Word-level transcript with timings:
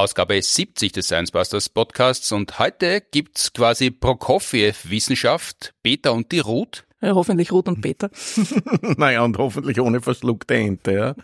Ausgabe 0.00 0.40
70 0.40 0.92
des 0.92 1.08
Science 1.08 1.30
Busters 1.30 1.68
Podcasts 1.68 2.32
und 2.32 2.58
heute 2.58 3.02
gibt's 3.02 3.52
quasi 3.52 3.90
Prokofiev 3.90 4.88
Wissenschaft, 4.88 5.74
Peter 5.82 6.14
und 6.14 6.32
die 6.32 6.38
Ruth. 6.38 6.86
Ja, 7.02 7.14
hoffentlich 7.14 7.52
Ruth 7.52 7.68
und 7.68 7.82
Peter. 7.82 8.08
naja, 8.96 9.22
und 9.22 9.36
hoffentlich 9.36 9.78
ohne 9.78 10.00
verschluckte 10.00 10.54
Ente, 10.54 10.92
ja. 10.94 11.14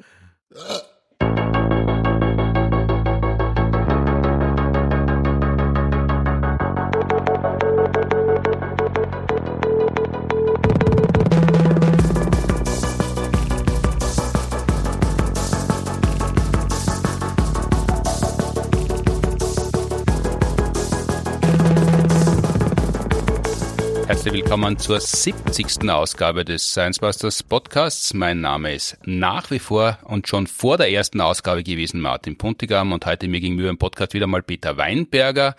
Herzlich 24.26 24.42
willkommen 24.42 24.76
zur 24.76 24.98
70. 24.98 25.88
Ausgabe 25.88 26.44
des 26.44 26.72
Science 26.72 26.98
Busters 26.98 27.44
Podcasts. 27.44 28.12
Mein 28.12 28.40
Name 28.40 28.74
ist 28.74 28.98
nach 29.04 29.52
wie 29.52 29.60
vor 29.60 30.00
und 30.02 30.26
schon 30.26 30.48
vor 30.48 30.78
der 30.78 30.90
ersten 30.90 31.20
Ausgabe 31.20 31.62
gewesen 31.62 32.00
Martin 32.00 32.36
Puntigam 32.36 32.90
und 32.90 33.06
heute 33.06 33.28
mir 33.28 33.38
gegenüber 33.38 33.70
im 33.70 33.78
Podcast 33.78 34.14
wieder 34.14 34.26
mal 34.26 34.42
Peter 34.42 34.76
Weinberger, 34.76 35.54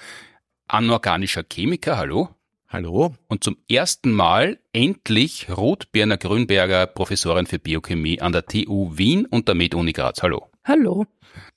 anorganischer 0.68 1.46
Chemiker. 1.50 1.98
Hallo. 1.98 2.28
Hallo. 2.68 3.16
Und 3.30 3.46
zum 3.46 3.56
ersten 3.70 4.12
Mal 4.12 4.60
endlich 4.74 5.48
Ruth 5.50 5.90
Birner 5.94 6.18
Grünberger, 6.18 6.88
Professorin 6.88 7.46
für 7.46 7.60
Biochemie 7.60 8.20
an 8.20 8.34
der 8.34 8.46
TU 8.46 8.98
Wien 8.98 9.26
und 9.28 9.48
der 9.48 9.56
Med-Uni 9.56 9.94
Graz. 9.94 10.22
Hallo. 10.22 10.50
Hallo. 10.66 11.06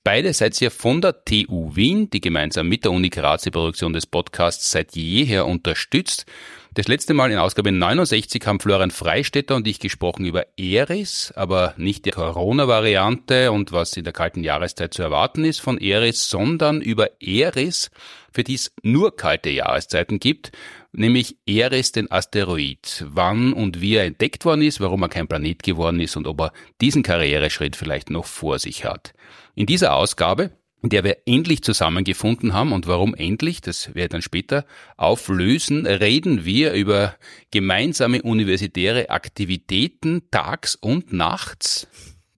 Beide 0.05 0.33
seid 0.33 0.61
ihr 0.63 0.71
von 0.71 1.01
der 1.01 1.25
TU 1.25 1.75
Wien, 1.75 2.09
die 2.11 2.21
gemeinsam 2.21 2.69
mit 2.69 2.85
der 2.85 2.93
Uni 2.93 3.11
Graz 3.11 3.43
die 3.43 3.51
Produktion 3.51 3.93
des 3.93 4.07
Podcasts 4.07 4.71
seit 4.71 4.95
jeher 4.95 5.47
unterstützt. 5.47 6.25
Das 6.73 6.87
letzte 6.87 7.15
Mal 7.15 7.33
in 7.33 7.39
Ausgabe 7.39 7.73
69 7.73 8.47
haben 8.47 8.61
Florian 8.61 8.93
Freistetter 8.93 9.57
und 9.57 9.67
ich 9.67 9.81
gesprochen 9.81 10.25
über 10.25 10.47
Eris, 10.57 11.33
aber 11.35 11.75
nicht 11.77 12.05
die 12.05 12.13
Corona-Variante 12.13 13.51
und 13.51 13.73
was 13.73 13.97
in 13.97 14.05
der 14.05 14.13
kalten 14.13 14.45
Jahreszeit 14.45 14.95
zu 14.95 15.03
erwarten 15.03 15.45
ist 15.45 15.61
von 15.61 15.79
Eris, 15.79 16.31
sondern 16.31 16.81
über 16.81 17.21
Eris, 17.21 17.91
für 18.33 18.45
die 18.45 18.55
es 18.55 18.73
nur 18.85 19.17
kalte 19.17 19.51
Jahreszeiten 19.51 20.21
gibt, 20.21 20.53
nämlich 20.93 21.39
Eris 21.45 21.91
den 21.91 22.09
Asteroid. 22.09 23.05
Wann 23.09 23.53
und 23.53 23.81
wie 23.81 23.97
er 23.97 24.05
entdeckt 24.05 24.45
worden 24.45 24.63
ist, 24.63 24.79
warum 24.79 25.03
er 25.03 25.09
kein 25.09 25.27
Planet 25.27 25.65
geworden 25.65 25.99
ist 25.99 26.17
und 26.17 26.29
ob 26.29 26.41
er 26.41 26.53
diesen 26.81 27.03
Karriereschritt 27.03 27.75
vielleicht 27.75 28.11
noch 28.11 28.27
vor 28.27 28.61
sich 28.61 28.85
hat. 28.85 29.13
In 29.57 29.67
dieser 29.67 29.97
Ausgabe 29.97 30.53
der 30.83 31.05
wir 31.05 31.19
endlich 31.27 31.63
zusammengefunden 31.63 32.53
haben. 32.53 32.73
Und 32.73 32.87
warum 32.87 33.15
endlich, 33.15 33.61
das 33.61 33.89
werde 33.89 34.03
ich 34.03 34.09
dann 34.09 34.23
später 34.23 34.65
auflösen, 34.97 35.87
reden 35.87 36.45
wir 36.45 36.73
über 36.73 37.15
gemeinsame 37.51 38.23
universitäre 38.23 39.11
Aktivitäten 39.11 40.23
tags 40.31 40.75
und 40.75 41.13
nachts, 41.13 41.89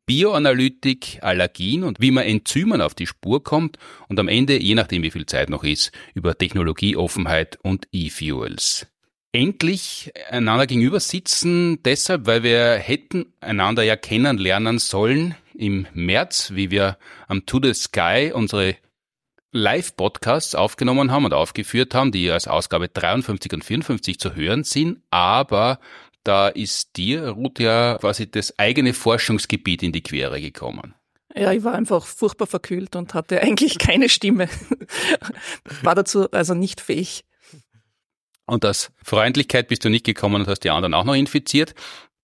Bioanalytik, 0.07 1.21
Allergien 1.23 1.85
und 1.85 2.01
wie 2.01 2.11
man 2.11 2.25
Enzymen 2.25 2.81
auf 2.81 2.95
die 2.95 3.07
Spur 3.07 3.43
kommt. 3.43 3.79
Und 4.09 4.19
am 4.19 4.29
Ende, 4.29 4.61
je 4.61 4.75
nachdem 4.75 5.03
wie 5.03 5.11
viel 5.11 5.27
Zeit 5.27 5.49
noch 5.49 5.65
ist, 5.65 5.93
über 6.15 6.37
Technologieoffenheit 6.37 7.59
und 7.63 7.87
E-Fuels 7.93 8.92
endlich 9.33 10.13
einander 10.29 10.67
gegenüber 10.67 11.01
sitzen, 11.01 11.83
deshalb, 11.83 12.27
weil 12.27 12.43
wir 12.43 12.75
hätten 12.75 13.33
einander 13.41 13.83
ja 13.83 13.97
kennenlernen 13.97 14.79
sollen 14.79 15.35
im 15.55 15.87
März, 15.95 16.53
wie 16.55 16.71
wir 16.71 16.99
am 17.29 17.47
To 17.47 17.61
the 17.63 17.75
Sky 17.75 18.33
unsere 18.35 18.77
Live-Podcasts 19.53 20.55
aufgenommen 20.55 21.11
haben 21.11 21.27
und 21.27 21.35
aufgeführt 21.35 21.95
haben, 21.95 22.13
die 22.13 22.31
als 22.31 22.49
Ausgabe 22.49 22.89
53 22.89 23.53
und 23.53 23.65
54 23.65 24.19
zu 24.19 24.35
hören 24.35 24.65
sind, 24.65 25.03
aber 25.11 25.79
da 26.25 26.49
ist 26.49 26.97
dir, 26.97 27.29
Ruth, 27.31 27.59
ja 27.59 27.99
quasi 27.99 28.31
das 28.31 28.59
eigene 28.59 28.95
Forschungsgebiet 28.95 29.83
in 29.83 29.93
die 29.93 30.03
Quere 30.03 30.41
gekommen. 30.41 30.95
Ja, 31.35 31.53
ich 31.53 31.65
war 31.65 31.75
einfach 31.75 32.05
furchtbar 32.05 32.47
verkühlt 32.47 32.95
und 32.95 33.15
hatte 33.15 33.41
eigentlich 33.41 33.79
keine 33.79 34.09
Stimme. 34.09 34.49
War 35.83 35.95
dazu 35.95 36.31
also 36.31 36.55
nicht 36.55 36.81
fähig. 36.81 37.25
Und 38.53 38.67
aus 38.67 38.93
Freundlichkeit 39.03 39.69
bist 39.69 39.83
du 39.83 39.89
nicht 39.89 40.05
gekommen 40.05 40.43
und 40.43 40.47
hast 40.47 40.61
die 40.61 40.69
anderen 40.69 40.93
auch 40.93 41.05
noch 41.05 41.15
infiziert. 41.15 41.75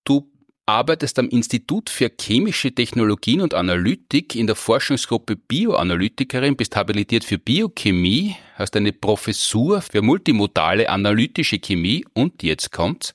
Du 0.04 0.30
arbeitest 0.66 1.18
am 1.18 1.30
Institut 1.30 1.88
für 1.88 2.10
chemische 2.20 2.70
Technologien 2.70 3.40
und 3.40 3.54
Analytik 3.54 4.34
in 4.34 4.46
der 4.46 4.54
Forschungsgruppe 4.54 5.36
Bioanalytikerin, 5.36 6.54
bist 6.54 6.76
habilitiert 6.76 7.24
für 7.24 7.38
Biochemie, 7.38 8.36
hast 8.56 8.76
eine 8.76 8.92
Professur 8.92 9.80
für 9.80 10.02
multimodale 10.02 10.90
analytische 10.90 11.60
Chemie 11.60 12.04
und 12.12 12.42
jetzt 12.42 12.72
kommt's. 12.72 13.14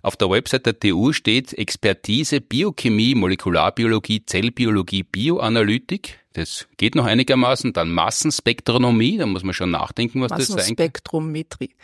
Auf 0.00 0.16
der 0.16 0.30
Website 0.30 0.64
der 0.64 0.80
TU 0.80 1.12
steht 1.12 1.52
Expertise 1.52 2.40
Biochemie, 2.40 3.14
Molekularbiologie, 3.14 4.24
Zellbiologie, 4.24 5.02
Bioanalytik. 5.02 6.18
Das 6.32 6.66
geht 6.78 6.94
noch 6.94 7.04
einigermaßen. 7.04 7.74
Dann 7.74 7.90
Massenspektronomie, 7.92 9.18
da 9.18 9.26
muss 9.26 9.42
man 9.42 9.52
schon 9.52 9.70
nachdenken, 9.70 10.22
was 10.22 10.30
das 10.30 10.46
sein 10.46 10.46
kann. 10.46 10.56
Massenspektrometrie. 10.56 11.74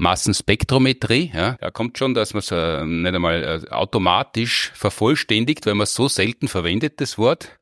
Massenspektrometrie, 0.00 1.30
ja, 1.34 1.58
da 1.60 1.70
kommt 1.70 1.98
schon, 1.98 2.14
dass 2.14 2.32
man 2.32 2.38
es 2.38 2.50
äh, 2.50 2.86
nicht 2.86 3.14
einmal 3.14 3.62
äh, 3.64 3.70
automatisch 3.70 4.72
vervollständigt, 4.74 5.66
weil 5.66 5.74
man 5.74 5.84
es 5.84 5.92
so 5.92 6.08
selten 6.08 6.48
verwendet, 6.48 7.02
das 7.02 7.18
Wort. 7.18 7.58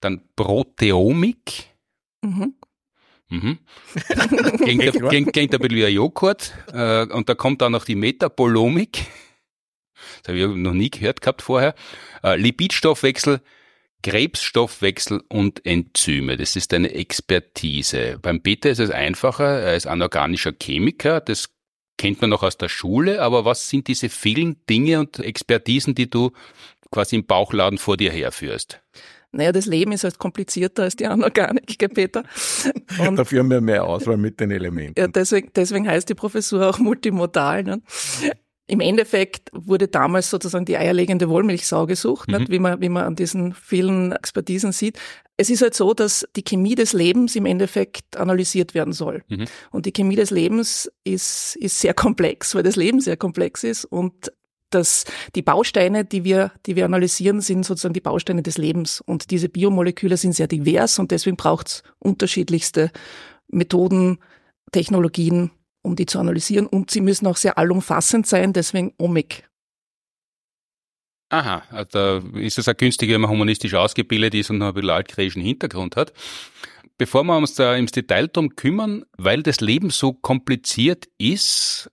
Dann 0.00 0.20
Proteomik. 0.36 1.70
Mhm. 2.20 2.54
Mhm. 3.30 3.58
klingt, 4.58 5.08
klingt, 5.08 5.32
klingt 5.32 5.54
ein 5.54 5.60
bisschen 5.60 5.76
wie 5.76 5.86
ein 5.86 5.94
Joghurt. 5.94 6.52
Äh, 6.74 7.06
und 7.06 7.30
da 7.30 7.34
kommt 7.34 7.62
dann 7.62 7.72
noch 7.72 7.86
die 7.86 7.94
Metabolomik. 7.94 9.06
Das 10.22 10.28
habe 10.28 10.38
ich 10.38 10.46
noch 10.46 10.74
nie 10.74 10.90
gehört 10.90 11.22
gehabt 11.22 11.40
vorher. 11.40 11.74
Äh, 12.22 12.36
Lipidstoffwechsel, 12.36 13.40
Krebsstoffwechsel 14.02 15.22
und 15.28 15.64
Enzyme. 15.64 16.36
Das 16.36 16.54
ist 16.54 16.74
eine 16.74 16.92
Expertise. 16.92 18.18
Beim 18.20 18.42
Peter 18.42 18.68
ist 18.68 18.80
es 18.80 18.90
einfacher. 18.90 19.60
Er 19.60 19.74
ist 19.74 19.86
anorganischer 19.86 20.52
Chemiker. 20.52 21.22
Das 21.22 21.48
kennt 22.02 22.20
man 22.20 22.30
noch 22.30 22.42
aus 22.42 22.58
der 22.58 22.68
Schule, 22.68 23.22
aber 23.22 23.44
was 23.44 23.68
sind 23.68 23.86
diese 23.86 24.08
vielen 24.08 24.56
Dinge 24.68 24.98
und 24.98 25.20
Expertisen, 25.20 25.94
die 25.94 26.10
du 26.10 26.32
quasi 26.90 27.14
im 27.14 27.24
Bauchladen 27.24 27.78
vor 27.78 27.96
dir 27.96 28.10
herführst? 28.10 28.80
Naja, 29.30 29.52
das 29.52 29.66
Leben 29.66 29.92
ist 29.92 30.02
halt 30.02 30.18
komplizierter 30.18 30.82
als 30.82 30.96
die 30.96 31.06
Anorganik, 31.06 31.78
gell, 31.78 31.88
Peter? 31.90 32.24
Und 32.98 33.16
Dafür 33.16 33.38
haben 33.38 33.50
wir 33.50 33.60
mehr 33.60 33.84
Auswahl 33.84 34.16
mit 34.16 34.40
den 34.40 34.50
Elementen. 34.50 35.00
Ja, 35.00 35.06
deswegen, 35.06 35.50
deswegen 35.54 35.88
heißt 35.88 36.08
die 36.08 36.14
Professur 36.14 36.68
auch 36.68 36.80
multimodal. 36.80 37.62
Ne? 37.62 37.80
Im 38.72 38.80
Endeffekt 38.80 39.50
wurde 39.52 39.86
damals 39.86 40.30
sozusagen 40.30 40.64
die 40.64 40.78
eierlegende 40.78 41.28
Wollmilchsau 41.28 41.84
gesucht, 41.84 42.30
mhm. 42.30 42.38
nicht, 42.38 42.50
wie, 42.50 42.58
man, 42.58 42.80
wie 42.80 42.88
man 42.88 43.04
an 43.04 43.16
diesen 43.16 43.52
vielen 43.52 44.12
Expertisen 44.12 44.72
sieht. 44.72 44.98
Es 45.36 45.50
ist 45.50 45.60
halt 45.60 45.74
so, 45.74 45.92
dass 45.92 46.26
die 46.36 46.42
Chemie 46.42 46.74
des 46.74 46.94
Lebens 46.94 47.36
im 47.36 47.44
Endeffekt 47.44 48.16
analysiert 48.16 48.72
werden 48.72 48.94
soll. 48.94 49.24
Mhm. 49.28 49.44
Und 49.72 49.84
die 49.84 49.92
Chemie 49.92 50.16
des 50.16 50.30
Lebens 50.30 50.90
ist, 51.04 51.54
ist 51.56 51.80
sehr 51.80 51.92
komplex, 51.92 52.54
weil 52.54 52.62
das 52.62 52.76
Leben 52.76 53.02
sehr 53.02 53.18
komplex 53.18 53.62
ist 53.62 53.84
und 53.84 54.32
dass 54.70 55.04
die 55.34 55.42
Bausteine, 55.42 56.06
die 56.06 56.24
wir, 56.24 56.50
die 56.64 56.74
wir 56.74 56.86
analysieren, 56.86 57.42
sind 57.42 57.66
sozusagen 57.66 57.92
die 57.92 58.00
Bausteine 58.00 58.42
des 58.42 58.56
Lebens. 58.56 59.02
Und 59.02 59.30
diese 59.30 59.50
Biomoleküle 59.50 60.16
sind 60.16 60.34
sehr 60.34 60.48
divers 60.48 60.98
und 60.98 61.10
deswegen 61.10 61.36
braucht 61.36 61.68
es 61.68 61.82
unterschiedlichste 61.98 62.90
Methoden, 63.48 64.16
Technologien, 64.70 65.50
um 65.82 65.96
die 65.96 66.06
zu 66.06 66.18
analysieren. 66.18 66.66
Und 66.66 66.90
sie 66.90 67.00
müssen 67.00 67.26
auch 67.26 67.36
sehr 67.36 67.58
allumfassend 67.58 68.26
sein, 68.26 68.52
deswegen 68.52 68.94
OMIC. 68.98 69.48
Aha, 71.28 71.62
also 71.70 72.22
ist 72.34 72.58
es 72.58 72.68
auch 72.68 72.76
günstiger, 72.76 73.14
wenn 73.14 73.22
man 73.22 73.30
humanistisch 73.30 73.74
ausgebildet 73.74 74.34
ist 74.34 74.50
und 74.50 74.58
noch 74.58 74.68
ein 74.68 74.74
bisschen 74.74 74.90
altgriechischen 74.90 75.42
Hintergrund 75.42 75.96
hat. 75.96 76.12
Bevor 76.98 77.24
wir 77.24 77.36
uns 77.36 77.54
da 77.54 77.74
ins 77.74 77.92
Detail 77.92 78.28
drum 78.28 78.54
kümmern, 78.54 79.04
weil 79.16 79.42
das 79.42 79.60
Leben 79.60 79.90
so 79.90 80.12
kompliziert 80.12 81.08
ist, 81.16 81.90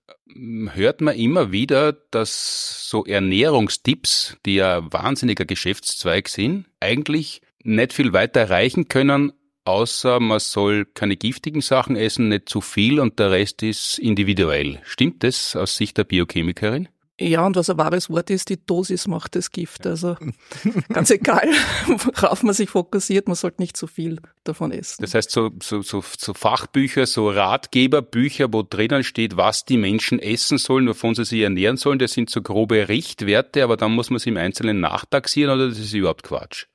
hört 0.74 1.01
man 1.01 1.15
immer 1.15 1.51
wieder, 1.51 1.94
dass 1.94 2.89
so 2.89 3.06
Ernährungstipps, 3.06 4.38
die 4.45 4.56
ja 4.56 4.92
wahnsinniger 4.92 5.45
Geschäftszweig 5.45 6.27
sind, 6.27 6.65
eigentlich 6.80 7.42
nicht 7.63 7.94
viel 7.94 8.13
weiter 8.13 8.42
erreichen 8.42 8.88
können, 8.88 9.31
außer 9.69 10.19
man 10.19 10.39
soll 10.39 10.86
keine 10.86 11.16
giftigen 11.16 11.62
Sachen 11.62 11.95
essen, 11.95 12.30
nicht 12.30 12.50
zu 12.50 12.62
viel 12.62 13.00
und 13.00 13.19
der 13.19 13.31
Rest 13.31 13.63
ist 13.63 14.00
individuell. 14.00 14.80
Stimmt 14.83 15.24
das 15.24 15.56
aus 15.56 15.75
Sicht 15.75 15.98
der 15.98 16.04
Biochemikerin? 16.04 16.89
Ja, 17.21 17.45
und 17.45 17.57
was 17.57 17.69
ein 17.69 17.77
wahres 17.77 18.10
Wort 18.10 18.30
ist, 18.30 18.48
die 18.48 18.66
Dosis 18.66 19.06
macht 19.06 19.36
das 19.36 19.51
Gift. 19.51 19.86
Also 19.86 20.16
ganz 20.89 21.12
egal, 21.12 21.50
worauf 21.88 22.44
man 22.44 22.54
sich 22.54 22.69
fokussiert, 22.69 23.27
man 23.27 23.36
sollte 23.36 23.62
nicht 23.62 23.75
zu 23.75 23.88
viel 23.88 24.21
davon 24.45 24.71
essen. 24.71 25.01
Das 25.01 25.13
heißt, 25.13 25.30
so, 25.30 25.51
so, 25.62 25.81
so, 25.81 26.01
so 26.18 26.33
Fachbücher, 26.33 27.06
so 27.06 27.30
Ratgeberbücher, 27.30 28.54
wo 28.54 28.63
drinnen 28.63 29.04
steht, 29.04 29.36
was 29.36 29.66
die 29.66 29.77
Menschen 29.77 30.19
essen 30.19 30.57
sollen, 30.57 30.88
wovon 30.88 31.13
sie 31.13 31.25
sich 31.25 31.42
ernähren 31.42 31.75
sollen, 31.75 32.00
das 32.00 32.13
sind 32.13 32.30
so 32.30 32.42
grobe 32.42 32.88
Richtwerte, 32.88 33.66
aber 33.66 33.75
dann 33.75 33.92
muss 33.92 34.10
man 34.10 34.19
sie 34.19 34.30
im 34.30 34.38
Einzelnen 34.38 34.80
nachtaxieren 34.80 35.54
oder 35.54 35.68
das 35.68 35.77
ist 35.77 35.94
überhaupt 35.94 36.24
Quatsch? 36.24 36.68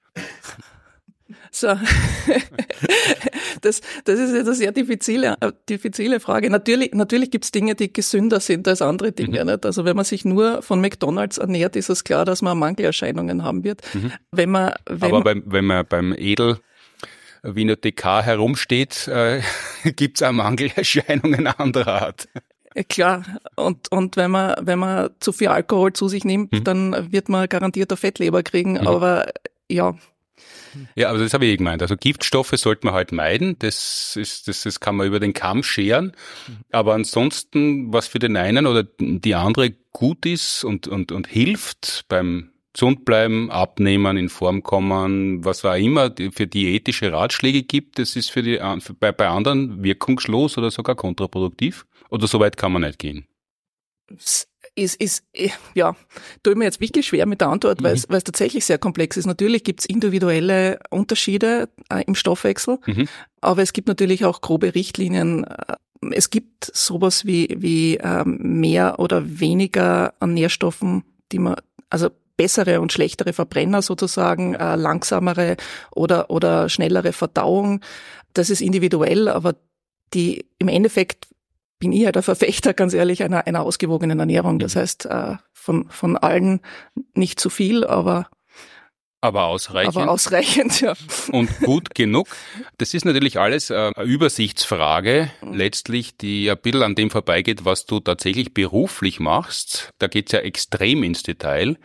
So. 1.54 1.68
das, 3.60 3.80
das 4.04 4.18
ist 4.18 4.34
jetzt 4.34 4.46
eine 4.46 4.54
sehr 4.54 4.72
diffizile, 4.72 5.36
diffizile 5.68 6.18
Frage. 6.18 6.50
Natürlich, 6.50 6.92
natürlich 6.94 7.30
gibt's 7.30 7.52
Dinge, 7.52 7.76
die 7.76 7.92
gesünder 7.92 8.40
sind 8.40 8.66
als 8.66 8.82
andere 8.82 9.12
Dinge. 9.12 9.44
Mhm. 9.44 9.50
Nicht? 9.52 9.64
Also 9.64 9.84
wenn 9.84 9.94
man 9.94 10.04
sich 10.04 10.24
nur 10.24 10.62
von 10.62 10.80
McDonalds 10.80 11.38
ernährt, 11.38 11.76
ist 11.76 11.90
es 11.90 12.02
klar, 12.02 12.24
dass 12.24 12.42
man 12.42 12.58
Mangelerscheinungen 12.58 13.44
haben 13.44 13.62
wird. 13.62 13.82
Mhm. 13.94 14.12
Wenn 14.32 14.50
man, 14.50 14.72
wenn 14.86 15.12
Aber 15.12 15.22
beim, 15.22 15.44
wenn 15.46 15.64
man 15.64 15.86
beim 15.86 16.12
Edel 16.16 16.58
Wiener 17.44 17.76
DK 17.76 18.22
herumsteht, 18.22 19.06
äh, 19.06 19.40
gibt's 19.84 20.22
auch 20.22 20.32
Mangelerscheinungen 20.32 21.46
anderer 21.58 22.02
Art. 22.02 22.28
Klar, 22.88 23.22
und, 23.54 23.92
und 23.92 24.16
wenn 24.16 24.32
man, 24.32 24.56
wenn 24.60 24.80
man 24.80 25.10
zu 25.20 25.32
viel 25.32 25.46
Alkohol 25.46 25.92
zu 25.92 26.08
sich 26.08 26.24
nimmt, 26.24 26.52
mhm. 26.52 26.64
dann 26.64 27.12
wird 27.12 27.28
man 27.28 27.48
garantiert 27.48 27.92
eine 27.92 27.96
Fettleber 27.96 28.42
kriegen, 28.42 28.72
mhm. 28.72 28.88
aber 28.88 29.26
ja. 29.68 29.94
Ja, 30.94 31.10
aber 31.10 31.18
das 31.18 31.34
habe 31.34 31.46
ich 31.46 31.52
eh 31.52 31.56
gemeint. 31.56 31.82
Also 31.82 31.96
Giftstoffe 31.96 32.52
sollte 32.56 32.86
man 32.86 32.94
halt 32.94 33.12
meiden. 33.12 33.58
Das 33.58 34.16
ist, 34.16 34.48
das, 34.48 34.62
das 34.62 34.80
kann 34.80 34.96
man 34.96 35.06
über 35.06 35.20
den 35.20 35.32
Kamm 35.32 35.62
scheren. 35.62 36.12
Aber 36.72 36.94
ansonsten, 36.94 37.92
was 37.92 38.08
für 38.08 38.18
den 38.18 38.36
einen 38.36 38.66
oder 38.66 38.84
die 38.98 39.34
andere 39.34 39.70
gut 39.92 40.26
ist 40.26 40.64
und, 40.64 40.88
und, 40.88 41.12
und 41.12 41.28
hilft 41.28 42.04
beim 42.08 42.50
gesund 42.72 43.04
bleiben, 43.04 43.50
abnehmen, 43.50 44.16
in 44.16 44.28
Form 44.28 44.62
kommen, 44.62 45.44
was 45.44 45.64
auch 45.64 45.74
immer 45.74 46.12
für 46.32 46.46
diätische 46.46 47.12
Ratschläge 47.12 47.62
gibt, 47.62 48.00
das 48.00 48.16
ist 48.16 48.30
für 48.30 48.42
die, 48.42 48.60
bei, 48.98 49.12
bei 49.12 49.28
anderen 49.28 49.82
wirkungslos 49.82 50.58
oder 50.58 50.70
sogar 50.70 50.96
kontraproduktiv. 50.96 51.86
Oder 52.10 52.26
so 52.26 52.40
weit 52.40 52.56
kann 52.56 52.72
man 52.72 52.82
nicht 52.82 52.98
gehen? 52.98 53.26
Ist, 54.74 55.00
ist, 55.00 55.24
äh, 55.32 55.50
ja, 55.74 55.96
tue 56.42 56.54
mir 56.54 56.64
jetzt 56.64 56.80
wirklich 56.80 57.06
schwer 57.06 57.26
mit 57.26 57.40
der 57.40 57.48
Antwort, 57.48 57.80
mhm. 57.80 57.84
weil 57.84 57.94
es, 57.94 58.08
weil 58.08 58.18
es 58.18 58.24
tatsächlich 58.24 58.64
sehr 58.64 58.78
komplex 58.78 59.16
ist. 59.16 59.26
Natürlich 59.26 59.64
gibt 59.64 59.80
es 59.80 59.86
individuelle 59.86 60.78
Unterschiede 60.90 61.68
äh, 61.90 62.02
im 62.06 62.14
Stoffwechsel, 62.14 62.78
mhm. 62.86 63.08
aber 63.40 63.62
es 63.62 63.72
gibt 63.72 63.88
natürlich 63.88 64.24
auch 64.24 64.40
grobe 64.40 64.74
Richtlinien. 64.74 65.44
Äh, 65.44 65.76
es 66.12 66.30
gibt 66.30 66.70
sowas 66.72 67.24
wie, 67.24 67.54
wie 67.58 67.96
ähm, 67.96 68.60
mehr 68.60 68.98
oder 68.98 69.40
weniger 69.40 70.12
an 70.20 70.34
Nährstoffen, 70.34 71.04
die 71.32 71.38
man, 71.38 71.56
also 71.88 72.10
bessere 72.36 72.80
und 72.80 72.92
schlechtere 72.92 73.32
Verbrenner 73.32 73.80
sozusagen, 73.80 74.54
äh, 74.54 74.76
langsamere 74.76 75.56
oder, 75.94 76.30
oder 76.30 76.68
schnellere 76.68 77.12
Verdauung. 77.12 77.80
Das 78.34 78.50
ist 78.50 78.60
individuell, 78.60 79.28
aber 79.28 79.54
die 80.12 80.44
im 80.58 80.68
Endeffekt 80.68 81.28
bin 81.84 81.92
ich 81.92 82.00
ja 82.00 82.12
der 82.12 82.22
Verfechter, 82.22 82.72
ganz 82.72 82.94
ehrlich, 82.94 83.22
einer, 83.22 83.46
einer 83.46 83.62
ausgewogenen 83.62 84.18
Ernährung. 84.18 84.58
Das 84.58 84.74
mhm. 84.74 84.80
heißt, 84.80 85.04
äh, 85.04 85.36
von, 85.52 85.86
von 85.90 86.16
allen 86.16 86.60
nicht 87.12 87.38
zu 87.38 87.50
viel, 87.50 87.84
aber 87.84 88.28
aber 89.20 89.44
ausreichend. 89.44 89.96
Aber 89.96 90.10
ausreichend, 90.10 90.82
ja. 90.82 90.94
Und 91.32 91.58
gut 91.60 91.94
genug. 91.94 92.28
Das 92.76 92.92
ist 92.92 93.06
natürlich 93.06 93.38
alles 93.38 93.70
äh, 93.70 93.90
eine 93.94 94.06
Übersichtsfrage, 94.06 95.30
mhm. 95.42 95.54
letztlich, 95.54 96.16
die 96.16 96.50
ein 96.50 96.58
bisschen 96.58 96.82
an 96.82 96.94
dem 96.94 97.10
vorbeigeht, 97.10 97.64
was 97.64 97.86
du 97.86 98.00
tatsächlich 98.00 98.54
beruflich 98.54 99.20
machst. 99.20 99.90
Da 99.98 100.06
geht's 100.06 100.32
ja 100.32 100.40
extrem 100.40 101.02
ins 101.02 101.22
Detail 101.22 101.76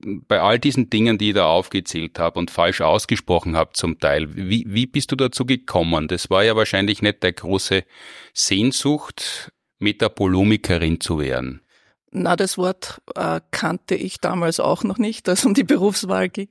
bei 0.00 0.40
all 0.40 0.58
diesen 0.58 0.90
Dingen, 0.90 1.18
die 1.18 1.30
ich 1.30 1.34
da 1.34 1.46
aufgezählt 1.46 2.18
habe 2.18 2.38
und 2.38 2.50
falsch 2.50 2.80
ausgesprochen 2.80 3.56
habe 3.56 3.72
zum 3.72 3.98
Teil, 3.98 4.36
wie, 4.36 4.64
wie 4.68 4.86
bist 4.86 5.10
du 5.12 5.16
dazu 5.16 5.44
gekommen? 5.44 6.08
Das 6.08 6.30
war 6.30 6.44
ja 6.44 6.56
wahrscheinlich 6.56 7.02
nicht 7.02 7.22
der 7.22 7.32
große 7.32 7.84
Sehnsucht, 8.32 9.52
Metabolomikerin 9.78 11.00
zu 11.00 11.18
werden. 11.18 11.62
Na, 12.10 12.36
das 12.36 12.56
Wort 12.56 13.02
äh, 13.16 13.40
kannte 13.50 13.94
ich 13.94 14.18
damals 14.20 14.60
auch 14.60 14.82
noch 14.82 14.98
nicht, 14.98 15.28
als 15.28 15.44
um 15.44 15.54
die 15.54 15.64
Berufswahl 15.64 16.28
ging. 16.28 16.48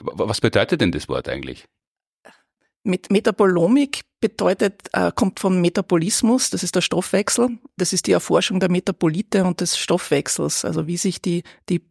Was 0.00 0.40
bedeutet 0.40 0.80
denn 0.80 0.92
das 0.92 1.08
Wort 1.08 1.28
eigentlich? 1.28 1.66
Mit 2.84 3.10
Metabolomik 3.10 4.02
bedeutet, 4.20 4.88
äh, 4.92 5.10
kommt 5.14 5.40
vom 5.40 5.60
Metabolismus, 5.60 6.50
das 6.50 6.62
ist 6.62 6.74
der 6.74 6.80
Stoffwechsel. 6.80 7.58
Das 7.76 7.92
ist 7.92 8.06
die 8.06 8.12
Erforschung 8.12 8.60
der 8.60 8.70
Metabolite 8.70 9.44
und 9.44 9.60
des 9.60 9.78
Stoffwechsels, 9.78 10.64
also 10.64 10.86
wie 10.86 10.96
sich 10.96 11.22
die, 11.22 11.42
die 11.68 11.82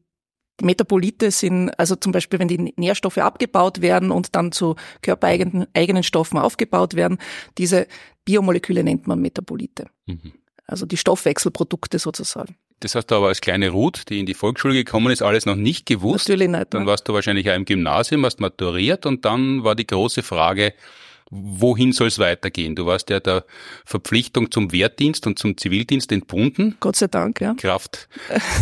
Metabolite 0.62 1.32
sind, 1.32 1.70
also 1.78 1.96
zum 1.96 2.12
Beispiel, 2.12 2.40
wenn 2.40 2.48
die 2.48 2.74
Nährstoffe 2.78 3.18
abgebaut 3.18 3.82
werden 3.82 4.12
und 4.12 4.36
dann 4.36 4.52
zu 4.52 4.76
körpereigenen 5.02 5.68
eigenen 5.74 6.04
Stoffen 6.04 6.40
aufgebaut 6.40 6.96
werden, 6.96 7.18
diese 7.58 7.88
Biomoleküle 8.26 8.84
nennt 8.84 9.08
man 9.08 9.20
Metabolite. 9.20 9.88
Mhm. 10.06 10.34
Also 10.66 10.86
die 10.86 10.98
Stoffwechselprodukte 10.98 12.00
sozusagen. 12.00 12.56
Das 12.80 12.94
hast 12.94 13.08
du 13.08 13.16
aber 13.16 13.28
als 13.28 13.42
kleine 13.42 13.70
Ruth, 13.70 14.10
die 14.10 14.20
in 14.20 14.26
die 14.26 14.36
Volksschule 14.36 14.74
gekommen 14.74 15.12
ist, 15.12 15.24
alles 15.24 15.46
noch 15.46 15.56
nicht 15.56 15.86
gewusst. 15.86 16.28
Natürlich 16.28 16.50
nicht. 16.50 16.74
Dann 16.74 16.86
warst 16.86 17.08
du 17.08 17.14
wahrscheinlich 17.14 17.50
auch 17.50 17.56
im 17.56 17.66
Gymnasium, 17.66 18.24
hast 18.26 18.40
maturiert 18.40 19.06
und 19.06 19.26
dann 19.26 19.64
war 19.64 19.76
die 19.76 19.88
große 19.88 20.22
Frage, 20.22 20.74
wohin 21.30 21.92
soll 21.92 22.08
es 22.08 22.20
weitergehen? 22.20 22.76
Du 22.76 22.86
warst 22.86 23.10
ja 23.10 23.20
der 23.20 23.46
Verpflichtung 23.86 24.52
zum 24.52 24.72
Wehrdienst 24.72 25.28
und 25.28 25.38
zum 25.38 25.58
Zivildienst 25.58 26.12
entbunden. 26.12 26.78
Gott 26.80 26.96
sei 26.96 27.08
Dank, 27.08 27.42
ja. 27.42 27.54
Kraft 27.56 28.08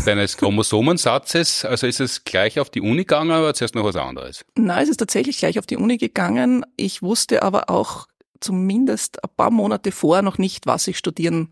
deines 0.05 0.37
Chromosomensatzes. 0.37 1.65
Also 1.65 1.87
ist 1.87 1.99
es 1.99 2.23
gleich 2.23 2.59
auf 2.59 2.69
die 2.69 2.81
Uni 2.81 2.97
gegangen 2.97 3.31
oder 3.31 3.53
zuerst 3.53 3.75
noch 3.75 3.85
was 3.85 3.95
anderes? 3.95 4.45
Nein, 4.55 4.83
es 4.83 4.89
ist 4.89 4.97
tatsächlich 4.97 5.37
gleich 5.37 5.59
auf 5.59 5.65
die 5.65 5.77
Uni 5.77 5.97
gegangen. 5.97 6.65
Ich 6.77 7.01
wusste 7.01 7.43
aber 7.43 7.69
auch 7.69 8.07
zumindest 8.39 9.23
ein 9.23 9.29
paar 9.35 9.51
Monate 9.51 9.91
vorher 9.91 10.21
noch 10.21 10.37
nicht, 10.37 10.65
was 10.67 10.87
ich 10.87 10.97
studieren 10.97 11.49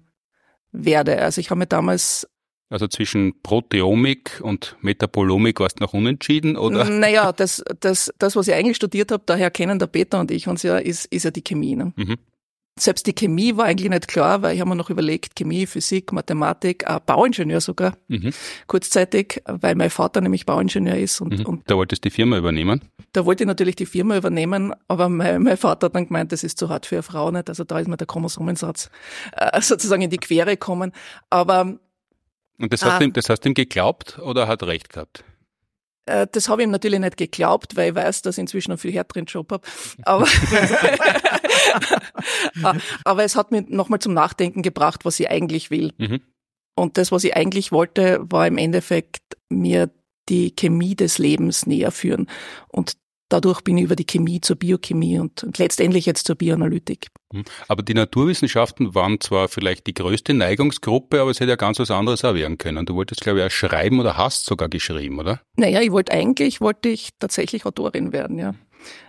werde. 0.72 1.20
Also 1.20 1.40
ich 1.40 1.50
habe 1.50 1.60
mir 1.60 1.68
damals 1.68 2.28
also 2.74 2.88
zwischen 2.88 3.36
Proteomik 3.44 4.42
und 4.42 4.78
Metabolomik 4.82 5.60
warst 5.60 5.80
du 5.80 5.84
noch 5.84 5.94
unentschieden, 5.94 6.58
oder? 6.58 6.86
Naja, 6.86 7.32
das, 7.32 7.64
das, 7.80 8.12
das 8.18 8.36
was 8.36 8.48
ich 8.48 8.56
eigentlich 8.56 8.78
studiert 8.78 9.12
habe, 9.12 9.22
daher 9.28 9.52
kennen 9.52 9.78
der 9.78 9.86
Peter 9.86 10.20
und 10.20 10.32
ich 10.32 10.48
uns 10.48 10.64
ja, 10.64 10.80
ist, 10.80 11.06
ist 11.06 11.24
ja 11.24 11.30
die 11.30 11.44
Chemie. 11.44 11.76
Ne? 11.76 11.94
Mhm. 11.96 12.16
Selbst 12.80 13.06
die 13.06 13.14
Chemie 13.14 13.56
war 13.58 13.66
eigentlich 13.66 13.92
nicht 13.92 14.08
klar, 14.08 14.42
weil 14.42 14.56
ich 14.56 14.60
habe 14.60 14.72
mir 14.72 14.76
noch 14.76 14.90
überlegt, 14.90 15.36
Chemie, 15.36 15.68
Physik, 15.68 16.12
Mathematik, 16.12 16.84
äh, 16.88 17.00
Bauingenieur 17.06 17.62
sogar, 17.62 17.96
mhm. 18.08 18.32
kurzzeitig, 18.66 19.44
weil 19.46 19.76
mein 19.76 19.92
Vater 19.92 20.22
nämlich 20.22 20.48
Bauingenieur 20.48 20.98
ist. 20.98 21.22
Und, 21.22 21.38
mhm. 21.38 21.46
und 21.46 21.70
da 21.70 21.76
wolltest 21.76 22.04
du 22.04 22.10
die 22.10 22.16
Firma 22.16 22.40
übernehmen? 22.40 22.82
Da 23.12 23.24
wollte 23.28 23.44
ich 23.44 23.48
natürlich 23.48 23.76
die 23.76 23.86
Firma 23.86 24.18
übernehmen, 24.18 24.74
aber 24.88 25.10
mein, 25.10 25.44
mein 25.44 25.58
Vater 25.58 25.86
hat 25.86 25.96
dann 25.96 26.08
gemeint, 26.08 26.32
das 26.32 26.44
ist 26.44 26.58
zu 26.58 26.70
hart 26.70 26.88
für 26.88 26.96
eine 26.96 27.04
Frau 27.04 27.30
nicht. 27.30 27.50
Also 27.50 27.66
da 27.66 27.78
ist 27.78 27.88
mir 27.88 27.98
der 27.98 28.08
Chromosomensatz 28.08 28.90
äh, 29.34 29.62
sozusagen 29.62 30.02
in 30.02 30.10
die 30.10 30.18
Quere 30.18 30.50
gekommen. 30.50 30.92
Aber 31.30 31.78
und 32.64 32.72
das 32.72 32.84
hast, 32.84 32.94
ah. 32.94 33.04
ihm, 33.04 33.12
das 33.12 33.28
hast 33.28 33.42
du 33.42 33.50
ihm 33.50 33.56
geglaubt 33.56 34.20
oder 34.20 34.48
hat 34.48 34.64
recht 34.64 34.90
gehabt? 34.90 35.26
Äh, 36.06 36.28
das 36.32 36.48
habe 36.48 36.62
ich 36.62 36.66
ihm 36.66 36.72
natürlich 36.72 37.02
nicht 37.02 37.18
geglaubt, 37.18 37.76
weil 37.76 37.90
ich 37.90 37.96
weiß, 37.96 38.22
dass 38.22 38.38
ich 38.38 38.42
inzwischen 38.42 38.72
einen 38.72 38.78
viel 38.78 38.94
härteren 38.94 39.26
Job 39.26 39.52
habe. 39.52 39.68
Aber, 40.04 40.26
aber 43.04 43.24
es 43.26 43.36
hat 43.36 43.52
mich 43.52 43.68
nochmal 43.68 44.00
zum 44.00 44.14
Nachdenken 44.14 44.62
gebracht, 44.62 45.04
was 45.04 45.20
ich 45.20 45.30
eigentlich 45.30 45.72
will. 45.72 45.92
Mhm. 45.98 46.22
Und 46.76 46.98
das, 46.98 47.12
was 47.12 47.26
ich 47.26 47.36
eigentlich 47.36 47.74
wollte, 47.74 48.20
war 48.24 48.48
im 48.48 48.58
Endeffekt 48.58 49.22
mir 49.50 49.90
die 50.30 50.56
Chemie 50.56 50.96
des 50.96 51.18
Lebens 51.18 51.66
näher 51.66 51.92
führen. 51.92 52.30
Und 52.70 52.94
dadurch 53.34 53.62
bin 53.62 53.78
ich 53.78 53.86
über 53.86 53.96
die 53.96 54.06
Chemie 54.06 54.40
zur 54.42 54.56
Biochemie 54.56 55.20
und, 55.20 55.44
und 55.44 55.58
letztendlich 55.58 56.06
jetzt 56.06 56.28
zur 56.28 56.36
Bioanalytik. 56.36 57.08
Hm. 57.34 57.44
Aber 57.68 57.82
die 57.82 57.96
Naturwissenschaften 57.96 58.94
waren 58.94 59.20
zwar 59.20 59.48
vielleicht 59.48 59.88
die 59.88 59.94
größte 59.96 60.36
Neigungsgruppe, 60.36 61.20
aber 61.20 61.32
es 61.32 61.40
hätte 61.40 61.50
ja 61.50 61.56
ganz 61.56 61.80
was 61.80 61.90
anderes 61.90 62.24
auch 62.24 62.36
werden 62.36 62.60
können. 62.60 62.86
Du 62.86 62.94
wolltest, 62.94 63.22
glaube 63.22 63.40
ich, 63.40 63.46
auch 63.46 63.52
schreiben 63.52 64.00
oder 64.00 64.18
hast 64.18 64.46
sogar 64.46 64.70
geschrieben, 64.70 65.20
oder? 65.20 65.42
Naja, 65.56 65.82
ich 65.82 65.92
wollte 65.92 66.14
eigentlich, 66.14 66.62
wollte 66.62 66.90
ich 66.90 67.10
tatsächlich 67.20 67.66
Autorin 67.66 68.14
werden, 68.14 68.38
ja. 68.38 68.54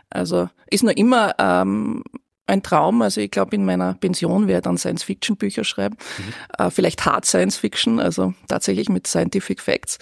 Also 0.08 0.48
ist 0.70 0.84
nur 0.84 0.96
immer 0.96 1.34
ähm, 1.38 2.02
ein 2.46 2.62
Traum. 2.62 3.02
Also 3.02 3.20
ich 3.20 3.30
glaube, 3.30 3.56
in 3.56 3.64
meiner 3.64 3.94
Pension 3.94 4.46
werde 4.46 4.58
ich 4.58 4.64
dann 4.64 4.78
Science-Fiction-Bücher 4.78 5.64
schreiben. 5.64 5.96
Mhm. 6.18 6.64
Äh, 6.64 6.70
vielleicht 6.70 7.04
Hard 7.04 7.24
Science-Fiction, 7.24 8.00
also 8.00 8.34
tatsächlich 8.48 8.88
mit 8.88 9.06
Scientific 9.06 9.60
Facts 9.60 9.98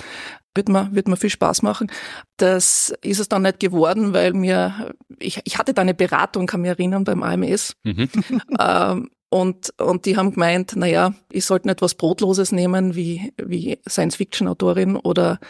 wird 0.55 0.69
mir, 0.69 0.89
wird 0.93 1.09
mir 1.09 1.17
viel 1.17 1.31
Spaß 1.31 1.63
machen. 1.63 1.91
Das 2.37 2.93
ist 3.03 3.21
es 3.21 3.29
dann 3.29 3.43
nicht 3.43 3.61
geworden, 3.61 4.13
weil 4.13 4.33
mir, 4.33 4.93
ich, 5.19 5.41
ich 5.45 5.59
hatte 5.59 5.75
da 5.75 5.83
eine 5.83 5.95
Beratung, 5.95 6.47
kann 6.47 6.61
mich 6.61 6.71
erinnern, 6.71 7.05
beim 7.05 7.23
AMS. 7.23 7.75
Mhm. 7.85 8.09
ähm, 8.59 9.11
und, 9.31 9.73
und 9.81 10.05
die 10.05 10.19
haben 10.19 10.33
gemeint, 10.33 10.77
naja, 10.77 11.15
ich 11.31 11.47
sollte 11.47 11.67
nicht 11.67 11.81
was 11.81 11.95
Brotloses 11.95 12.53
nehmen 12.53 12.95
wie, 12.95 13.33
wie 13.43 13.79
Science-Fiction-Autorin 13.89 14.97
oder 14.97 15.41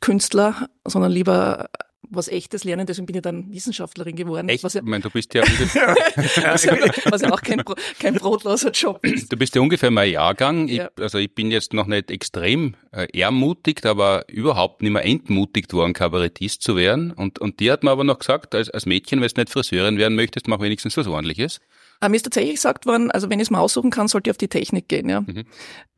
Künstler, 0.00 0.68
sondern 0.86 1.12
lieber 1.12 1.68
was 2.10 2.28
echtes 2.28 2.64
lernen, 2.64 2.86
deswegen 2.86 3.06
bin 3.06 3.16
ich 3.16 3.22
dann 3.22 3.52
Wissenschaftlerin 3.52 4.16
geworden. 4.16 4.48
Echt? 4.48 4.64
Was 4.64 4.74
ja, 4.74 4.80
ich 4.80 4.86
meine, 4.86 5.02
du 5.02 5.10
bist 5.10 5.34
ja, 5.34 5.42
was 5.42 7.22
ja 7.22 7.32
auch 7.32 7.42
kein, 7.42 7.62
kein 7.98 8.14
brotloser 8.14 8.70
Job 8.70 9.04
ist. 9.04 9.32
Du 9.32 9.36
bist 9.36 9.54
ja 9.54 9.60
ungefähr 9.60 9.90
mein 9.90 10.10
Jahrgang. 10.10 10.68
Ich, 10.68 10.76
ja. 10.76 10.90
Also 10.98 11.18
ich 11.18 11.34
bin 11.34 11.50
jetzt 11.50 11.72
noch 11.72 11.86
nicht 11.86 12.10
extrem 12.10 12.74
äh, 12.92 13.06
ermutigt, 13.18 13.86
aber 13.86 14.24
überhaupt 14.28 14.82
nicht 14.82 14.92
mehr 14.92 15.04
entmutigt 15.04 15.72
worden, 15.72 15.92
Kabarettist 15.92 16.62
zu 16.62 16.76
werden. 16.76 17.12
Und, 17.12 17.38
und 17.38 17.60
die 17.60 17.70
hat 17.70 17.84
mir 17.84 17.90
aber 17.90 18.04
noch 18.04 18.18
gesagt, 18.18 18.54
als, 18.54 18.70
als 18.70 18.86
Mädchen, 18.86 19.20
wenn 19.20 19.28
du 19.28 19.40
nicht 19.40 19.50
Friseurin 19.50 19.98
werden 19.98 20.14
möchtest, 20.14 20.48
mach 20.48 20.60
wenigstens 20.60 20.96
was 20.96 21.06
ordentliches. 21.06 21.60
Äh, 22.00 22.08
mir 22.08 22.16
ist 22.16 22.24
tatsächlich 22.24 22.56
gesagt 22.56 22.86
worden, 22.86 23.10
also 23.10 23.30
wenn 23.30 23.40
ich 23.40 23.46
es 23.46 23.50
mal 23.50 23.60
aussuchen 23.60 23.90
kann, 23.90 24.08
sollte 24.08 24.28
ich 24.28 24.32
auf 24.32 24.38
die 24.38 24.48
Technik 24.48 24.88
gehen, 24.88 25.08
ja. 25.08 25.20
Mhm. 25.22 25.44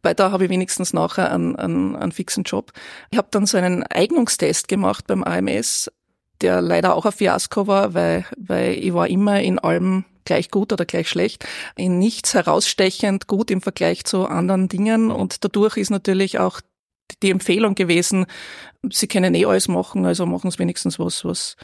Weil 0.03 0.15
da 0.15 0.31
habe 0.31 0.45
ich 0.45 0.51
wenigstens 0.51 0.93
nachher 0.93 1.33
einen, 1.33 1.57
einen, 1.57 1.97
einen 1.97 2.13
fixen 2.13 2.45
Job. 2.45 2.73
Ich 3.11 3.19
habe 3.19 3.29
dann 3.31 3.47
so 3.47 3.59
einen 3.59 3.83
Eignungstest 3.83 4.69
gemacht 4.69 5.07
beim 5.07 5.25
AMS 5.25 5.91
der 6.41 6.61
leider 6.61 6.95
auch 6.95 7.07
ein 7.07 7.13
Fiasko 7.13 7.67
war, 7.67 7.95
weil, 7.95 8.25
weil 8.37 8.73
ich 8.75 8.95
war 8.95 9.09
immer 9.09 9.41
in 9.41 9.59
allem 9.59 10.05
gleich 10.25 10.51
gut 10.51 10.73
oder 10.73 10.85
gleich 10.85 11.09
schlecht, 11.09 11.47
in 11.77 11.99
nichts 11.99 12.35
herausstechend 12.35 13.27
gut 13.27 13.51
im 13.51 13.63
Vergleich 13.63 14.05
zu 14.05 14.27
anderen 14.27 14.69
Dingen 14.69 15.11
und 15.11 15.43
dadurch 15.45 15.77
ist 15.77 15.91
natürlich 15.91 16.39
auch 16.39 16.61
die 17.23 17.31
Empfehlung 17.31 17.75
gewesen, 17.75 18.27
sie 18.93 19.09
können 19.09 19.35
eh 19.35 19.47
alles 19.47 19.69
machen, 19.69 20.05
also 20.05 20.27
machen 20.27 20.51
sie 20.51 20.59
wenigstens 20.59 20.99
was, 20.99 21.25
was 21.25 21.57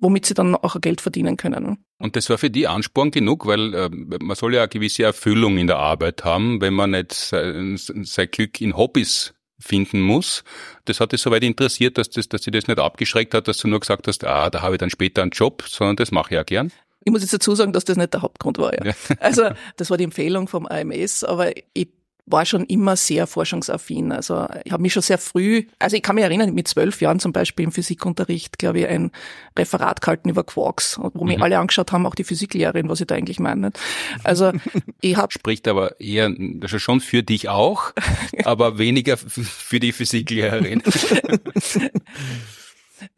womit 0.00 0.26
sie 0.26 0.34
dann 0.34 0.54
auch 0.54 0.80
Geld 0.80 1.00
verdienen 1.00 1.36
können. 1.36 1.78
Und 1.98 2.16
das 2.16 2.30
war 2.30 2.38
für 2.38 2.50
die 2.50 2.66
Ansporn 2.66 3.10
genug, 3.10 3.46
weil 3.46 3.74
äh, 3.74 3.88
man 3.90 4.36
soll 4.36 4.54
ja 4.54 4.62
eine 4.62 4.68
gewisse 4.68 5.02
Erfüllung 5.02 5.58
in 5.58 5.66
der 5.66 5.78
Arbeit 5.78 6.24
haben, 6.24 6.60
wenn 6.60 6.74
man 6.74 6.92
nicht 6.92 7.12
sein, 7.12 7.76
sein 7.76 8.28
Glück 8.30 8.60
in 8.60 8.76
Hobbys 8.76 9.34
finden 9.58 10.00
muss. 10.00 10.42
Das 10.86 11.00
hat 11.00 11.12
dich 11.12 11.20
soweit 11.20 11.42
interessiert, 11.42 11.98
dass, 11.98 12.10
das, 12.10 12.28
dass 12.28 12.42
sie 12.42 12.50
das 12.50 12.66
nicht 12.66 12.78
abgeschreckt 12.78 13.34
hat, 13.34 13.48
dass 13.48 13.58
du 13.58 13.68
nur 13.68 13.80
gesagt 13.80 14.08
hast, 14.08 14.24
ah, 14.24 14.48
da 14.48 14.62
habe 14.62 14.76
ich 14.76 14.78
dann 14.78 14.90
später 14.90 15.22
einen 15.22 15.32
Job, 15.32 15.64
sondern 15.68 15.96
das 15.96 16.10
mache 16.10 16.30
ich 16.30 16.36
ja 16.36 16.42
gern. 16.42 16.72
Ich 17.04 17.12
muss 17.12 17.22
jetzt 17.22 17.32
dazu 17.32 17.54
sagen, 17.54 17.72
dass 17.72 17.84
das 17.84 17.96
nicht 17.96 18.12
der 18.12 18.22
Hauptgrund 18.22 18.58
war. 18.58 18.74
Ja. 18.74 18.86
ja. 18.86 18.94
Also 19.20 19.50
das 19.76 19.90
war 19.90 19.96
die 19.96 20.04
Empfehlung 20.04 20.48
vom 20.48 20.66
AMS, 20.66 21.24
aber 21.24 21.52
ich 21.74 21.88
war 22.26 22.44
schon 22.44 22.64
immer 22.64 22.96
sehr 22.96 23.26
forschungsaffin. 23.26 24.12
Also 24.12 24.46
ich 24.64 24.72
habe 24.72 24.82
mich 24.82 24.92
schon 24.92 25.02
sehr 25.02 25.18
früh, 25.18 25.66
also 25.78 25.96
ich 25.96 26.02
kann 26.02 26.14
mich 26.14 26.24
erinnern, 26.24 26.54
mit 26.54 26.68
zwölf 26.68 27.00
Jahren 27.00 27.20
zum 27.20 27.32
Beispiel 27.32 27.64
im 27.64 27.72
Physikunterricht, 27.72 28.58
glaube 28.58 28.80
ich, 28.80 28.86
ein 28.86 29.10
Referat 29.58 30.00
gehalten 30.00 30.28
über 30.28 30.44
Quarks, 30.44 30.98
wo 30.98 31.24
mhm. 31.24 31.28
mich 31.28 31.42
alle 31.42 31.58
angeschaut 31.58 31.92
haben, 31.92 32.06
auch 32.06 32.14
die 32.14 32.24
Physiklehrerin, 32.24 32.88
was 32.88 33.00
ich 33.00 33.06
da 33.06 33.14
eigentlich 33.14 33.40
meine. 33.40 33.72
Also 34.24 34.52
ich 35.00 35.16
habe 35.16 35.32
spricht 35.32 35.68
aber 35.68 36.00
eher 36.00 36.34
also 36.62 36.78
schon 36.78 37.00
für 37.00 37.22
dich 37.22 37.48
auch, 37.48 37.92
aber 38.44 38.78
weniger 38.78 39.16
für 39.16 39.80
die 39.80 39.92
Physiklehrerin. 39.92 40.82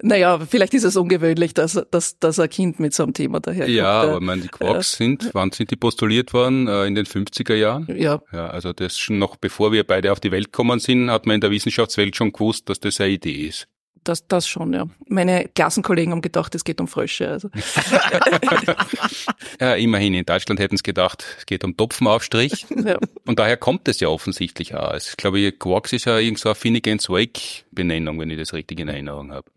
Naja, 0.03 0.41
vielleicht 0.49 0.75
ist 0.75 0.85
es 0.85 0.97
ungewöhnlich, 0.97 1.55
dass, 1.55 1.81
dass, 1.91 2.19
dass 2.19 2.39
ein 2.39 2.51
Kind 2.51 2.81
mit 2.81 2.95
so 2.95 3.03
einem 3.03 3.15
Thema 3.15 3.41
daherkommt. 3.41 3.75
Ja, 3.75 4.03
aber 4.03 4.21
meine, 4.21 4.43
die 4.43 4.49
Quarks 4.49 4.95
äh, 4.95 4.97
sind, 4.97 5.31
wann 5.33 5.53
sind 5.53 5.71
die 5.71 5.77
postuliert 5.77 6.33
worden? 6.33 6.69
Äh, 6.69 6.87
in 6.87 6.95
den 6.95 7.07
50er 7.07 7.55
Jahren? 7.55 7.89
Ja. 7.97 8.21
Ja, 8.33 8.49
also 8.49 8.73
das 8.73 8.99
schon 8.99 9.19
noch 9.19 9.37
bevor 9.37 9.73
wir 9.73 9.85
beide 9.85 10.13
auf 10.13 10.21
die 10.21 10.31
Welt 10.31 10.47
gekommen 10.47 10.79
sind, 10.79 11.11
hat 11.11 11.27
man 11.27 11.37
in 11.37 11.41
der 11.41 11.51
Wissenschaftswelt 11.51 12.17
schon 12.17 12.33
gewusst, 12.33 12.69
dass 12.69 12.81
das 12.81 13.01
eine 13.01 13.11
Idee 13.11 13.47
ist. 13.47 13.69
Das, 14.05 14.27
das 14.27 14.49
schon, 14.49 14.73
ja. 14.73 14.87
Meine 15.07 15.49
Klassenkollegen 15.55 16.13
haben 16.13 16.23
gedacht, 16.23 16.55
es 16.57 16.65
geht 16.65 16.81
um 16.81 16.89
Frösche. 16.89 17.29
Also. 17.29 17.51
ja, 19.61 19.75
immerhin, 19.75 20.15
in 20.15 20.25
Deutschland 20.25 20.59
hätten 20.59 20.77
sie 20.77 20.83
gedacht, 20.83 21.25
es 21.39 21.47
geht 21.47 21.63
um 21.63 21.77
Topfenaufstrich. 21.77 22.67
Ja. 22.83 22.99
Und 23.27 23.39
daher 23.39 23.57
kommt 23.57 23.87
es 23.87 24.01
ja 24.01 24.09
offensichtlich 24.09 24.75
auch. 24.75 24.97
Ich 24.97 25.17
glaube, 25.17 25.53
Quarks 25.53 25.93
ist 25.93 26.07
ja 26.07 26.19
irgend 26.19 26.41
so 26.41 26.49
eine 26.49 26.57
Finnegan's 26.57 27.09
Wake-Benennung, 27.09 28.19
wenn 28.19 28.29
ich 28.29 28.39
das 28.39 28.55
richtig 28.55 28.81
in 28.81 28.89
Erinnerung 28.89 29.31
habe. 29.31 29.49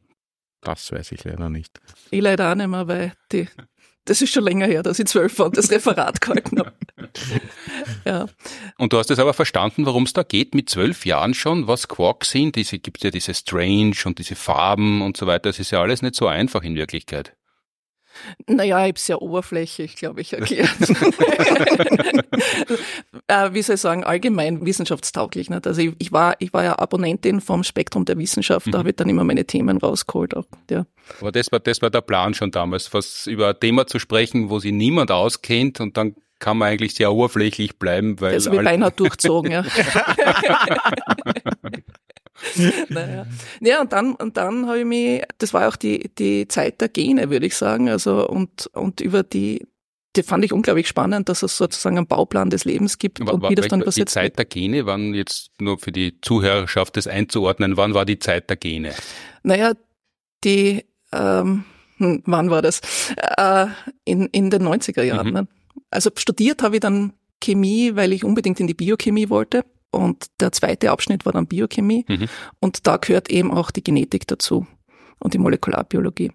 Das 0.65 0.91
weiß 0.91 1.11
ich 1.11 1.23
leider 1.23 1.49
nicht. 1.49 1.79
Ich 2.09 2.21
leider 2.21 2.51
auch 2.51 2.55
nicht 2.55 2.67
mehr, 2.67 2.87
weil 2.87 3.13
die, 3.31 3.47
das 4.05 4.21
ist 4.23 4.33
schon 4.33 4.43
länger 4.43 4.65
her, 4.65 4.81
dass 4.81 4.97
ich 4.97 5.05
zwölf 5.05 5.37
war 5.37 5.45
und 5.45 5.57
das 5.57 5.69
Referat 5.69 6.21
gehalten 6.21 6.59
habe. 6.59 6.73
ja. 8.05 8.25
Und 8.79 8.91
du 8.91 8.97
hast 8.97 9.11
es 9.11 9.19
aber 9.19 9.35
verstanden, 9.35 9.85
worum 9.85 10.03
es 10.03 10.13
da 10.13 10.23
geht, 10.23 10.55
mit 10.55 10.69
zwölf 10.69 11.05
Jahren 11.05 11.35
schon, 11.35 11.67
was 11.67 11.87
Quarks 11.87 12.31
sind. 12.31 12.55
Diese 12.55 12.79
gibt 12.79 13.03
ja 13.03 13.11
diese 13.11 13.35
Strange 13.35 13.95
und 14.05 14.17
diese 14.17 14.35
Farben 14.35 15.03
und 15.03 15.17
so 15.17 15.27
weiter. 15.27 15.49
Das 15.49 15.59
ist 15.59 15.69
ja 15.69 15.81
alles 15.81 16.01
nicht 16.01 16.15
so 16.15 16.27
einfach 16.27 16.63
in 16.63 16.75
Wirklichkeit. 16.75 17.35
Naja, 18.47 18.85
ich 18.85 18.89
habe 18.89 18.99
sehr 18.99 19.21
oberflächlich, 19.21 19.95
glaube 19.95 20.21
ich, 20.21 20.33
erklärt. 20.33 20.69
äh, 23.27 23.53
wie 23.53 23.61
soll 23.61 23.75
ich 23.75 23.81
sagen, 23.81 24.03
allgemein 24.03 24.65
wissenschaftstauglich. 24.65 25.49
Nicht? 25.49 25.67
Also 25.67 25.81
ich, 25.81 25.93
ich, 25.99 26.11
war, 26.11 26.35
ich 26.39 26.53
war 26.53 26.63
ja 26.63 26.79
Abonnentin 26.79 27.41
vom 27.41 27.63
Spektrum 27.63 28.05
der 28.05 28.17
Wissenschaft, 28.17 28.67
mhm. 28.67 28.71
da 28.71 28.77
habe 28.79 28.89
ich 28.89 28.95
dann 28.95 29.09
immer 29.09 29.23
meine 29.23 29.45
Themen 29.45 29.77
rausgeholt. 29.77 30.35
Auch, 30.35 30.45
ja. 30.69 30.85
Aber 31.19 31.31
das 31.31 31.51
war, 31.51 31.59
das 31.59 31.81
war 31.81 31.89
der 31.89 32.01
Plan 32.01 32.33
schon 32.33 32.51
damals, 32.51 32.93
was 32.93 33.27
über 33.27 33.49
ein 33.49 33.59
Thema 33.59 33.87
zu 33.87 33.99
sprechen, 33.99 34.49
wo 34.49 34.59
sich 34.59 34.71
niemand 34.71 35.11
auskennt 35.11 35.79
und 35.79 35.97
dann 35.97 36.15
kann 36.39 36.57
man 36.57 36.69
eigentlich 36.69 36.95
sehr 36.95 37.11
oberflächlich 37.11 37.77
bleiben, 37.77 38.19
weil. 38.19 38.33
Das 38.33 38.51
wird 38.51 38.63
beinahe 38.63 38.91
durchzogen, 38.91 39.51
ja. 39.51 39.65
naja. 42.89 43.25
Ja, 43.61 43.81
und 43.81 43.93
dann, 43.93 44.15
und 44.15 44.37
dann 44.37 44.67
habe 44.67 44.79
ich 44.79 44.85
mich, 44.85 45.23
das 45.37 45.53
war 45.53 45.67
auch 45.67 45.75
die, 45.75 46.11
die 46.17 46.47
Zeit 46.47 46.81
der 46.81 46.89
Gene, 46.89 47.29
würde 47.29 47.45
ich 47.45 47.55
sagen, 47.55 47.89
also, 47.89 48.27
und, 48.27 48.67
und 48.73 49.01
über 49.01 49.23
die, 49.23 49.67
die 50.15 50.23
fand 50.23 50.45
ich 50.45 50.53
unglaublich 50.53 50.87
spannend, 50.87 51.29
dass 51.29 51.43
es 51.43 51.57
sozusagen 51.57 51.97
einen 51.97 52.07
Bauplan 52.07 52.49
des 52.49 52.65
Lebens 52.65 52.97
gibt 52.97 53.25
war, 53.25 53.33
und 53.33 53.49
wie 53.49 53.55
das 53.55 53.67
dann 53.67 53.81
übersetzt 53.81 54.09
Die 54.09 54.13
Zeit 54.13 54.37
der 54.37 54.45
Gene, 54.45 54.85
wann 54.85 55.13
jetzt 55.13 55.51
nur 55.59 55.77
für 55.77 55.91
die 55.91 56.19
Zuhörerschaft 56.21 56.97
das 56.97 57.07
einzuordnen, 57.07 57.77
wann 57.77 57.93
war 57.93 58.05
die 58.05 58.19
Zeit 58.19 58.49
der 58.49 58.57
Gene? 58.57 58.93
Naja, 59.43 59.73
die, 60.43 60.85
ähm, 61.11 61.65
hm, 61.97 62.23
wann 62.25 62.49
war 62.49 62.61
das? 62.61 62.81
Äh, 63.37 63.67
in, 64.03 64.27
in 64.27 64.49
den 64.49 64.63
90er 64.63 65.03
Jahren. 65.03 65.27
Mhm. 65.27 65.33
Ne? 65.33 65.47
Also 65.89 66.09
studiert 66.15 66.63
habe 66.63 66.75
ich 66.75 66.81
dann 66.81 67.13
Chemie, 67.41 67.95
weil 67.95 68.13
ich 68.13 68.23
unbedingt 68.23 68.59
in 68.59 68.67
die 68.67 68.73
Biochemie 68.73 69.29
wollte. 69.29 69.63
Und 69.95 70.25
der 70.39 70.51
zweite 70.51 70.91
Abschnitt 70.91 71.25
war 71.25 71.33
dann 71.33 71.47
Biochemie. 71.47 72.05
Mhm. 72.07 72.27
Und 72.59 72.85
da 72.85 72.97
gehört 72.97 73.29
eben 73.29 73.51
auch 73.51 73.71
die 73.71 73.83
Genetik 73.83 74.27
dazu 74.27 74.67
und 75.19 75.33
die 75.33 75.37
Molekularbiologie. 75.37 76.31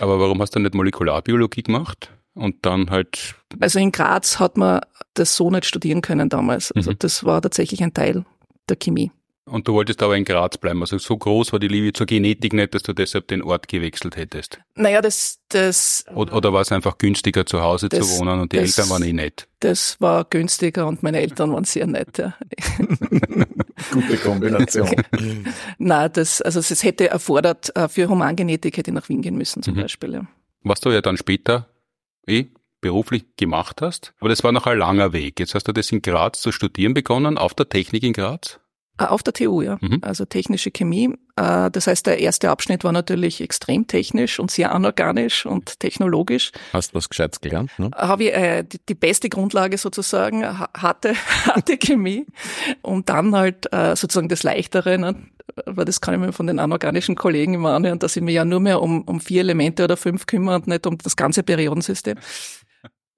Aber 0.00 0.20
warum 0.20 0.40
hast 0.42 0.54
du 0.54 0.60
nicht 0.60 0.74
Molekularbiologie 0.74 1.62
gemacht? 1.62 2.10
Und 2.34 2.64
dann 2.66 2.90
halt. 2.90 3.34
Also 3.58 3.78
in 3.78 3.90
Graz 3.90 4.38
hat 4.38 4.56
man 4.56 4.80
das 5.14 5.34
so 5.34 5.50
nicht 5.50 5.64
studieren 5.64 6.02
können 6.02 6.28
damals. 6.28 6.70
Also 6.72 6.92
mhm. 6.92 6.98
das 6.98 7.24
war 7.24 7.42
tatsächlich 7.42 7.82
ein 7.82 7.94
Teil 7.94 8.24
der 8.68 8.76
Chemie. 8.76 9.10
Und 9.48 9.66
du 9.66 9.72
wolltest 9.74 10.02
aber 10.02 10.16
in 10.16 10.24
Graz 10.24 10.58
bleiben. 10.58 10.80
Also 10.80 10.98
so 10.98 11.16
groß 11.16 11.52
war 11.52 11.58
die 11.58 11.68
Liebe 11.68 11.92
zur 11.92 12.06
Genetik 12.06 12.52
nicht, 12.52 12.74
dass 12.74 12.82
du 12.82 12.92
deshalb 12.92 13.28
den 13.28 13.42
Ort 13.42 13.68
gewechselt 13.68 14.16
hättest. 14.16 14.60
Naja, 14.74 15.00
das, 15.00 15.40
das. 15.48 16.04
Oder, 16.14 16.34
oder 16.34 16.52
war 16.52 16.60
es 16.60 16.72
einfach 16.72 16.98
günstiger 16.98 17.46
zu 17.46 17.60
Hause 17.60 17.88
das, 17.88 18.00
zu 18.00 18.18
wohnen 18.18 18.40
und 18.40 18.52
die 18.52 18.58
das, 18.58 18.78
Eltern 18.78 18.90
waren 18.90 19.02
eh 19.02 19.12
nett? 19.12 19.48
Das 19.60 20.00
war 20.00 20.24
günstiger 20.24 20.86
und 20.86 21.02
meine 21.02 21.20
Eltern 21.20 21.52
waren 21.52 21.64
sehr 21.64 21.86
nett, 21.86 22.18
ja. 22.18 22.34
Gute 23.92 24.16
Kombination. 24.18 24.90
Na, 25.78 26.08
das, 26.08 26.42
also 26.42 26.60
es 26.60 26.82
hätte 26.82 27.08
erfordert, 27.08 27.74
äh, 27.76 27.88
für 27.88 28.08
Humangenetik 28.08 28.76
hätte 28.76 28.90
ich 28.90 28.94
nach 28.94 29.08
Wien 29.08 29.22
gehen 29.22 29.36
müssen 29.36 29.62
zum 29.62 29.74
mhm. 29.74 29.82
Beispiel, 29.82 30.12
ja. 30.12 30.26
Was 30.62 30.80
du 30.80 30.90
ja 30.90 31.00
dann 31.00 31.16
später 31.16 31.68
eh 32.26 32.46
beruflich 32.80 33.24
gemacht 33.36 33.82
hast. 33.82 34.14
Aber 34.20 34.28
das 34.28 34.44
war 34.44 34.52
noch 34.52 34.66
ein 34.66 34.78
langer 34.78 35.12
Weg. 35.12 35.40
Jetzt 35.40 35.54
hast 35.54 35.66
du 35.68 35.72
das 35.72 35.90
in 35.90 36.02
Graz 36.02 36.40
zu 36.40 36.52
studieren 36.52 36.94
begonnen, 36.94 37.38
auf 37.38 37.54
der 37.54 37.68
Technik 37.68 38.02
in 38.02 38.12
Graz? 38.12 38.60
Äh, 38.98 39.04
auf 39.04 39.22
der 39.22 39.32
TU, 39.32 39.62
ja. 39.62 39.78
Mhm. 39.80 39.98
Also 40.02 40.24
technische 40.24 40.70
Chemie. 40.70 41.14
Äh, 41.36 41.70
das 41.70 41.86
heißt, 41.86 42.06
der 42.06 42.18
erste 42.18 42.50
Abschnitt 42.50 42.84
war 42.84 42.92
natürlich 42.92 43.40
extrem 43.40 43.86
technisch 43.86 44.38
und 44.38 44.50
sehr 44.50 44.72
anorganisch 44.72 45.46
und 45.46 45.80
technologisch. 45.80 46.52
Hast 46.72 46.92
du 46.92 46.96
was 46.96 47.08
Gescheites 47.08 47.40
gelernt? 47.40 47.70
Ne? 47.78 47.90
Habe 47.94 48.24
ich 48.24 48.34
äh, 48.34 48.64
die, 48.64 48.78
die, 48.88 48.94
beste 48.94 49.28
Grundlage 49.28 49.78
sozusagen, 49.78 50.44
hatte, 50.46 51.14
hatte 51.46 51.78
Chemie. 51.78 52.26
Und 52.82 53.08
dann 53.08 53.34
halt 53.34 53.72
äh, 53.72 53.96
sozusagen 53.96 54.28
das 54.28 54.42
Leichtere, 54.42 54.98
ne? 54.98 55.14
weil 55.66 55.84
das 55.84 56.00
kann 56.00 56.14
ich 56.14 56.20
mir 56.20 56.32
von 56.32 56.46
den 56.46 56.58
anorganischen 56.58 57.14
Kollegen 57.14 57.54
immer 57.54 57.74
anhören, 57.74 57.98
dass 57.98 58.16
ich 58.16 58.22
mir 58.22 58.32
ja 58.32 58.44
nur 58.44 58.60
mehr 58.60 58.82
um, 58.82 59.02
um 59.02 59.20
vier 59.20 59.40
Elemente 59.40 59.84
oder 59.84 59.96
fünf 59.96 60.26
kümmere 60.26 60.56
und 60.56 60.66
nicht 60.66 60.86
um 60.86 60.98
das 60.98 61.16
ganze 61.16 61.42
Periodensystem. 61.42 62.16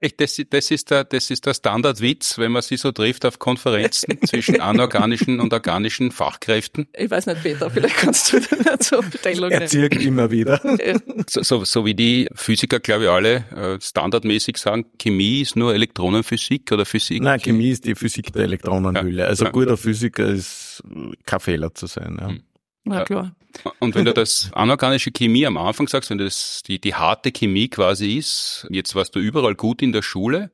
Echt, 0.03 0.19
das, 0.21 0.41
das, 0.49 0.71
ist 0.71 0.91
der, 0.91 1.05
das 1.05 1.31
ist 1.31 1.45
der 1.45 1.53
Standardwitz, 1.53 2.39
wenn 2.39 2.53
man 2.53 2.63
sie 2.63 2.79
so 2.79 2.91
trifft 2.91 3.27
auf 3.27 3.39
Konferenzen 3.39 4.19
zwischen 4.27 4.61
anorganischen 4.61 5.41
und 5.41 5.53
organischen 5.53 6.11
Fachkräften. 6.11 6.89
Ich 6.97 7.11
weiß 7.11 7.27
nicht, 7.27 7.43
Peter, 7.43 7.71
vielleicht 7.71 7.97
kannst 7.97 8.33
du 8.33 8.41
dazu 8.65 9.03
Stellung 9.19 9.51
nehmen. 9.51 9.63
Er 9.63 9.69
zirkt 9.69 10.03
immer 10.03 10.31
wieder. 10.31 10.59
So, 11.29 11.43
so, 11.43 11.65
so, 11.65 11.85
wie 11.85 11.95
die 11.95 12.29
Physiker, 12.35 12.81
glaube 12.81 13.05
ich, 13.05 13.11
alle 13.11 13.45
äh, 13.55 13.81
standardmäßig 13.81 14.57
sagen, 14.57 14.87
Chemie 14.99 15.43
ist 15.43 15.57
nur 15.57 15.75
Elektronenphysik 15.75 16.73
oder 16.73 16.87
Physik. 16.87 17.23
Nein, 17.23 17.41
Chemie 17.41 17.71
ist 17.71 17.85
die 17.85 17.95
Physik 17.95 18.33
der 18.33 18.45
Elektronenhülle. 18.45 19.27
Also 19.27 19.45
ja. 19.45 19.51
guter 19.51 19.77
Physiker 19.77 20.27
ist 20.27 20.83
kein 21.27 21.41
Fehler 21.41 21.75
zu 21.75 21.87
sein. 21.87 22.17
Ja. 22.19 22.29
Hm. 22.29 22.43
Ja, 22.99 23.05
klar. 23.05 23.35
Und 23.79 23.95
wenn 23.95 24.05
du 24.05 24.15
das 24.15 24.51
anorganische 24.53 25.11
Chemie 25.11 25.47
am 25.47 25.57
Anfang 25.57 25.89
sagst, 25.89 26.11
wenn 26.11 26.19
das 26.19 26.63
die, 26.67 26.81
die 26.81 26.95
harte 26.95 27.33
Chemie 27.33 27.69
quasi 27.69 28.17
ist, 28.17 28.67
jetzt 28.71 28.95
warst 28.95 29.15
du 29.15 29.19
überall 29.19 29.55
gut 29.55 29.83
in 29.83 29.93
der 29.93 30.03
Schule, 30.03 30.51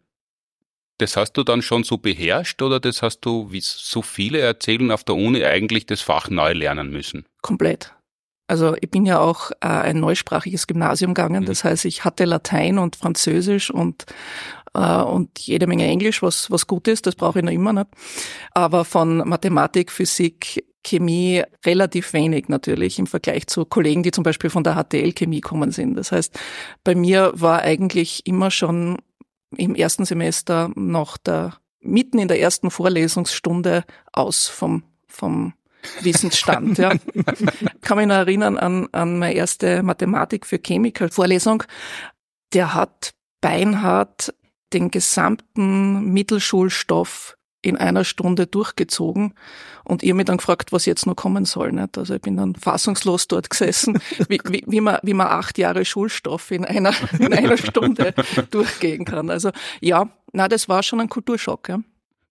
das 0.98 1.16
hast 1.16 1.34
du 1.34 1.42
dann 1.42 1.62
schon 1.62 1.84
so 1.84 1.98
beherrscht 1.98 2.62
oder 2.62 2.80
das 2.80 3.02
hast 3.02 3.20
du, 3.20 3.52
wie 3.52 3.60
so 3.60 4.02
viele 4.02 4.40
erzählen, 4.40 4.90
auf 4.90 5.04
der 5.04 5.14
Uni 5.14 5.44
eigentlich 5.44 5.86
das 5.86 6.00
Fach 6.00 6.30
neu 6.30 6.52
lernen 6.52 6.90
müssen? 6.90 7.26
Komplett. 7.42 7.92
Also 8.48 8.76
ich 8.80 8.90
bin 8.90 9.04
ja 9.06 9.18
auch 9.18 9.50
äh, 9.60 9.66
ein 9.66 10.00
neusprachiges 10.00 10.66
Gymnasium 10.66 11.14
gegangen, 11.14 11.42
mhm. 11.42 11.46
das 11.46 11.64
heißt, 11.64 11.84
ich 11.84 12.04
hatte 12.04 12.24
Latein 12.24 12.78
und 12.78 12.96
Französisch 12.96 13.70
und 13.70 14.06
äh, 14.72 15.02
und 15.02 15.38
jede 15.40 15.66
Menge 15.66 15.86
Englisch, 15.86 16.22
was 16.22 16.50
was 16.50 16.66
gut 16.66 16.86
ist, 16.86 17.06
das 17.06 17.16
brauche 17.16 17.40
ich 17.40 17.44
noch 17.44 17.52
immer 17.52 17.72
nicht. 17.72 17.88
Aber 18.52 18.84
von 18.84 19.28
Mathematik, 19.28 19.90
Physik, 19.90 20.64
Chemie 20.86 21.42
relativ 21.64 22.12
wenig 22.12 22.48
natürlich 22.48 22.98
im 22.98 23.06
Vergleich 23.06 23.46
zu 23.48 23.64
Kollegen, 23.64 24.02
die 24.02 24.12
zum 24.12 24.24
Beispiel 24.24 24.50
von 24.50 24.64
der 24.64 24.74
HTL 24.76 25.12
Chemie 25.12 25.40
kommen 25.40 25.72
sind. 25.72 25.96
Das 25.96 26.12
heißt, 26.12 26.38
bei 26.84 26.94
mir 26.94 27.32
war 27.34 27.62
eigentlich 27.62 28.26
immer 28.26 28.50
schon 28.50 28.98
im 29.56 29.74
ersten 29.74 30.04
Semester 30.04 30.70
noch 30.74 31.16
der, 31.16 31.54
mitten 31.80 32.18
in 32.18 32.28
der 32.28 32.40
ersten 32.40 32.70
Vorlesungsstunde 32.70 33.84
aus 34.12 34.46
vom, 34.48 34.84
vom 35.08 35.54
Wissensstand. 36.00 36.78
Ja. 36.78 36.92
Kann 37.80 37.98
mich 37.98 38.06
noch 38.06 38.14
erinnern 38.14 38.56
an, 38.56 38.88
an 38.92 39.18
meine 39.18 39.34
erste 39.34 39.82
Mathematik 39.82 40.46
für 40.46 40.58
Chemical 40.58 41.10
Vorlesung. 41.10 41.62
Der 42.52 42.74
hat 42.74 43.14
beinhart 43.40 44.34
den 44.72 44.90
gesamten 44.90 46.12
Mittelschulstoff 46.12 47.36
in 47.62 47.76
einer 47.76 48.04
Stunde 48.04 48.46
durchgezogen 48.46 49.34
und 49.84 50.02
ihr 50.02 50.14
mir 50.14 50.24
dann 50.24 50.36
gefragt, 50.36 50.72
was 50.72 50.86
jetzt 50.86 51.06
noch 51.06 51.16
kommen 51.16 51.44
soll. 51.44 51.72
Nicht? 51.72 51.98
Also 51.98 52.14
ich 52.14 52.20
bin 52.20 52.36
dann 52.36 52.54
fassungslos 52.54 53.28
dort 53.28 53.50
gesessen, 53.50 54.00
wie, 54.28 54.40
wie, 54.48 54.64
wie, 54.66 54.80
man, 54.80 54.98
wie 55.02 55.14
man 55.14 55.26
acht 55.26 55.58
Jahre 55.58 55.84
Schulstoff 55.84 56.50
in 56.50 56.64
einer, 56.64 56.92
in 57.18 57.32
einer 57.32 57.56
Stunde 57.58 58.14
durchgehen 58.50 59.04
kann. 59.04 59.30
Also 59.30 59.50
ja, 59.80 60.08
na, 60.32 60.48
das 60.48 60.68
war 60.68 60.82
schon 60.82 61.00
ein 61.00 61.08
Kulturschock. 61.08 61.68
Ja 61.68 61.80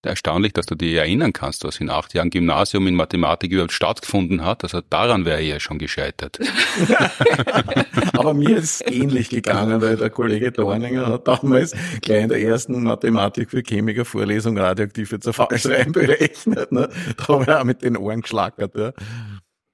erstaunlich, 0.06 0.54
dass 0.54 0.66
du 0.66 0.76
dich 0.76 0.94
erinnern 0.94 1.34
kannst, 1.34 1.64
was 1.64 1.80
in 1.80 1.90
acht 1.90 2.14
Jahren 2.14 2.30
Gymnasium 2.30 2.88
in 2.88 2.96
Mathematik 2.96 3.52
überhaupt 3.52 3.74
stattgefunden 3.74 4.44
hat. 4.44 4.64
Also 4.64 4.82
daran 4.90 5.26
wäre 5.26 5.38
er 5.38 5.46
ja 5.46 5.60
schon 5.60 5.80
gescheitert. 5.80 6.40
Aber 8.14 8.34
mir 8.34 8.58
ist 8.58 8.82
es 8.82 8.94
ähnlich 8.94 9.30
gegangen, 9.30 9.82
weil 9.82 9.98
der 9.98 10.10
Kollege 10.10 10.52
Dorninger 10.52 11.08
hat 11.08 11.28
damals 11.28 11.76
gleich 12.02 12.24
in 12.24 12.30
der 12.30 12.42
ersten 12.42 12.84
Mathematik 12.84 13.52
für 13.52 13.62
Chemiker 13.62 14.06
Vorlesung 14.06 14.58
radioaktive 14.58 15.20
Zerfallsreihen 15.20 15.92
berechnet. 15.92 16.72
Ne? 16.72 16.90
Da 17.18 17.28
haben 17.28 17.48
wir 17.48 17.60
auch 17.60 17.66
mit 17.66 17.82
den 17.82 17.98
Ohren 17.98 18.22
geschlackert. 18.22 18.76
Ja. 18.76 18.94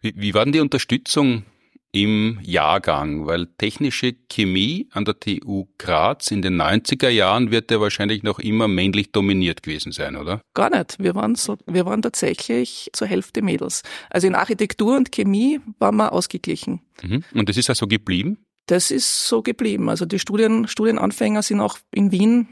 Wie, 0.01 0.13
wie 0.15 0.33
war 0.33 0.45
denn 0.45 0.53
die 0.53 0.59
Unterstützung 0.59 1.45
im 1.91 2.39
Jahrgang, 2.41 3.25
weil 3.25 3.47
technische 3.57 4.13
Chemie 4.29 4.87
an 4.91 5.03
der 5.03 5.19
TU 5.19 5.67
Graz 5.77 6.31
in 6.31 6.41
den 6.41 6.61
90er 6.61 7.09
Jahren 7.09 7.51
wird 7.51 7.69
ja 7.69 7.81
wahrscheinlich 7.81 8.23
noch 8.23 8.39
immer 8.39 8.67
männlich 8.67 9.11
dominiert 9.11 9.63
gewesen 9.63 9.91
sein, 9.91 10.15
oder? 10.15 10.41
Gar 10.53 10.77
nicht. 10.77 10.97
Wir 10.99 11.15
waren 11.15 11.35
so, 11.35 11.57
wir 11.65 11.85
waren 11.85 12.01
tatsächlich 12.01 12.89
zur 12.93 13.07
Hälfte 13.07 13.41
Mädels. 13.41 13.83
Also 14.09 14.27
in 14.27 14.35
Architektur 14.35 14.95
und 14.95 15.11
Chemie 15.11 15.59
waren 15.79 15.97
wir 15.97 16.13
ausgeglichen. 16.13 16.81
Mhm. 17.01 17.23
Und 17.33 17.49
das 17.49 17.57
ist 17.57 17.69
auch 17.69 17.75
so 17.75 17.87
geblieben? 17.87 18.37
Das 18.67 18.89
ist 18.89 19.27
so 19.27 19.41
geblieben. 19.41 19.89
Also 19.89 20.05
die 20.05 20.19
Studien, 20.19 20.67
Studienanfänger 20.67 21.41
sind 21.41 21.59
auch 21.59 21.77
in 21.93 22.11
Wien 22.11 22.47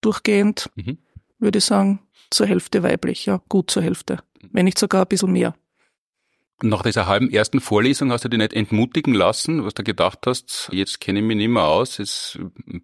durchgehend, 0.00 0.70
mhm. 0.76 0.98
würde 1.38 1.58
ich 1.58 1.64
sagen, 1.64 2.00
zur 2.30 2.46
Hälfte 2.46 2.84
weiblich, 2.84 3.26
ja, 3.26 3.42
gut 3.48 3.70
zur 3.70 3.82
Hälfte. 3.82 4.18
Wenn 4.52 4.64
nicht 4.64 4.78
sogar 4.78 5.02
ein 5.02 5.08
bisschen 5.08 5.32
mehr. 5.32 5.54
Nach 6.62 6.82
dieser 6.82 7.06
halben 7.06 7.30
ersten 7.30 7.60
Vorlesung 7.60 8.12
hast 8.12 8.24
du 8.24 8.28
dich 8.28 8.38
nicht 8.38 8.52
entmutigen 8.52 9.14
lassen, 9.14 9.64
was 9.64 9.74
du 9.74 9.82
gedacht 9.82 10.20
hast, 10.26 10.68
jetzt 10.72 11.00
kenne 11.00 11.20
ich 11.20 11.24
mich 11.24 11.36
nicht 11.36 11.48
mehr 11.48 11.64
aus, 11.64 11.98
ist 11.98 12.38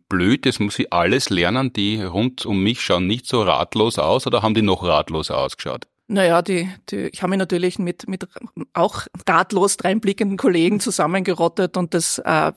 blöd, 0.09 0.47
jetzt 0.47 0.61
muss 0.61 0.79
ich 0.79 0.93
alles 0.93 1.29
lernen, 1.29 1.73
die 1.73 2.03
rund 2.03 2.47
um 2.47 2.63
mich 2.63 2.81
schauen 2.81 3.07
nicht 3.07 3.27
so 3.27 3.43
ratlos 3.43 3.99
aus 3.99 4.27
oder 4.27 4.43
haben 4.43 4.55
die 4.55 4.63
noch 4.63 4.83
ratloser 4.83 5.37
ausgeschaut? 5.37 5.87
Naja, 6.09 6.41
die, 6.41 6.71
die, 6.89 7.09
ich 7.09 7.23
habe 7.23 7.31
mich 7.31 7.39
natürlich 7.39 7.81
mit, 7.81 8.09
mit 8.09 8.29
auch 8.75 9.07
ratlos 9.29 9.77
dreinblickenden 9.77 10.39
Kollegen 10.39 10.79
zusammengerottet 10.79 11.77
und 11.77 11.95
das, 11.95 12.19
äh, 12.19 12.53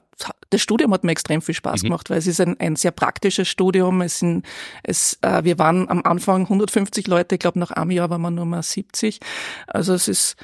das 0.52 0.62
Studium 0.62 0.94
hat 0.94 1.04
mir 1.04 1.12
extrem 1.12 1.42
viel 1.42 1.56
Spaß 1.56 1.82
mhm. 1.82 1.88
gemacht, 1.88 2.10
weil 2.12 2.20
es 2.20 2.28
ist 2.28 2.40
ein, 2.40 2.60
ein 2.60 2.76
sehr 2.76 2.92
praktisches 2.92 3.48
Studium. 3.48 4.02
Es 4.02 4.20
sind, 4.20 4.46
es, 4.84 5.18
äh, 5.22 5.44
wir 5.44 5.58
waren 5.58 5.90
am 5.90 6.04
Anfang 6.04 6.44
150 6.44 7.08
Leute, 7.08 7.36
ich 7.36 7.40
glaube 7.40 7.58
nach 7.58 7.72
einem 7.72 7.90
Jahr 7.90 8.12
waren 8.12 8.22
wir 8.22 8.30
nur 8.30 8.46
mal 8.46 8.62
70. 8.62 9.20
Also 9.66 9.96
es 9.96 10.08
ist 10.08 10.36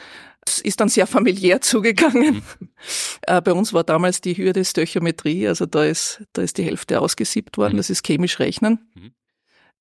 es 0.47 0.59
ist 0.59 0.79
dann 0.79 0.89
sehr 0.89 1.07
familiär 1.07 1.61
zugegangen. 1.61 2.35
Mhm. 2.35 2.69
Äh, 3.27 3.41
bei 3.41 3.53
uns 3.53 3.73
war 3.73 3.83
damals 3.83 4.21
die 4.21 4.37
Hürde 4.37 4.63
Stöchiometrie, 4.63 5.47
also 5.47 5.65
da 5.65 5.83
ist, 5.83 6.21
da 6.33 6.43
ist 6.43 6.59
die 6.59 6.63
Hälfte 6.63 7.01
ausgesiebt 7.01 7.57
worden, 7.57 7.73
mhm. 7.73 7.77
das 7.77 7.89
ist 7.89 8.05
chemisch 8.05 8.37
Rechnen. 8.37 8.87
Mhm. 8.93 9.13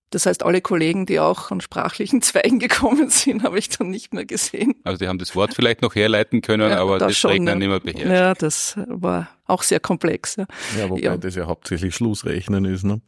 Das 0.09 0.25
heißt, 0.25 0.45
alle 0.45 0.63
Kollegen, 0.63 1.05
die 1.05 1.21
auch 1.21 1.51
an 1.51 1.61
sprachlichen 1.61 2.23
Zweigen 2.23 2.59
gekommen 2.59 3.11
sind, 3.11 3.43
habe 3.43 3.59
ich 3.59 3.69
dann 3.69 3.91
nicht 3.91 4.15
mehr 4.15 4.25
gesehen. 4.25 4.75
Also 4.85 4.97
die 4.97 5.09
haben 5.09 5.19
das 5.19 5.37
Wort 5.37 5.53
vielleicht 5.53 5.83
noch 5.83 5.95
herleiten 5.95 6.41
können, 6.41 6.71
ja, 6.71 6.81
aber 6.81 6.99
das, 6.99 7.09
das 7.09 7.19
schon, 7.19 7.33
Rechnen 7.33 7.49
ja. 7.49 7.55
nicht 7.57 7.69
mehr 7.69 7.81
beherrscht. 7.81 8.11
Ja, 8.11 8.35
das 8.35 8.79
war 8.87 9.29
auch 9.45 9.63
sehr 9.63 9.81
komplex. 9.81 10.37
Ja, 10.37 10.47
ja 10.79 10.89
wobei 10.89 11.03
ja. 11.03 11.17
das 11.19 11.35
ja 11.35 11.47
hauptsächlich 11.47 11.95
Schlussrechnen 11.95 12.65
ist, 12.65 12.85
ne? 12.85 13.03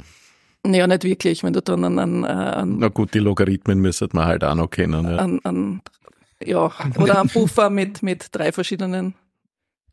Ja, 0.66 0.86
nicht 0.86 1.04
wirklich, 1.04 1.44
wenn 1.44 1.52
du 1.52 1.62
dann 1.62 1.84
an, 1.84 1.98
an, 1.98 2.24
an 2.24 2.78
Na 2.78 2.88
gut, 2.88 3.14
die 3.14 3.20
Logarithmen 3.20 3.78
müsste 3.78 4.08
man 4.12 4.26
halt 4.26 4.44
auch 4.44 4.54
noch 4.54 4.68
kennen. 4.68 5.06
Ja. 5.06 5.16
An, 5.16 5.40
an 5.44 5.80
ja, 6.44 6.72
oder 6.98 7.20
ein 7.20 7.28
Puffer 7.28 7.70
mit, 7.70 8.02
mit 8.02 8.28
drei 8.32 8.52
verschiedenen 8.52 9.14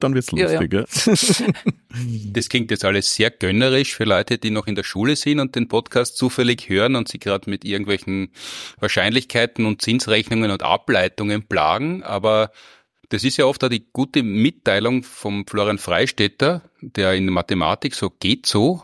dann 0.03 0.15
wird's 0.15 0.32
lustig. 0.32 0.73
Ja, 0.73 0.82
ja. 0.82 1.53
Das 2.34 2.49
klingt 2.49 2.71
jetzt 2.71 2.84
alles 2.84 3.13
sehr 3.13 3.29
gönnerisch 3.29 3.95
für 3.95 4.03
Leute, 4.03 4.39
die 4.39 4.49
noch 4.49 4.65
in 4.65 4.73
der 4.73 4.84
Schule 4.84 5.15
sind 5.15 5.39
und 5.39 5.56
den 5.56 5.67
Podcast 5.67 6.17
zufällig 6.17 6.67
hören 6.67 6.95
und 6.95 7.08
sie 7.08 7.19
gerade 7.19 7.49
mit 7.49 7.63
irgendwelchen 7.63 8.32
Wahrscheinlichkeiten 8.79 9.65
und 9.65 9.82
Zinsrechnungen 9.82 10.49
und 10.49 10.63
Ableitungen 10.63 11.47
plagen. 11.47 12.01
Aber 12.01 12.51
das 13.10 13.23
ist 13.23 13.38
ja 13.38 13.45
oft 13.45 13.63
auch 13.63 13.69
die 13.69 13.86
gute 13.93 14.23
Mitteilung 14.23 15.03
vom 15.03 15.45
Florian 15.45 15.77
Freistetter, 15.77 16.63
der 16.82 17.13
in 17.13 17.27
Mathematik 17.27 17.93
so 17.93 18.10
geht 18.10 18.47
so 18.47 18.84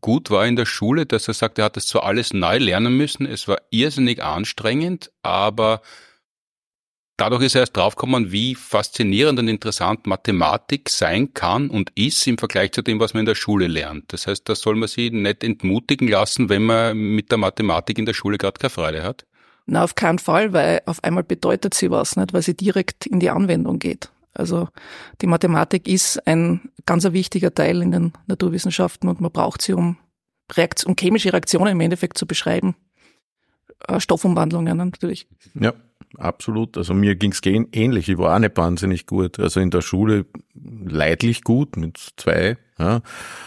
gut 0.00 0.30
war 0.30 0.44
in 0.44 0.56
der 0.56 0.66
Schule, 0.66 1.06
dass 1.06 1.28
er 1.28 1.34
sagt, 1.34 1.58
er 1.58 1.66
hat 1.66 1.76
das 1.76 1.86
zwar 1.86 2.02
alles 2.02 2.32
neu 2.32 2.58
lernen 2.58 2.96
müssen, 2.96 3.26
es 3.26 3.46
war 3.46 3.58
irrsinnig 3.70 4.22
anstrengend, 4.22 5.12
aber 5.22 5.82
dadurch 7.18 7.42
ist 7.42 7.54
er 7.54 7.62
erst 7.62 7.76
draufgekommen, 7.76 8.32
wie 8.32 8.54
faszinierend 8.54 9.38
und 9.38 9.48
interessant 9.48 10.06
Mathematik 10.06 10.88
sein 10.88 11.34
kann 11.34 11.68
und 11.68 11.90
ist 11.94 12.26
im 12.26 12.38
Vergleich 12.38 12.72
zu 12.72 12.80
dem, 12.80 12.98
was 13.00 13.12
man 13.12 13.20
in 13.20 13.26
der 13.26 13.34
Schule 13.34 13.66
lernt. 13.66 14.10
Das 14.12 14.26
heißt, 14.26 14.48
da 14.48 14.54
soll 14.54 14.76
man 14.76 14.88
sich 14.88 15.12
nicht 15.12 15.44
entmutigen 15.44 16.08
lassen, 16.08 16.48
wenn 16.48 16.62
man 16.62 16.96
mit 16.96 17.30
der 17.30 17.38
Mathematik 17.38 17.98
in 17.98 18.06
der 18.06 18.14
Schule 18.14 18.38
gerade 18.38 18.58
keine 18.58 18.70
Freude 18.70 19.02
hat. 19.02 19.26
Na, 19.66 19.84
auf 19.84 19.94
keinen 19.94 20.18
Fall, 20.18 20.54
weil 20.54 20.80
auf 20.86 21.04
einmal 21.04 21.24
bedeutet 21.24 21.74
sie 21.74 21.90
was, 21.90 22.16
nicht, 22.16 22.32
weil 22.32 22.40
sie 22.40 22.56
direkt 22.56 23.04
in 23.04 23.20
die 23.20 23.28
Anwendung 23.28 23.78
geht. 23.78 24.10
Also 24.32 24.68
die 25.20 25.26
Mathematik 25.26 25.86
ist 25.88 26.26
ein 26.26 26.70
ganz 26.86 27.04
ein 27.04 27.12
wichtiger 27.12 27.52
Teil 27.52 27.82
in 27.82 27.90
den 27.90 28.12
Naturwissenschaften 28.28 29.08
und 29.08 29.20
man 29.20 29.32
braucht 29.32 29.60
sie, 29.60 29.74
um, 29.74 29.98
Reaktion, 30.52 30.92
um 30.92 30.96
chemische 30.96 31.32
Reaktionen 31.32 31.72
im 31.72 31.80
Endeffekt 31.80 32.16
zu 32.16 32.26
beschreiben. 32.26 32.76
Äh, 33.86 34.00
Stoffumwandlungen 34.00 34.76
natürlich. 34.76 35.26
Ja, 35.54 35.74
absolut. 36.16 36.76
Also 36.76 36.94
mir 36.94 37.16
ging's 37.16 37.40
ähnlich. 37.44 38.08
Ich 38.08 38.18
war 38.18 38.34
auch 38.34 38.38
nicht 38.38 38.56
wahnsinnig 38.56 39.06
gut. 39.06 39.38
Also 39.38 39.60
in 39.60 39.70
der 39.70 39.82
Schule 39.82 40.26
leidlich 40.54 41.42
gut 41.44 41.76
mit 41.76 41.98
zwei 42.16 42.56
ja. 42.78 43.00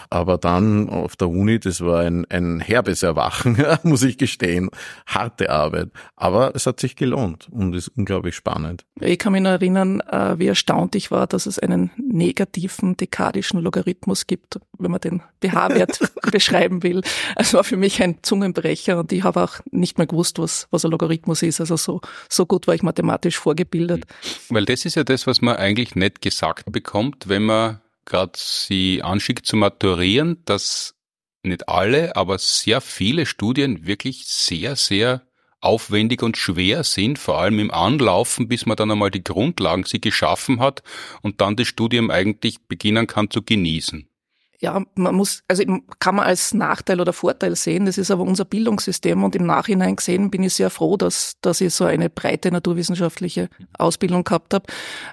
Aber 0.10 0.38
dann 0.38 0.90
auf 0.90 1.16
der 1.16 1.30
Uni, 1.30 1.60
das 1.60 1.82
war 1.82 2.02
ein, 2.02 2.26
ein 2.30 2.60
herbes 2.60 3.02
Erwachen, 3.02 3.64
muss 3.84 4.04
ich 4.04 4.18
gestehen. 4.18 4.70
Harte 5.06 5.50
Arbeit. 5.50 5.90
Aber 6.16 6.54
es 6.54 6.66
hat 6.66 6.80
sich 6.80 6.96
gelohnt 6.96 7.48
und 7.50 7.74
ist 7.74 7.88
unglaublich 7.90 8.36
spannend. 8.36 8.86
Ich 9.00 9.20
kann 9.20 9.32
mich 9.32 9.42
noch 9.42 9.52
erinnern, 9.52 10.02
äh, 10.02 10.38
wie 10.38 10.48
erstaunt 10.48 10.96
ich 10.96 11.12
war, 11.12 11.28
dass 11.28 11.46
es 11.46 11.60
einen 11.60 11.92
negativen 11.96 12.98
dekadischen 12.98 13.62
Logarithmus 13.62 14.28
gibt, 14.28 14.60
wenn 14.78 14.92
man 14.92 15.00
den 15.00 15.22
BH-Wert 15.40 16.00
beschreiben 16.32 16.84
will. 16.84 17.02
Es 17.38 17.54
war 17.54 17.64
für 17.64 17.78
mich 17.78 18.04
ein 18.04 18.18
Zungenbrecher 18.22 19.00
und 19.00 19.12
ich 19.14 19.24
habe 19.24 19.42
auch 19.42 19.60
nicht 19.72 19.98
mehr 19.98 20.08
gewusst, 20.08 20.40
was, 20.40 20.68
was 20.72 20.84
ein 20.84 20.92
Logarithmus 20.92 21.42
ist. 21.42 21.62
Also 21.62 21.78
so, 21.78 22.02
so 22.28 22.46
gut 22.46 22.68
war 22.68 22.76
ich 22.76 22.84
mathematisch 22.84 23.38
vorgebildet. 23.38 24.06
Weil 24.50 24.66
das 24.66 24.84
ist 24.86 24.96
ja 24.96 25.04
das, 25.04 25.26
was 25.26 25.42
man 25.42 25.56
eigentlich 25.56 25.96
nicht 25.96 26.22
gesagt 26.22 26.72
bekommt, 26.72 27.30
wenn 27.30 27.44
man 27.44 27.80
gerade 28.06 28.34
sie 28.36 29.02
anschickt 29.04 29.46
zu 29.46 29.56
maturieren, 29.56 30.42
dass 30.46 30.96
nicht 31.44 31.70
alle, 31.70 32.16
aber 32.16 32.38
sehr 32.38 32.82
viele 32.82 33.26
Studien 33.26 33.86
wirklich 33.86 34.26
sehr, 34.28 34.76
sehr 34.76 35.24
aufwendig 35.60 36.24
und 36.24 36.38
schwer 36.38 36.84
sind, 36.84 37.20
vor 37.20 37.40
allem 37.40 37.60
im 37.60 37.72
Anlaufen, 37.72 38.48
bis 38.48 38.66
man 38.66 38.78
dann 38.78 38.92
einmal 38.92 39.12
die 39.12 39.24
Grundlagen 39.24 39.84
sie 39.84 40.02
geschaffen 40.02 40.60
hat 40.60 40.82
und 41.22 41.40
dann 41.40 41.56
das 41.56 41.68
Studium 41.68 42.10
eigentlich 42.10 42.62
beginnen 42.68 43.08
kann 43.08 43.30
zu 43.30 43.44
genießen. 43.44 44.08
Ja, 44.60 44.84
man 44.94 45.16
muss, 45.16 45.44
also 45.48 45.64
kann 45.98 46.16
man 46.16 46.26
als 46.26 46.54
Nachteil 46.54 47.02
oder 47.02 47.14
Vorteil 47.14 47.56
sehen. 47.56 47.88
Das 47.88 47.98
ist 47.98 48.12
aber 48.12 48.22
unser 48.22 48.46
Bildungssystem 48.46 49.24
und 49.24 49.36
im 49.36 49.48
Nachhinein 49.48 49.96
gesehen 49.96 50.30
bin 50.30 50.44
ich 50.44 50.54
sehr 50.54 50.70
froh, 50.70 50.98
dass, 50.98 51.38
dass 51.42 51.62
ich 51.62 51.74
so 51.74 51.86
eine 51.86 52.12
breite 52.12 52.52
naturwissenschaftliche 52.52 53.50
Ausbildung 53.76 54.24
gehabt 54.24 54.54
habe, 54.54 54.66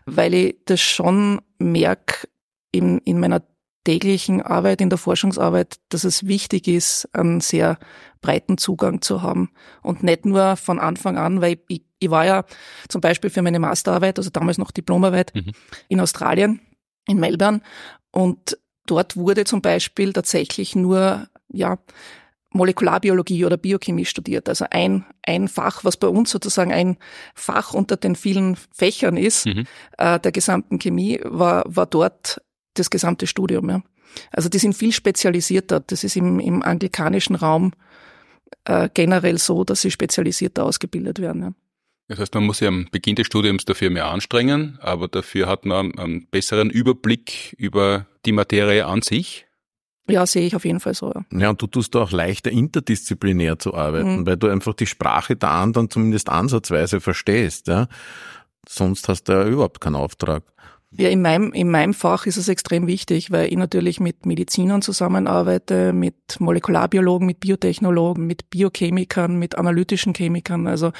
weil 0.05 0.35
ich 0.35 0.57
das 0.67 0.83
schon 0.83 1.41
merke, 1.59 2.29
in, 2.73 2.99
in 2.99 3.21
meiner 3.21 3.43
täglichen 3.85 4.43
Arbeit, 4.43 4.81
in 4.81 4.91
der 4.91 4.99
Forschungsarbeit, 4.99 5.77
dass 5.89 6.05
es 6.05 6.27
wichtig 6.27 6.69
ist, 6.69 7.09
einen 7.15 7.41
sehr 7.41 7.79
breiten 8.21 8.59
Zugang 8.59 9.01
zu 9.01 9.23
haben. 9.23 9.51
Und 9.83 10.03
nicht 10.03 10.27
nur 10.27 10.57
von 10.57 10.79
Anfang 10.79 11.17
an, 11.17 11.41
weil 11.41 11.59
ich, 11.69 11.83
ich 11.99 12.11
war 12.11 12.27
ja 12.27 12.45
zum 12.89 13.01
Beispiel 13.01 13.31
für 13.31 13.43
meine 13.43 13.59
Masterarbeit, 13.59 14.19
also 14.19 14.31
damals 14.31 14.59
noch 14.59 14.73
Diplomarbeit, 14.73 15.35
mhm. 15.35 15.53
in 15.89 16.01
Australien, 16.01 16.61
in 17.07 17.19
Melbourne. 17.19 17.63
Und 18.11 18.59
dort 18.87 19.17
wurde 19.17 19.45
zum 19.45 19.63
Beispiel 19.63 20.13
tatsächlich 20.13 20.77
nur, 20.77 21.29
ja, 21.51 21.79
Molekularbiologie 22.51 23.45
oder 23.45 23.57
Biochemie 23.59 24.07
studiert. 24.07 24.49
Also 24.49 24.67
ein, 24.71 25.05
ein 25.23 25.49
Fach, 25.49 25.85
was 25.85 25.97
bei 25.97 26.09
uns 26.09 26.31
sozusagen 26.31 26.73
ein 26.73 26.97
Fach 27.35 27.75
unter 27.75 27.97
den 27.97 28.17
vielen 28.17 28.57
Fächern 28.73 29.17
ist, 29.17 29.47
mhm. 29.47 29.65
äh, 29.99 30.19
der 30.19 30.33
gesamten 30.33 30.79
Chemie, 30.79 31.21
war, 31.25 31.65
war 31.67 31.87
dort 31.87 32.41
das 32.79 32.91
gesamte 32.91 33.27
Studium. 33.27 33.71
Ja. 33.71 33.83
Also 34.31 34.49
die 34.49 34.59
sind 34.59 34.75
viel 34.75 34.93
spezialisierter. 34.93 35.81
Das 35.81 36.05
ist 36.05 36.17
im, 36.17 36.41
im 36.41 36.63
anglikanischen 36.63 37.37
Raum 37.37 37.73
äh, 38.65 38.89
generell 38.93 39.39
so, 39.39 39.65
dass 39.65 39.83
sie 39.83 39.91
spezialisierter 39.91 40.65
ausgebildet 40.65 41.21
werden. 41.21 41.43
Ja. 41.43 41.53
Das 42.09 42.19
heißt, 42.19 42.35
man 42.35 42.45
muss 42.45 42.59
sich 42.59 42.69
am 42.69 42.89
Beginn 42.91 43.17
des 43.17 43.27
Studiums 43.27 43.67
dafür 43.67 43.91
mehr 43.91 44.07
anstrengen, 44.07 44.79
aber 44.81 45.09
dafür 45.09 45.47
hat 45.47 45.67
man 45.67 45.97
einen 45.99 46.27
besseren 46.27 46.71
Überblick 46.71 47.55
über 47.59 48.07
die 48.25 48.33
Materie 48.33 48.87
an 48.87 49.03
sich. 49.03 49.47
Ja, 50.09 50.25
sehe 50.25 50.47
ich 50.47 50.57
auf 50.57 50.65
jeden 50.65 50.81
Fall 50.81 50.95
so. 50.95 51.13
Ja. 51.13 51.39
ja, 51.39 51.51
und 51.51 51.61
du 51.61 51.67
tust 51.67 51.95
auch 51.97 52.11
leichter 52.11 52.51
interdisziplinär 52.51 53.59
zu 53.59 53.75
arbeiten, 53.75 54.21
mhm. 54.21 54.27
weil 54.27 54.39
du 54.39 54.49
einfach 54.49 54.73
die 54.73 54.87
Sprache 54.87 55.37
der 55.37 55.51
anderen 55.51 55.91
zumindest 55.91 56.31
ansatzweise 56.31 57.01
verstehst. 57.01 57.69
Ja? 57.69 57.89
Sonst 58.67 59.07
hast 59.09 59.25
du 59.25 59.33
ja 59.33 59.47
überhaupt 59.47 59.83
keinen 59.83 59.97
Auftrag. 59.97 60.45
Ja, 60.91 61.11
in 61.11 61.21
meinem, 61.21 61.53
in 61.53 61.71
meinem 61.71 61.93
Fach 61.93 62.25
ist 62.25 62.39
es 62.39 62.49
extrem 62.49 62.87
wichtig, 62.87 63.31
weil 63.31 63.49
ich 63.49 63.57
natürlich 63.57 64.01
mit 64.01 64.25
Medizinern 64.25 64.81
zusammenarbeite, 64.81 65.93
mit 65.93 66.15
Molekularbiologen, 66.39 67.27
mit 67.27 67.41
Biotechnologen, 67.41 68.27
mit 68.27 68.49
Biochemikern, 68.49 69.39
mit 69.39 69.59
analytischen 69.59 70.15
Chemikern. 70.15 70.67
Also 70.67 70.93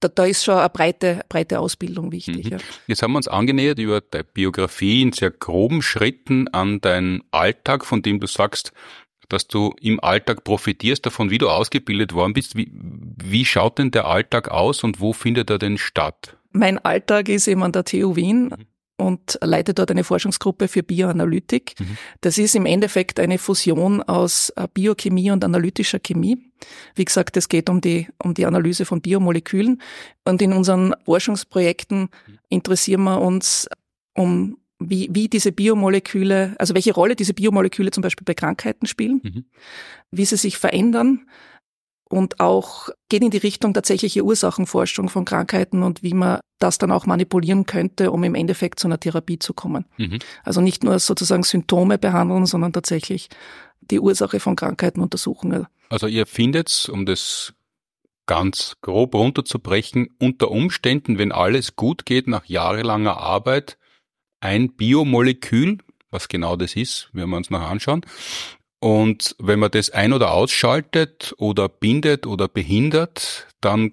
da, 0.00 0.08
da 0.08 0.24
ist 0.24 0.44
schon 0.44 0.56
eine 0.56 0.68
breite, 0.68 1.20
breite 1.28 1.60
Ausbildung 1.60 2.10
wichtig. 2.10 2.46
Mhm. 2.46 2.50
Ja. 2.50 2.58
Jetzt 2.88 3.02
haben 3.02 3.12
wir 3.12 3.18
uns 3.18 3.28
angenähert 3.28 3.78
über 3.78 4.00
deine 4.00 4.24
Biografie 4.24 5.02
in 5.02 5.12
sehr 5.12 5.30
groben 5.30 5.80
Schritten 5.80 6.48
an 6.48 6.80
deinen 6.80 7.22
Alltag, 7.30 7.84
von 7.84 8.02
dem 8.02 8.18
du 8.18 8.26
sagst, 8.26 8.72
dass 9.28 9.46
du 9.46 9.74
im 9.80 10.00
Alltag 10.00 10.42
profitierst 10.42 11.06
davon, 11.06 11.30
wie 11.30 11.38
du 11.38 11.48
ausgebildet 11.48 12.14
worden 12.14 12.32
bist. 12.32 12.56
Wie, 12.56 12.72
wie 12.72 13.44
schaut 13.44 13.78
denn 13.78 13.92
der 13.92 14.06
Alltag 14.06 14.48
aus 14.48 14.82
und 14.82 15.00
wo 15.00 15.12
findet 15.12 15.50
er 15.50 15.58
denn 15.58 15.78
statt? 15.78 16.36
Mein 16.50 16.78
Alltag 16.78 17.28
ist 17.28 17.46
eben 17.46 17.62
an 17.62 17.72
der 17.72 17.84
TU 17.84 18.16
Wien. 18.16 18.46
Mhm 18.46 18.66
und 18.98 19.38
leite 19.40 19.74
dort 19.74 19.90
eine 19.90 20.04
Forschungsgruppe 20.04 20.68
für 20.68 20.82
Bioanalytik. 20.82 21.74
Mhm. 21.78 21.96
Das 22.20 22.36
ist 22.36 22.54
im 22.54 22.66
Endeffekt 22.66 23.20
eine 23.20 23.38
Fusion 23.38 24.02
aus 24.02 24.50
äh, 24.56 24.66
Biochemie 24.72 25.30
und 25.30 25.44
analytischer 25.44 26.00
Chemie. 26.00 26.38
Wie 26.96 27.04
gesagt, 27.04 27.36
es 27.36 27.48
geht 27.48 27.70
um 27.70 27.80
die, 27.80 28.08
um 28.22 28.34
die 28.34 28.44
Analyse 28.44 28.84
von 28.84 29.00
Biomolekülen. 29.00 29.80
Und 30.24 30.42
in 30.42 30.52
unseren 30.52 30.94
Forschungsprojekten 31.04 32.08
interessieren 32.48 33.04
wir 33.04 33.20
uns 33.20 33.68
um 34.14 34.58
wie, 34.80 35.08
wie 35.12 35.28
diese 35.28 35.52
Biomoleküle, 35.52 36.54
also 36.58 36.74
welche 36.74 36.94
Rolle 36.94 37.16
diese 37.16 37.34
Biomoleküle 37.34 37.90
zum 37.90 38.02
Beispiel 38.02 38.24
bei 38.24 38.34
Krankheiten 38.34 38.86
spielen, 38.86 39.20
mhm. 39.22 39.44
wie 40.10 40.24
sie 40.24 40.36
sich 40.36 40.58
verändern, 40.58 41.26
und 42.08 42.40
auch 42.40 42.88
geht 43.08 43.22
in 43.22 43.30
die 43.30 43.38
Richtung 43.38 43.74
tatsächliche 43.74 44.24
Ursachenforschung 44.24 45.08
von 45.08 45.24
Krankheiten 45.24 45.82
und 45.82 46.02
wie 46.02 46.14
man 46.14 46.40
das 46.58 46.78
dann 46.78 46.90
auch 46.90 47.06
manipulieren 47.06 47.66
könnte, 47.66 48.10
um 48.10 48.24
im 48.24 48.34
Endeffekt 48.34 48.80
zu 48.80 48.88
einer 48.88 48.98
Therapie 48.98 49.38
zu 49.38 49.54
kommen. 49.54 49.84
Mhm. 49.96 50.18
Also 50.42 50.60
nicht 50.60 50.84
nur 50.84 50.98
sozusagen 50.98 51.42
Symptome 51.42 51.98
behandeln, 51.98 52.46
sondern 52.46 52.72
tatsächlich 52.72 53.28
die 53.80 54.00
Ursache 54.00 54.40
von 54.40 54.56
Krankheiten 54.56 55.00
untersuchen. 55.00 55.66
Also 55.88 56.06
ihr 56.06 56.26
findet, 56.26 56.88
um 56.92 57.06
das 57.06 57.54
ganz 58.26 58.76
grob 58.82 59.14
runterzubrechen, 59.14 60.08
unter 60.18 60.50
Umständen, 60.50 61.18
wenn 61.18 61.32
alles 61.32 61.76
gut 61.76 62.04
geht, 62.04 62.28
nach 62.28 62.44
jahrelanger 62.44 63.16
Arbeit, 63.16 63.78
ein 64.40 64.74
Biomolekül, 64.74 65.78
was 66.10 66.28
genau 66.28 66.56
das 66.56 66.76
ist, 66.76 67.10
werden 67.12 67.30
wir 67.30 67.36
uns 67.36 67.50
noch 67.50 67.62
anschauen, 67.62 68.02
und 68.80 69.34
wenn 69.38 69.58
man 69.58 69.70
das 69.70 69.90
ein- 69.90 70.12
oder 70.12 70.32
ausschaltet 70.32 71.34
oder 71.38 71.68
bindet 71.68 72.26
oder 72.26 72.48
behindert, 72.48 73.46
dann 73.60 73.92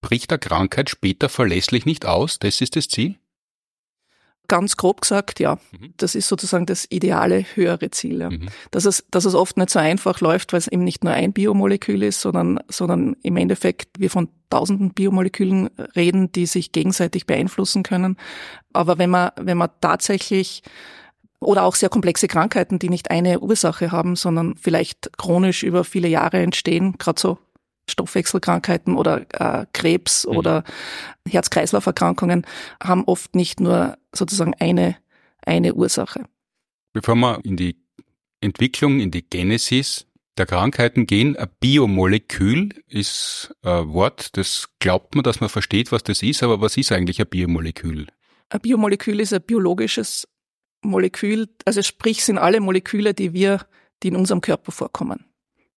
bricht 0.00 0.30
der 0.30 0.38
Krankheit 0.38 0.90
später 0.90 1.28
verlässlich 1.28 1.86
nicht 1.86 2.06
aus. 2.06 2.38
Das 2.38 2.60
ist 2.60 2.76
das 2.76 2.88
Ziel? 2.88 3.16
Ganz 4.48 4.76
grob 4.76 5.00
gesagt, 5.00 5.40
ja. 5.40 5.58
Mhm. 5.72 5.94
Das 5.96 6.14
ist 6.14 6.28
sozusagen 6.28 6.66
das 6.66 6.86
ideale 6.88 7.44
höhere 7.56 7.90
Ziel. 7.90 8.20
Ja. 8.20 8.30
Mhm. 8.30 8.46
Dass, 8.70 8.84
es, 8.84 9.04
dass 9.10 9.24
es 9.24 9.34
oft 9.34 9.56
nicht 9.56 9.70
so 9.70 9.80
einfach 9.80 10.20
läuft, 10.20 10.52
weil 10.52 10.58
es 10.58 10.68
eben 10.68 10.84
nicht 10.84 11.02
nur 11.02 11.12
ein 11.12 11.32
Biomolekül 11.32 12.04
ist, 12.04 12.20
sondern, 12.20 12.60
sondern 12.68 13.16
im 13.24 13.36
Endeffekt 13.36 13.98
wir 13.98 14.08
von 14.08 14.28
tausenden 14.48 14.90
Biomolekülen 14.94 15.68
reden, 15.96 16.30
die 16.30 16.46
sich 16.46 16.70
gegenseitig 16.70 17.26
beeinflussen 17.26 17.82
können. 17.82 18.16
Aber 18.72 18.98
wenn 18.98 19.10
man, 19.10 19.32
wenn 19.36 19.58
man 19.58 19.70
tatsächlich 19.80 20.62
oder 21.40 21.64
auch 21.64 21.74
sehr 21.74 21.88
komplexe 21.88 22.28
Krankheiten, 22.28 22.78
die 22.78 22.88
nicht 22.88 23.10
eine 23.10 23.40
Ursache 23.40 23.92
haben, 23.92 24.16
sondern 24.16 24.56
vielleicht 24.56 25.10
chronisch 25.18 25.62
über 25.62 25.84
viele 25.84 26.08
Jahre 26.08 26.38
entstehen, 26.38 26.96
gerade 26.98 27.20
so 27.20 27.38
Stoffwechselkrankheiten 27.88 28.96
oder 28.96 29.26
äh, 29.32 29.66
Krebs 29.72 30.26
mhm. 30.26 30.36
oder 30.36 30.64
Herz-Kreislauf-Erkrankungen 31.28 32.46
haben 32.82 33.04
oft 33.04 33.34
nicht 33.34 33.60
nur 33.60 33.96
sozusagen 34.14 34.54
eine, 34.54 34.96
eine 35.44 35.74
Ursache. 35.74 36.24
Bevor 36.92 37.14
wir 37.14 37.40
in 37.44 37.56
die 37.56 37.76
Entwicklung, 38.40 39.00
in 39.00 39.10
die 39.10 39.22
Genesis 39.22 40.06
der 40.36 40.46
Krankheiten 40.46 41.06
gehen, 41.06 41.36
ein 41.36 41.48
Biomolekül 41.60 42.70
ist 42.88 43.54
ein 43.62 43.92
Wort, 43.92 44.36
das 44.36 44.68
glaubt 44.80 45.14
man, 45.14 45.24
dass 45.24 45.40
man 45.40 45.48
versteht, 45.48 45.92
was 45.92 46.02
das 46.02 46.22
ist, 46.22 46.42
aber 46.42 46.60
was 46.60 46.76
ist 46.76 46.92
eigentlich 46.92 47.20
ein 47.20 47.28
Biomolekül? 47.28 48.06
Ein 48.48 48.60
Biomolekül 48.60 49.20
ist 49.20 49.32
ein 49.32 49.42
biologisches 49.42 50.28
Molekül, 50.82 51.48
also 51.64 51.82
sprich 51.82 52.24
sind 52.24 52.38
alle 52.38 52.60
Moleküle, 52.60 53.14
die 53.14 53.32
wir, 53.32 53.66
die 54.02 54.08
in 54.08 54.16
unserem 54.16 54.40
Körper 54.40 54.72
vorkommen, 54.72 55.24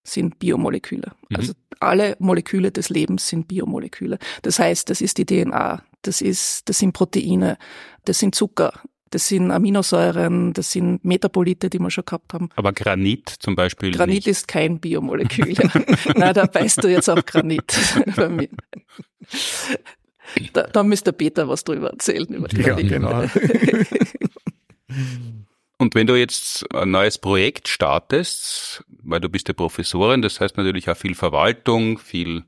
sind 0.04 0.40
Biomoleküle. 0.40 1.12
Mhm. 1.30 1.36
Also 1.36 1.54
alle 1.80 2.16
Moleküle 2.20 2.72
des 2.72 2.90
Lebens 2.90 3.28
sind 3.28 3.48
Biomoleküle. 3.48 4.20
Das 4.42 4.60
heißt, 4.60 4.90
das 4.90 5.02
ist 5.02 5.18
die 5.18 5.26
DNA, 5.26 5.84
das 6.02 6.22
ist, 6.22 6.68
das 6.70 6.80
sind 6.80 6.94
Proteine, 6.94 7.58
das 8.06 8.20
sind 8.20 8.36
Zucker, 8.36 8.74
das 9.12 9.28
sind 9.28 9.52
Aminosäuren, 9.52 10.54
das 10.54 10.72
sind 10.72 11.04
Metabolite, 11.04 11.70
die 11.70 11.80
wir 11.80 11.90
schon 11.90 12.06
gehabt 12.06 12.34
haben. 12.34 12.50
Aber 12.56 12.74
Granit 12.74 13.30
zum 13.40 13.56
Beispiel. 13.56 13.92
Granit 13.92 14.16
nicht. 14.16 14.28
ist 14.28 14.48
kein 14.48 14.80
Biomolekül. 14.80 15.56
Na, 16.16 16.34
da 16.34 16.46
beißt 16.46 16.84
du 16.84 16.88
jetzt 16.88 17.10
auf 17.10 17.26
Granit 17.26 17.76
bei 18.16 18.30
mir. 18.30 18.50
Da, 20.54 20.64
da 20.64 20.84
müsste 20.84 21.12
Peter 21.12 21.50
was 21.50 21.64
drüber 21.64 21.90
erzählen. 21.90 22.28
Über 22.28 22.48
die 22.48 22.62
ja, 22.62 22.76
genau. 22.76 23.24
Und 25.90 25.96
wenn 25.96 26.06
du 26.06 26.16
jetzt 26.16 26.72
ein 26.72 26.92
neues 26.92 27.18
Projekt 27.18 27.68
startest, 27.68 28.84
weil 29.02 29.20
du 29.20 29.28
bist 29.28 29.48
ja 29.48 29.56
Professorin, 29.56 30.22
das 30.22 30.40
heißt 30.40 30.56
natürlich 30.56 30.88
auch 30.88 30.96
viel 30.96 31.16
Verwaltung, 31.16 31.98
viel 31.98 32.44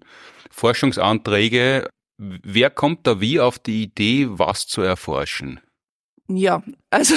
Forschungsanträge, 0.51 1.89
wer 2.19 2.69
kommt 2.69 3.07
da 3.07 3.19
wie 3.19 3.39
auf 3.39 3.57
die 3.57 3.81
Idee, 3.81 4.27
was 4.29 4.67
zu 4.67 4.83
erforschen? 4.83 5.59
Ja, 6.27 6.61
also 6.91 7.15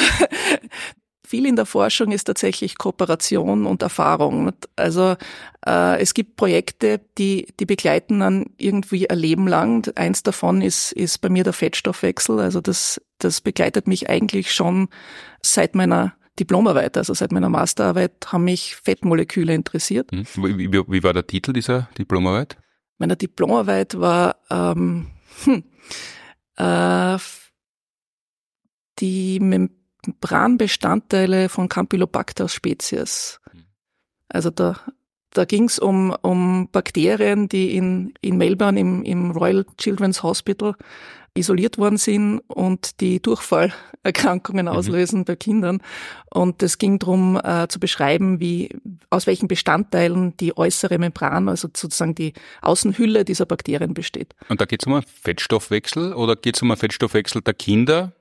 viel 1.35 1.47
in 1.47 1.57
der 1.57 1.67
Forschung 1.67 2.13
ist 2.13 2.25
tatsächlich 2.25 2.79
Kooperation 2.79 3.67
und 3.67 3.83
Erfahrung. 3.83 4.53
Also 4.77 5.17
äh, 5.67 6.01
es 6.01 6.15
gibt 6.15 6.37
Projekte, 6.37 7.01
die, 7.19 7.49
die 7.59 7.67
begleiten 7.67 8.21
dann 8.21 8.47
irgendwie 8.57 9.11
ein 9.11 9.19
Leben 9.19 9.49
lang. 9.49 9.91
Eins 9.97 10.23
davon 10.23 10.63
ist, 10.63 10.93
ist 10.93 11.19
bei 11.19 11.29
mir 11.29 11.43
der 11.43 11.53
Fettstoffwechsel. 11.53 12.39
Also 12.39 12.61
das, 12.61 13.01
das 13.19 13.41
begleitet 13.41 13.89
mich 13.89 14.09
eigentlich 14.09 14.55
schon 14.55 14.87
seit 15.43 15.75
meiner 15.75 16.15
Diplomarbeit, 16.39 16.97
also 16.97 17.15
seit 17.15 17.33
meiner 17.33 17.49
Masterarbeit, 17.49 18.13
haben 18.27 18.45
mich 18.45 18.77
Fettmoleküle 18.77 19.53
interessiert. 19.53 20.13
Hm. 20.13 20.25
Wie, 20.37 20.73
wie, 20.73 20.83
wie 20.87 21.03
war 21.03 21.15
der 21.15 21.27
Titel 21.27 21.53
dieser 21.53 21.89
Diplomarbeit? 21.99 22.59
Meine 22.99 23.17
Diplomarbeit 23.17 23.99
war 23.99 24.37
ähm, 24.51 25.09
hm, 25.43 25.65
äh, 26.59 27.19
die 29.01 29.41
Membranbestandteile 30.07 31.49
von 31.49 31.69
Campylobacter 31.69 32.49
spezies. 32.49 33.41
Also 34.29 34.51
da, 34.51 34.79
da 35.31 35.45
ging 35.45 35.65
es 35.65 35.79
um, 35.79 36.15
um 36.23 36.69
Bakterien, 36.71 37.49
die 37.49 37.77
in, 37.77 38.15
in 38.21 38.37
Melbourne 38.37 38.79
im, 38.79 39.03
im 39.05 39.31
Royal 39.31 39.65
Children's 39.79 40.23
Hospital 40.23 40.75
isoliert 41.37 41.79
worden 41.79 41.99
sind 41.99 42.41
und 42.47 43.01
die 43.01 43.21
Durchfallerkrankungen 43.21 44.67
mhm. 44.67 44.73
auslösen 44.73 45.21
mhm. 45.21 45.25
bei 45.25 45.37
Kindern. 45.37 45.83
Und 46.33 46.63
es 46.63 46.79
ging 46.79 46.99
darum 46.99 47.41
äh, 47.43 47.67
zu 47.69 47.81
beschreiben, 47.81 48.41
wie 48.41 48.71
aus 49.11 49.27
welchen 49.27 49.49
Bestandteilen 49.49 50.37
die 50.37 50.57
äußere 50.57 50.99
Membran, 50.99 51.49
also 51.49 51.69
sozusagen 51.75 52.15
die 52.15 52.35
Außenhülle 52.63 53.25
dieser 53.25 53.47
Bakterien 53.47 53.95
besteht. 53.95 54.35
Und 54.49 54.61
da 54.61 54.65
geht 54.65 54.83
es 54.83 54.87
um 54.87 54.95
einen 54.95 55.03
Fettstoffwechsel 55.03 56.13
oder 56.13 56.37
geht 56.37 56.57
es 56.57 56.63
um 56.63 56.71
einen 56.71 56.79
Fettstoffwechsel 56.79 57.43
der 57.43 57.55
Kinder? 57.55 58.13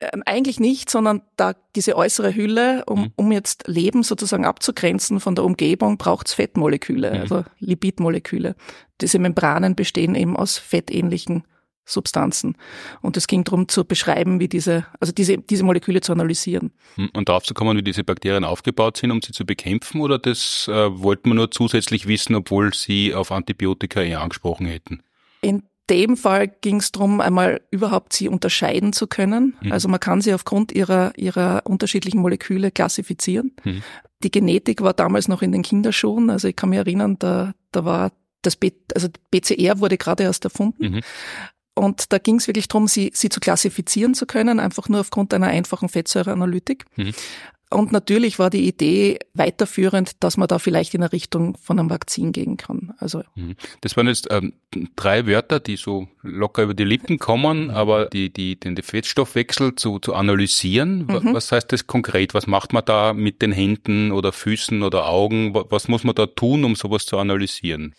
Ähm, 0.00 0.22
eigentlich 0.26 0.58
nicht, 0.58 0.90
sondern 0.90 1.22
da 1.36 1.54
diese 1.76 1.96
äußere 1.96 2.34
Hülle, 2.34 2.84
um, 2.86 3.00
mhm. 3.00 3.12
um 3.16 3.32
jetzt 3.32 3.68
Leben 3.68 4.02
sozusagen 4.02 4.44
abzugrenzen 4.44 5.20
von 5.20 5.34
der 5.34 5.44
Umgebung, 5.44 5.98
braucht 5.98 6.28
es 6.28 6.34
Fettmoleküle, 6.34 7.12
also 7.12 7.44
Lipidmoleküle. 7.60 8.56
Diese 9.00 9.18
Membranen 9.18 9.76
bestehen 9.76 10.14
eben 10.14 10.36
aus 10.36 10.58
fettähnlichen 10.58 11.44
Substanzen. 11.84 12.56
Und 13.02 13.16
es 13.16 13.26
ging 13.26 13.44
darum 13.44 13.68
zu 13.68 13.84
beschreiben, 13.84 14.40
wie 14.40 14.48
diese, 14.48 14.86
also 15.00 15.12
diese, 15.12 15.38
diese 15.38 15.64
Moleküle 15.64 16.00
zu 16.00 16.12
analysieren. 16.12 16.72
Mhm. 16.96 17.10
Und 17.14 17.28
darauf 17.28 17.44
zu 17.44 17.54
kommen, 17.54 17.76
wie 17.76 17.82
diese 17.82 18.04
Bakterien 18.04 18.44
aufgebaut 18.44 18.96
sind, 18.96 19.10
um 19.10 19.22
sie 19.22 19.32
zu 19.32 19.44
bekämpfen, 19.44 20.00
oder 20.00 20.18
das 20.18 20.66
äh, 20.68 20.72
wollten 20.98 21.30
wir 21.30 21.34
nur 21.34 21.50
zusätzlich 21.50 22.08
wissen, 22.08 22.34
obwohl 22.34 22.72
sie 22.74 23.14
auf 23.14 23.30
Antibiotika 23.30 24.00
eher 24.00 24.22
angesprochen 24.22 24.66
hätten? 24.66 25.02
In 25.42 25.62
dem 25.90 26.16
Fall 26.16 26.48
ging 26.48 26.76
es 26.76 26.92
darum, 26.92 27.20
einmal 27.20 27.60
überhaupt 27.70 28.12
sie 28.12 28.28
unterscheiden 28.28 28.92
zu 28.92 29.06
können. 29.06 29.56
Mhm. 29.60 29.72
Also 29.72 29.88
man 29.88 30.00
kann 30.00 30.20
sie 30.20 30.32
aufgrund 30.32 30.72
ihrer, 30.72 31.12
ihrer 31.16 31.62
unterschiedlichen 31.64 32.20
Moleküle 32.20 32.70
klassifizieren. 32.70 33.52
Mhm. 33.64 33.82
Die 34.22 34.30
Genetik 34.30 34.80
war 34.80 34.94
damals 34.94 35.28
noch 35.28 35.42
in 35.42 35.52
den 35.52 35.62
Kinderschuhen. 35.62 36.30
Also 36.30 36.48
ich 36.48 36.56
kann 36.56 36.70
mich 36.70 36.78
erinnern, 36.78 37.16
da, 37.18 37.52
da 37.72 37.84
war 37.84 38.12
das 38.42 38.56
B, 38.56 38.72
also 38.94 39.08
BCR 39.30 39.80
wurde 39.80 39.98
gerade 39.98 40.22
erst 40.22 40.44
erfunden. 40.44 40.94
Mhm. 40.94 41.00
Und 41.74 42.12
da 42.12 42.18
ging 42.18 42.36
es 42.36 42.46
wirklich 42.46 42.68
darum, 42.68 42.86
sie, 42.86 43.10
sie 43.14 43.28
zu 43.28 43.40
klassifizieren 43.40 44.14
zu 44.14 44.26
können, 44.26 44.60
einfach 44.60 44.88
nur 44.88 45.00
aufgrund 45.00 45.34
einer 45.34 45.48
einfachen 45.48 45.88
Fettsäureanalytik. 45.88 46.84
Mhm. 46.96 47.12
Und 47.74 47.90
natürlich 47.90 48.38
war 48.38 48.50
die 48.50 48.68
Idee 48.68 49.18
weiterführend, 49.34 50.22
dass 50.22 50.36
man 50.36 50.46
da 50.46 50.60
vielleicht 50.60 50.94
in 50.94 51.02
eine 51.02 51.12
Richtung 51.12 51.56
von 51.60 51.78
einem 51.78 51.90
Vakzin 51.90 52.30
gehen 52.30 52.56
kann. 52.56 52.94
Also 52.98 53.24
mhm. 53.34 53.56
das 53.80 53.96
waren 53.96 54.06
jetzt 54.06 54.28
ähm, 54.30 54.52
drei 54.94 55.26
Wörter, 55.26 55.58
die 55.58 55.76
so 55.76 56.06
locker 56.22 56.62
über 56.62 56.74
die 56.74 56.84
Lippen 56.84 57.18
kommen, 57.18 57.70
aber 57.70 58.06
die, 58.06 58.32
die, 58.32 58.58
den 58.58 58.76
Fettstoffwechsel 58.76 59.74
zu, 59.74 59.98
zu 59.98 60.14
analysieren. 60.14 61.06
Mhm. 61.06 61.34
Was 61.34 61.50
heißt 61.50 61.72
das 61.72 61.88
konkret? 61.88 62.32
Was 62.32 62.46
macht 62.46 62.72
man 62.72 62.84
da 62.84 63.12
mit 63.12 63.42
den 63.42 63.50
Händen 63.50 64.12
oder 64.12 64.32
Füßen 64.32 64.84
oder 64.84 65.08
Augen? 65.08 65.52
Was 65.54 65.88
muss 65.88 66.04
man 66.04 66.14
da 66.14 66.26
tun, 66.26 66.64
um 66.64 66.76
sowas 66.76 67.06
zu 67.06 67.18
analysieren? 67.18 67.94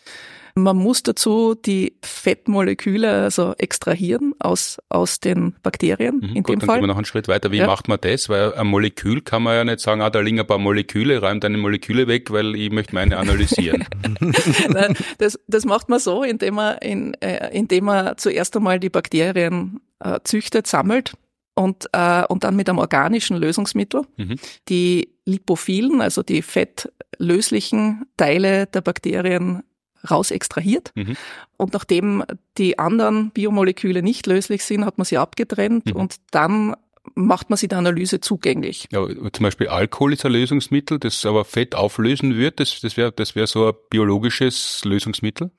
Man 0.58 0.78
muss 0.78 1.04
dazu 1.04 1.54
die 1.54 1.98
Fettmoleküle 2.02 3.12
also 3.12 3.54
extrahieren 3.58 4.34
aus, 4.40 4.78
aus 4.88 5.20
den 5.20 5.54
Bakterien 5.62 6.20
mhm, 6.20 6.36
in 6.36 6.44
gut, 6.44 6.54
dem 6.54 6.60
dann 6.60 6.68
Fall. 6.68 6.76
Gehen 6.78 6.84
wir 6.84 6.88
noch 6.88 6.96
einen 6.96 7.04
Schritt 7.04 7.28
weiter. 7.28 7.52
Wie 7.52 7.58
ja. 7.58 7.68
macht 7.68 7.90
man 7.90 8.00
das? 8.00 8.30
Weil 8.30 8.54
ein 8.54 8.68
Molekül 8.68 9.22
kann 9.22 9.44
man 9.44 9.56
ja 9.56 9.66
nicht 9.66 9.82
sagen, 9.82 10.02
ah, 10.02 10.10
da 10.10 10.22
liegen 10.22 10.40
ein 10.40 10.48
paar 10.48 10.58
Moleküle, 10.58 11.20
räum 11.20 11.42
deine 11.42 11.58
Moleküle 11.58 12.08
weg, 12.08 12.32
weil 12.32 12.56
ich 12.56 12.72
möchte 12.72 12.96
meine 12.96 13.18
analysieren. 13.18 13.84
Nein, 14.70 14.96
das, 15.18 15.38
das 15.48 15.66
macht 15.66 15.90
man 15.90 16.00
so, 16.00 16.24
indem 16.24 16.56
man, 16.56 16.78
in, 16.78 17.16
äh, 17.16 17.50
indem 17.52 17.86
man 17.86 18.18
zuerst 18.18 18.56
einmal 18.56 18.80
die 18.80 18.90
Bakterien 18.90 19.82
äh, 20.00 20.22
züchtet, 20.24 20.68
sammelt 20.68 21.16
und, 21.56 21.88
äh, 21.92 22.24
und 22.28 22.46
dann 22.46 22.56
mit 22.56 22.70
einem 22.70 22.80
organischen 22.80 23.36
Lösungsmittel 23.36 24.04
mhm. 24.16 24.38
die 24.70 25.10
lipophilen, 25.26 26.00
also 26.00 26.24
die 26.24 26.42
fettlöslichen 26.42 28.06
Teile 28.16 28.68
der 28.68 28.80
Bakterien 28.82 29.64
raus 30.10 30.32
extrahiert. 30.32 30.92
Mhm. 30.96 31.16
Und 31.58 31.74
nachdem 31.74 32.24
die 32.58 32.80
anderen 32.80 33.32
Biomoleküle 33.32 34.02
nicht 34.02 34.28
löslich 34.28 34.64
sind, 34.64 34.86
hat 34.86 34.98
man 34.98 35.06
sie 35.06 35.18
abgetrennt 35.18 35.88
mhm. 35.88 35.96
und 35.96 36.16
dann 36.32 36.76
macht 37.14 37.50
man 37.50 37.58
sie 37.58 37.68
der 37.68 37.78
Analyse 37.78 38.20
zugänglich. 38.20 38.88
Ja, 38.92 39.06
zum 39.08 39.44
Beispiel 39.44 39.68
Alkohol 39.68 40.14
ist 40.14 40.26
ein 40.26 40.32
Lösungsmittel, 40.32 41.00
das 41.00 41.26
aber 41.26 41.46
Fett 41.46 41.76
auflösen 41.76 42.36
wird. 42.36 42.60
Das, 42.60 42.82
das 42.82 42.98
wäre 42.98 43.12
das 43.12 43.36
wär 43.36 43.48
so 43.48 43.68
ein 43.68 43.74
biologisches 43.90 44.82
Lösungsmittel. 44.84 45.52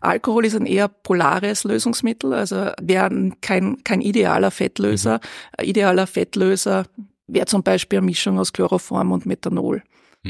Alkohol 0.00 0.46
ist 0.46 0.56
ein 0.56 0.66
eher 0.66 0.88
polares 0.88 1.64
Lösungsmittel, 1.64 2.32
also 2.32 2.70
wäre 2.80 3.32
kein, 3.40 3.84
kein 3.84 4.00
idealer 4.00 4.50
Fettlöser. 4.50 5.14
Mhm. 5.14 5.54
Ein 5.58 5.66
idealer 5.66 6.06
Fettlöser 6.06 6.86
wäre 7.26 7.46
zum 7.46 7.62
Beispiel 7.62 7.98
eine 7.98 8.06
Mischung 8.06 8.38
aus 8.38 8.52
Chloroform 8.52 9.12
und 9.12 9.26
Methanol. 9.26 9.82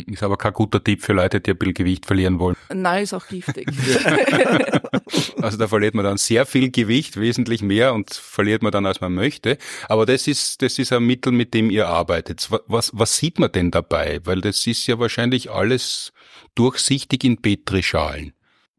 Ist 0.06 0.22
aber 0.22 0.36
kein 0.36 0.52
guter 0.52 0.82
Tipp 0.82 1.02
für 1.02 1.12
Leute, 1.12 1.40
die 1.40 1.50
ein 1.50 1.58
bisschen 1.58 1.74
Gewicht 1.74 2.06
verlieren 2.06 2.38
wollen. 2.38 2.56
Nein, 2.72 3.04
ist 3.04 3.14
auch 3.14 3.26
giftig. 3.26 3.68
also 5.40 5.56
da 5.56 5.68
verliert 5.68 5.94
man 5.94 6.04
dann 6.04 6.16
sehr 6.16 6.46
viel 6.46 6.70
Gewicht, 6.70 7.18
wesentlich 7.18 7.62
mehr 7.62 7.94
und 7.94 8.12
verliert 8.12 8.62
man 8.62 8.72
dann, 8.72 8.86
als 8.86 9.00
man 9.00 9.14
möchte. 9.14 9.58
Aber 9.88 10.06
das 10.06 10.26
ist, 10.26 10.62
das 10.62 10.78
ist 10.78 10.92
ein 10.92 11.04
Mittel, 11.04 11.32
mit 11.32 11.54
dem 11.54 11.70
ihr 11.70 11.88
arbeitet. 11.88 12.48
Was, 12.66 12.90
was 12.94 13.16
sieht 13.16 13.38
man 13.38 13.52
denn 13.52 13.70
dabei? 13.70 14.20
Weil 14.24 14.40
das 14.40 14.66
ist 14.66 14.86
ja 14.86 14.98
wahrscheinlich 14.98 15.50
alles 15.50 16.12
durchsichtig 16.54 17.24
in 17.24 17.40
Petrischalen. 17.40 18.32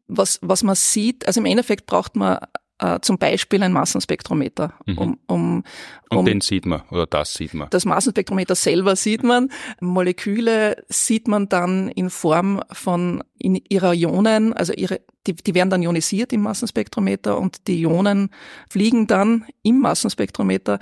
Was, 0.07 0.39
was 0.41 0.63
man 0.63 0.75
sieht, 0.75 1.27
also 1.27 1.39
im 1.41 1.45
Endeffekt 1.45 1.85
braucht 1.85 2.15
man 2.15 2.39
äh, 2.79 2.99
zum 3.01 3.17
Beispiel 3.17 3.63
ein 3.63 3.73
Massenspektrometer. 3.73 4.73
Mhm. 4.85 4.97
Um, 4.97 5.19
um, 5.27 5.63
um, 6.09 6.17
Und 6.17 6.25
den 6.25 6.41
sieht 6.41 6.65
man 6.65 6.81
oder 6.91 7.05
das 7.05 7.33
sieht 7.33 7.53
man. 7.53 7.69
Das 7.69 7.85
Massenspektrometer 7.85 8.55
selber 8.55 8.95
sieht 8.95 9.23
man. 9.23 9.49
Moleküle 9.79 10.83
sieht 10.87 11.27
man 11.27 11.49
dann 11.49 11.89
in 11.89 12.09
Form 12.09 12.61
von 12.71 13.23
in 13.37 13.55
ihrer 13.69 13.93
Ionen, 13.93 14.53
also 14.53 14.73
ihre, 14.73 15.01
die, 15.25 15.35
die 15.35 15.55
werden 15.55 15.69
dann 15.69 15.83
ionisiert 15.83 16.33
im 16.33 16.41
Massenspektrometer 16.41 17.37
und 17.37 17.67
die 17.67 17.81
Ionen 17.81 18.29
fliegen 18.69 19.07
dann 19.07 19.45
im 19.63 19.79
Massenspektrometer 19.79 20.79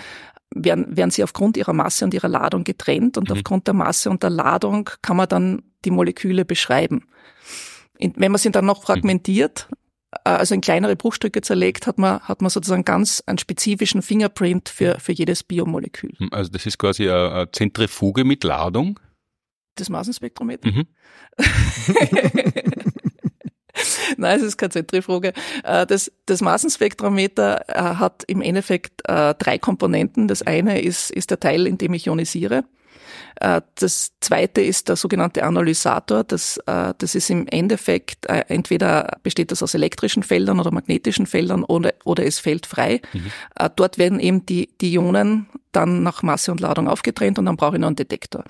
werden, 0.51 0.95
werden 0.95 1.12
sie 1.12 1.23
aufgrund 1.23 1.58
ihrer 1.58 1.73
Masse 1.73 2.05
und 2.05 2.13
ihrer 2.13 2.29
Ladung 2.29 2.63
getrennt 2.63 3.17
und 3.17 3.29
mhm. 3.29 3.36
aufgrund 3.36 3.67
der 3.67 3.73
Masse 3.73 4.10
und 4.10 4.23
der 4.23 4.29
Ladung 4.29 4.89
kann 5.01 5.17
man 5.17 5.27
dann 5.27 5.63
die 5.84 5.91
Moleküle 5.91 6.45
beschreiben. 6.45 7.08
Wenn 7.99 8.31
man 8.31 8.39
sie 8.39 8.51
dann 8.51 8.65
noch 8.65 8.84
fragmentiert, 8.84 9.67
äh, 9.71 9.75
also 10.23 10.56
in 10.56 10.62
kleinere 10.62 10.95
Bruchstücke 10.95 11.41
zerlegt, 11.41 11.88
hat 11.88 11.97
man, 11.97 12.19
hat 12.21 12.41
man 12.41 12.49
sozusagen 12.49 12.86
ganz 12.86 13.23
einen 13.25 13.38
spezifischen 13.38 14.01
Fingerprint 14.01 14.69
für, 14.69 14.99
für 14.99 15.12
jedes 15.12 15.43
Biomolekül. 15.43 16.13
Hm, 16.17 16.30
also 16.32 16.51
das 16.51 16.65
ist 16.65 16.78
quasi 16.78 17.10
eine 17.10 17.49
Zentrifuge 17.51 18.23
mit 18.23 18.43
Ladung? 18.43 18.99
Das 19.75 19.89
Massenspektrometer? 19.89 20.69
Mhm. 20.69 20.88
Nein, 24.17 24.39
es 24.39 24.45
ist 24.45 24.58
keine 24.58 24.69
Zentrifuge. 24.69 25.34
Äh, 25.63 25.86
das, 25.86 26.12
das 26.25 26.41
Massenspektrometer 26.41 27.67
äh, 27.67 27.95
hat 27.95 28.23
im 28.28 28.41
Endeffekt 28.41 29.01
drei 29.06 29.58
Komponenten. 29.60 30.28
Das 30.28 30.41
eine 30.41 30.82
ist, 30.82 31.12
ist 31.12 31.30
der 31.30 31.39
Teil, 31.39 31.67
in 31.67 31.78
dem 31.78 31.93
ich 31.93 32.08
ionisiere. 32.08 32.63
Äh, 33.36 33.62
das 33.76 34.13
zweite 34.21 34.62
ist 34.62 34.89
der 34.89 34.95
sogenannte 34.95 35.43
Analysator. 35.43 36.24
Das, 36.24 36.58
äh, 36.65 36.93
das 36.98 37.15
ist 37.15 37.30
im 37.30 37.48
Endeffekt, 37.48 38.26
äh, 38.28 38.45
entweder 38.48 39.17
besteht 39.24 39.52
das 39.52 39.62
aus 39.62 39.74
elektrischen 39.74 40.24
Feldern 40.24 40.60
oder 40.60 40.71
magnetischen 40.71 41.26
Feldern 41.26 41.63
oder, 41.63 41.93
oder 42.04 42.26
es 42.26 42.39
fällt 42.39 42.65
frei. 42.65 43.02
Mhm. 43.13 43.32
Dort 43.76 43.98
werden 43.98 44.19
eben 44.19 44.45
die, 44.45 44.69
die 44.80 44.93
Ionen 44.93 45.48
dann 45.71 46.04
nach 46.04 46.24
Masse 46.24 46.52
und 46.52 46.62
Ladung 46.62 46.88
aufgetrennt 46.88 47.39
und 47.39 47.45
dann 47.45 47.58
brauche 47.58 47.76
ich 47.76 47.82
noch 47.82 47.88
einen 47.88 47.95
Detektor. 47.95 48.43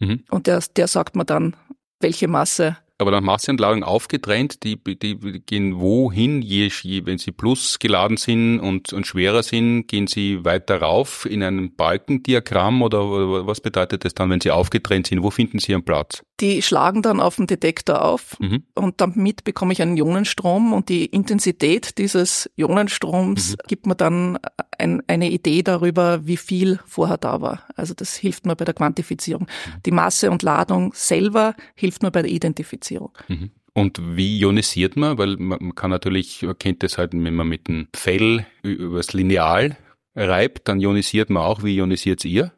Mhm. 0.00 0.24
Und 0.30 0.46
der, 0.46 0.62
der 0.76 0.88
sagt 0.88 1.14
mir 1.14 1.24
dann, 1.24 1.54
welche 2.00 2.28
Masse 2.28 2.76
aber 2.98 3.10
nach 3.10 3.20
Masseentladung 3.20 3.82
aufgetrennt, 3.82 4.62
die, 4.62 4.76
die 4.76 5.42
gehen 5.44 5.80
wohin, 5.80 6.42
je, 6.42 6.70
je, 6.82 7.04
wenn 7.04 7.18
sie 7.18 7.32
plus 7.32 7.78
geladen 7.78 8.16
sind 8.16 8.60
und, 8.60 8.92
und 8.92 9.06
schwerer 9.06 9.42
sind, 9.42 9.86
gehen 9.88 10.06
sie 10.06 10.44
weiter 10.44 10.80
rauf 10.80 11.26
in 11.26 11.42
einem 11.42 11.74
Balkendiagramm 11.74 12.82
oder, 12.82 13.04
oder 13.04 13.46
was 13.46 13.60
bedeutet 13.60 14.04
das 14.04 14.14
dann, 14.14 14.30
wenn 14.30 14.40
sie 14.40 14.50
aufgetrennt 14.50 15.08
sind? 15.08 15.22
Wo 15.22 15.30
finden 15.30 15.58
sie 15.58 15.72
ihren 15.72 15.84
Platz? 15.84 16.22
Die 16.42 16.60
schlagen 16.60 17.02
dann 17.02 17.20
auf 17.20 17.36
den 17.36 17.46
Detektor 17.46 18.04
auf 18.04 18.38
mhm. 18.40 18.64
und 18.74 19.00
damit 19.00 19.44
bekomme 19.44 19.72
ich 19.72 19.80
einen 19.80 19.96
Ionenstrom 19.96 20.72
und 20.72 20.88
die 20.88 21.06
Intensität 21.06 21.98
dieses 21.98 22.50
Ionenstroms 22.56 23.52
mhm. 23.52 23.56
gibt 23.68 23.86
mir 23.86 23.94
dann 23.94 24.38
ein, 24.76 25.02
eine 25.06 25.30
Idee 25.30 25.62
darüber, 25.62 26.26
wie 26.26 26.36
viel 26.36 26.80
vorher 26.84 27.16
da 27.16 27.40
war. 27.40 27.62
Also 27.76 27.94
das 27.94 28.16
hilft 28.16 28.44
mir 28.44 28.56
bei 28.56 28.64
der 28.64 28.74
Quantifizierung. 28.74 29.42
Mhm. 29.42 29.82
Die 29.86 29.92
Masse 29.92 30.30
und 30.32 30.42
Ladung 30.42 30.92
selber 30.94 31.54
hilft 31.76 32.02
mir 32.02 32.10
bei 32.10 32.22
der 32.22 32.30
Identifizierung. 32.32 33.12
Mhm. 33.28 33.50
Und 33.74 34.00
wie 34.16 34.40
ionisiert 34.40 34.96
man? 34.96 35.16
Weil 35.18 35.36
man 35.38 35.74
kann 35.74 35.90
natürlich, 35.90 36.42
man 36.42 36.58
kennt 36.58 36.82
das 36.82 36.98
halt, 36.98 37.12
wenn 37.12 37.34
man 37.34 37.48
mit 37.48 37.68
dem 37.68 37.88
Fell 37.94 38.44
übers 38.62 39.12
Lineal 39.12 39.76
reibt, 40.14 40.68
dann 40.68 40.80
ionisiert 40.80 41.30
man 41.30 41.42
auch. 41.42 41.62
Wie 41.62 41.76
ionisiert 41.76 42.24
ihr? 42.24 42.52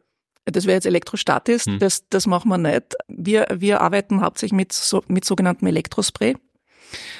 Das 0.45 0.65
wäre 0.65 0.75
jetzt 0.75 0.85
elektrostatisch, 0.85 1.65
hm. 1.65 1.79
das, 1.79 2.07
das 2.09 2.27
machen 2.27 2.49
wir 2.49 2.57
nicht. 2.57 2.95
Wir, 3.07 3.47
wir 3.51 3.81
arbeiten 3.81 4.21
hauptsächlich 4.21 4.55
mit, 4.55 4.73
so, 4.73 5.03
mit 5.07 5.25
sogenanntem 5.25 5.67
Elektrospray. 5.67 6.35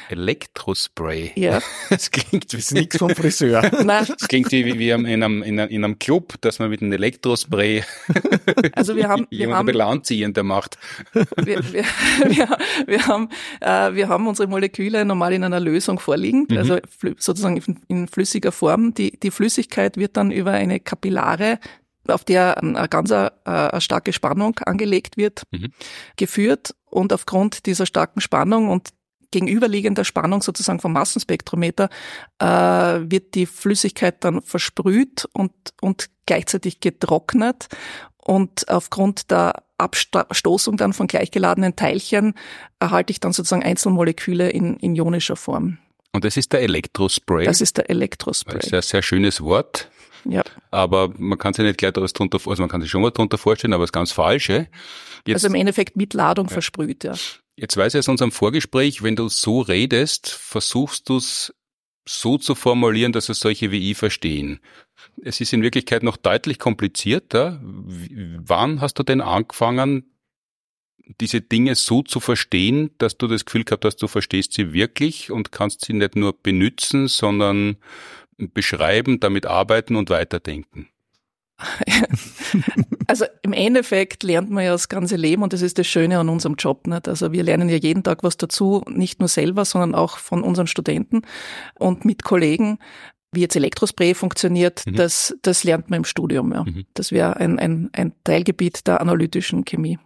Elektrospray. 0.09 1.31
Ja. 1.35 1.59
Das 1.89 2.11
klingt 2.11 2.51
wie 2.51 2.73
nichts 2.73 2.97
vom 2.97 3.09
Friseur. 3.09 3.61
Nein. 3.83 4.05
Das 4.07 4.27
klingt 4.27 4.51
wie, 4.51 4.77
wie 4.77 4.89
in, 4.89 5.05
einem, 5.05 5.43
in, 5.43 5.59
einem, 5.59 5.69
in 5.69 5.83
einem 5.83 5.99
Club, 5.99 6.35
dass 6.41 6.59
man 6.59 6.69
mit 6.69 6.81
einem 6.81 6.91
Elektrospray 6.93 7.83
also 8.73 8.95
wir 8.95 9.07
haben, 9.07 9.27
wir 9.29 9.55
haben, 9.55 9.81
anziehen, 9.81 10.33
der 10.33 10.43
macht. 10.43 10.77
Wir, 11.13 11.63
wir, 11.71 11.83
wir, 12.25 12.57
wir, 12.85 13.07
haben, 13.07 13.29
äh, 13.61 13.93
wir 13.93 14.09
haben 14.09 14.27
unsere 14.27 14.47
Moleküle 14.47 15.05
normal 15.05 15.33
in 15.33 15.43
einer 15.43 15.59
Lösung 15.59 15.99
vorliegend, 15.99 16.51
mhm. 16.51 16.57
also 16.57 16.77
sozusagen 17.17 17.57
in, 17.57 17.79
in 17.87 18.07
flüssiger 18.07 18.51
Form. 18.51 18.93
Die, 18.93 19.17
die 19.19 19.31
Flüssigkeit 19.31 19.97
wird 19.97 20.17
dann 20.17 20.31
über 20.31 20.51
eine 20.51 20.79
Kapillare 20.79 21.59
auf 22.07 22.23
der 22.23 22.57
eine 22.57 22.87
ganz 22.89 23.11
äh, 23.11 23.29
eine 23.45 23.81
starke 23.81 24.13
Spannung 24.13 24.59
angelegt 24.59 25.17
wird, 25.17 25.43
mhm. 25.51 25.71
geführt 26.17 26.75
und 26.89 27.13
aufgrund 27.13 27.65
dieser 27.65 27.85
starken 27.85 28.21
Spannung 28.21 28.69
und 28.69 28.89
gegenüberliegender 29.31 30.05
Spannung 30.05 30.41
sozusagen 30.41 30.79
vom 30.79 30.93
Massenspektrometer 30.93 31.89
äh, 32.39 32.45
wird 32.45 33.35
die 33.35 33.45
Flüssigkeit 33.45 34.23
dann 34.23 34.41
versprüht 34.41 35.27
und, 35.33 35.51
und 35.81 36.09
gleichzeitig 36.25 36.79
getrocknet. 36.79 37.67
Und 38.17 38.69
aufgrund 38.69 39.29
der 39.31 39.63
Abstoßung 39.77 40.77
dann 40.77 40.93
von 40.93 41.07
gleichgeladenen 41.07 41.75
Teilchen 41.75 42.33
erhalte 42.79 43.11
ich 43.11 43.19
dann 43.19 43.33
sozusagen 43.33 43.63
Einzelmoleküle 43.63 44.49
in, 44.49 44.77
in 44.77 44.95
ionischer 44.95 45.35
Form. 45.35 45.79
Und 46.13 46.23
das 46.23 46.37
ist 46.37 46.53
der 46.53 46.61
Elektrospray. 46.61 47.43
Das 47.43 47.59
ist 47.59 47.75
der 47.75 47.89
Elektrospray. 47.89 48.55
Das 48.55 48.67
ist 48.67 48.73
ein 48.73 48.81
sehr 48.81 49.01
schönes 49.01 49.41
Wort. 49.41 49.89
Ja. 50.25 50.43
Aber 50.71 51.13
man 51.17 51.37
kann 51.37 51.53
sich 51.53 51.63
nicht 51.63 51.77
gleich 51.77 51.93
was 51.95 52.13
drunter, 52.13 52.39
also 52.45 52.61
man 52.61 52.69
kann 52.69 52.81
sich 52.81 52.89
schon 52.89 53.03
was 53.03 53.13
drunter 53.13 53.37
vorstellen, 53.37 53.73
aber 53.73 53.83
das 53.83 53.91
ganz 53.91 54.11
Falsche. 54.11 54.67
Jetzt, 55.25 55.35
also 55.35 55.47
im 55.47 55.55
Endeffekt 55.55 55.95
mit 55.95 56.13
Ladung 56.13 56.47
ja. 56.47 56.53
versprüht, 56.53 57.03
ja. 57.03 57.13
Jetzt 57.55 57.77
weiß 57.77 57.93
ich 57.93 57.99
aus 57.99 58.07
unserem 58.07 58.31
Vorgespräch, 58.31 59.01
wenn 59.01 59.15
du 59.15 59.29
so 59.29 59.61
redest, 59.61 60.29
versuchst 60.29 61.07
du 61.07 61.17
es 61.17 61.53
so 62.07 62.37
zu 62.37 62.53
formulieren, 62.53 63.13
dass 63.13 63.29
es 63.29 63.39
solche 63.39 63.71
wie 63.71 63.91
ich 63.91 63.97
verstehen. 63.97 64.59
Es 65.23 65.41
ist 65.41 65.53
in 65.53 65.63
Wirklichkeit 65.63 66.03
noch 66.03 66.17
deutlich 66.17 66.59
komplizierter. 66.59 67.59
Wann 67.63 68.81
hast 68.81 68.99
du 68.99 69.03
denn 69.03 69.21
angefangen, 69.21 70.11
diese 71.21 71.41
Dinge 71.41 71.75
so 71.75 72.01
zu 72.01 72.19
verstehen, 72.19 72.91
dass 72.97 73.17
du 73.17 73.27
das 73.27 73.45
Gefühl 73.45 73.63
gehabt 73.63 73.85
hast, 73.85 73.97
du 73.97 74.07
verstehst 74.07 74.53
sie 74.53 74.73
wirklich 74.73 75.31
und 75.31 75.51
kannst 75.51 75.85
sie 75.85 75.93
nicht 75.93 76.15
nur 76.15 76.33
benutzen, 76.33 77.07
sondern 77.07 77.77
beschreiben, 78.37 79.19
damit 79.19 79.45
arbeiten 79.45 79.95
und 79.95 80.09
weiterdenken? 80.09 80.89
also 83.07 83.25
im 83.41 83.53
Endeffekt 83.53 84.23
lernt 84.23 84.49
man 84.49 84.65
ja 84.65 84.71
das 84.71 84.89
ganze 84.89 85.15
Leben 85.15 85.41
und 85.41 85.53
das 85.53 85.61
ist 85.61 85.77
das 85.79 85.87
Schöne 85.87 86.19
an 86.19 86.29
unserem 86.29 86.55
Job. 86.55 86.85
Nicht? 86.87 87.07
Also 87.07 87.31
wir 87.31 87.43
lernen 87.43 87.69
ja 87.69 87.77
jeden 87.77 88.03
Tag 88.03 88.23
was 88.23 88.37
dazu, 88.37 88.83
nicht 88.89 89.19
nur 89.19 89.29
selber, 89.29 89.63
sondern 89.63 89.95
auch 89.95 90.17
von 90.17 90.43
unseren 90.43 90.67
Studenten 90.67 91.21
und 91.79 92.03
mit 92.03 92.23
Kollegen. 92.23 92.79
Wie 93.31 93.41
jetzt 93.41 93.55
Elektrospray 93.55 94.13
funktioniert, 94.13 94.83
mhm. 94.85 94.95
das, 94.95 95.35
das 95.41 95.63
lernt 95.63 95.89
man 95.89 95.97
im 95.97 96.05
Studium. 96.05 96.53
Ja. 96.53 96.63
Mhm. 96.63 96.85
Das 96.93 97.11
wäre 97.11 97.37
ein, 97.37 97.59
ein, 97.59 97.89
ein 97.93 98.13
Teilgebiet 98.23 98.87
der 98.87 99.01
analytischen 99.01 99.65
Chemie. 99.65 99.99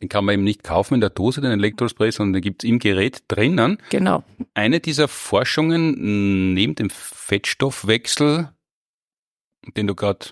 Den 0.00 0.08
kann 0.08 0.24
man 0.24 0.34
eben 0.34 0.44
nicht 0.44 0.62
kaufen 0.62 0.94
in 0.94 1.00
der 1.00 1.10
Dose, 1.10 1.40
den 1.40 1.50
Elektrospray, 1.50 2.12
sondern 2.12 2.34
den 2.34 2.42
gibt's 2.42 2.64
im 2.64 2.78
Gerät 2.78 3.24
drinnen. 3.28 3.78
Genau. 3.90 4.22
Eine 4.54 4.80
dieser 4.80 5.08
Forschungen 5.08 6.54
neben 6.54 6.74
dem 6.76 6.90
Fettstoffwechsel, 6.90 8.50
den 9.76 9.86
du 9.86 9.94
gerade 9.94 10.26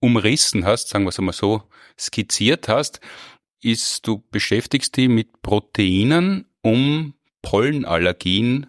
umrissen 0.00 0.64
hast, 0.64 0.88
sagen 0.88 1.04
wir 1.04 1.10
es 1.10 1.18
einmal 1.18 1.34
so, 1.34 1.62
skizziert 1.98 2.68
hast, 2.68 3.00
ist, 3.62 4.06
du 4.06 4.22
beschäftigst 4.30 4.96
dich 4.96 5.08
mit 5.08 5.40
Proteinen, 5.42 6.46
um 6.62 7.14
Pollenallergien 7.42 8.66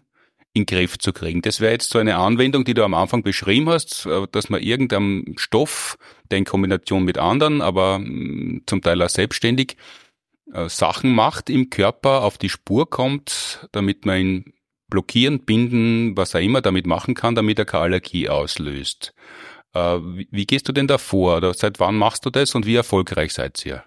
in 0.53 0.65
den 0.65 0.65
Griff 0.65 0.97
zu 0.97 1.13
kriegen. 1.13 1.41
Das 1.41 1.59
wäre 1.59 1.73
jetzt 1.73 1.89
so 1.89 1.99
eine 1.99 2.17
Anwendung, 2.17 2.63
die 2.63 2.73
du 2.73 2.83
am 2.83 2.93
Anfang 2.93 3.23
beschrieben 3.23 3.69
hast, 3.69 4.05
äh, 4.05 4.27
dass 4.31 4.49
man 4.49 4.61
irgendeinem 4.61 5.35
Stoff, 5.37 5.97
der 6.31 6.39
in 6.39 6.45
Kombination 6.45 7.03
mit 7.03 7.17
anderen, 7.17 7.61
aber 7.61 7.99
mm, 7.99 8.63
zum 8.65 8.81
Teil 8.81 9.01
auch 9.01 9.09
selbstständig, 9.09 9.77
äh, 10.53 10.69
Sachen 10.69 11.13
macht 11.13 11.49
im 11.49 11.69
Körper, 11.69 12.23
auf 12.23 12.37
die 12.37 12.49
Spur 12.49 12.89
kommt, 12.89 13.67
damit 13.71 14.05
man 14.05 14.19
ihn 14.19 14.53
blockieren, 14.89 15.45
binden, 15.45 16.15
was 16.15 16.33
er 16.33 16.41
immer 16.41 16.61
damit 16.61 16.87
machen 16.87 17.13
kann, 17.13 17.35
damit 17.35 17.59
er 17.59 17.65
keine 17.65 17.83
Allergie 17.83 18.29
auslöst. 18.29 19.13
Äh, 19.73 19.99
wie, 20.31 20.45
gehst 20.45 20.67
du 20.67 20.71
denn 20.71 20.87
da 20.87 20.97
vor? 20.97 21.37
Oder 21.37 21.53
seit 21.53 21.79
wann 21.79 21.95
machst 21.95 22.25
du 22.25 22.29
das 22.29 22.55
und 22.55 22.65
wie 22.65 22.75
erfolgreich 22.75 23.33
seid 23.33 23.65
ihr? 23.65 23.83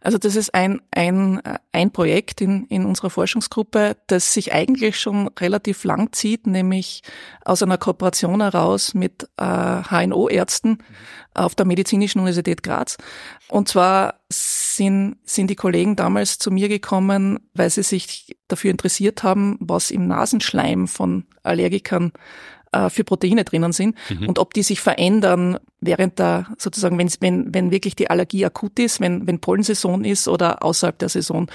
Also 0.00 0.16
das 0.16 0.36
ist 0.36 0.54
ein, 0.54 0.80
ein, 0.92 1.42
ein 1.72 1.90
Projekt 1.90 2.40
in, 2.40 2.66
in 2.66 2.84
unserer 2.86 3.10
Forschungsgruppe, 3.10 3.96
das 4.06 4.32
sich 4.32 4.52
eigentlich 4.52 4.98
schon 5.00 5.26
relativ 5.40 5.82
lang 5.82 6.12
zieht, 6.12 6.46
nämlich 6.46 7.02
aus 7.44 7.64
einer 7.64 7.78
Kooperation 7.78 8.40
heraus 8.40 8.94
mit 8.94 9.28
äh, 9.38 9.82
HNO-Ärzten 9.82 10.78
auf 11.34 11.56
der 11.56 11.66
Medizinischen 11.66 12.20
Universität 12.20 12.62
Graz. 12.62 12.96
Und 13.48 13.68
zwar 13.68 14.20
sind, 14.78 15.16
sind 15.24 15.50
die 15.50 15.56
Kollegen 15.56 15.96
damals 15.96 16.38
zu 16.38 16.50
mir 16.50 16.68
gekommen, 16.68 17.38
weil 17.52 17.68
sie 17.68 17.82
sich 17.82 18.36
dafür 18.48 18.70
interessiert 18.70 19.22
haben, 19.22 19.58
was 19.60 19.90
im 19.90 20.06
Nasenschleim 20.06 20.88
von 20.88 21.24
Allergikern 21.42 22.12
äh, 22.72 22.90
für 22.90 23.04
Proteine 23.04 23.44
drinnen 23.44 23.72
sind 23.72 23.96
mhm. 24.10 24.28
und 24.28 24.38
ob 24.38 24.54
die 24.54 24.62
sich 24.62 24.80
verändern 24.80 25.58
während 25.80 26.18
der, 26.18 26.46
sozusagen, 26.58 26.98
wenn, 26.98 27.08
wenn, 27.20 27.54
wenn 27.54 27.70
wirklich 27.70 27.94
die 27.94 28.10
Allergie 28.10 28.44
akut 28.44 28.78
ist, 28.78 29.00
wenn, 29.00 29.26
wenn 29.26 29.40
Pollensaison 29.40 30.04
ist 30.04 30.26
oder 30.26 30.62
außerhalb 30.62 30.98
der 30.98 31.08
Saison. 31.08 31.48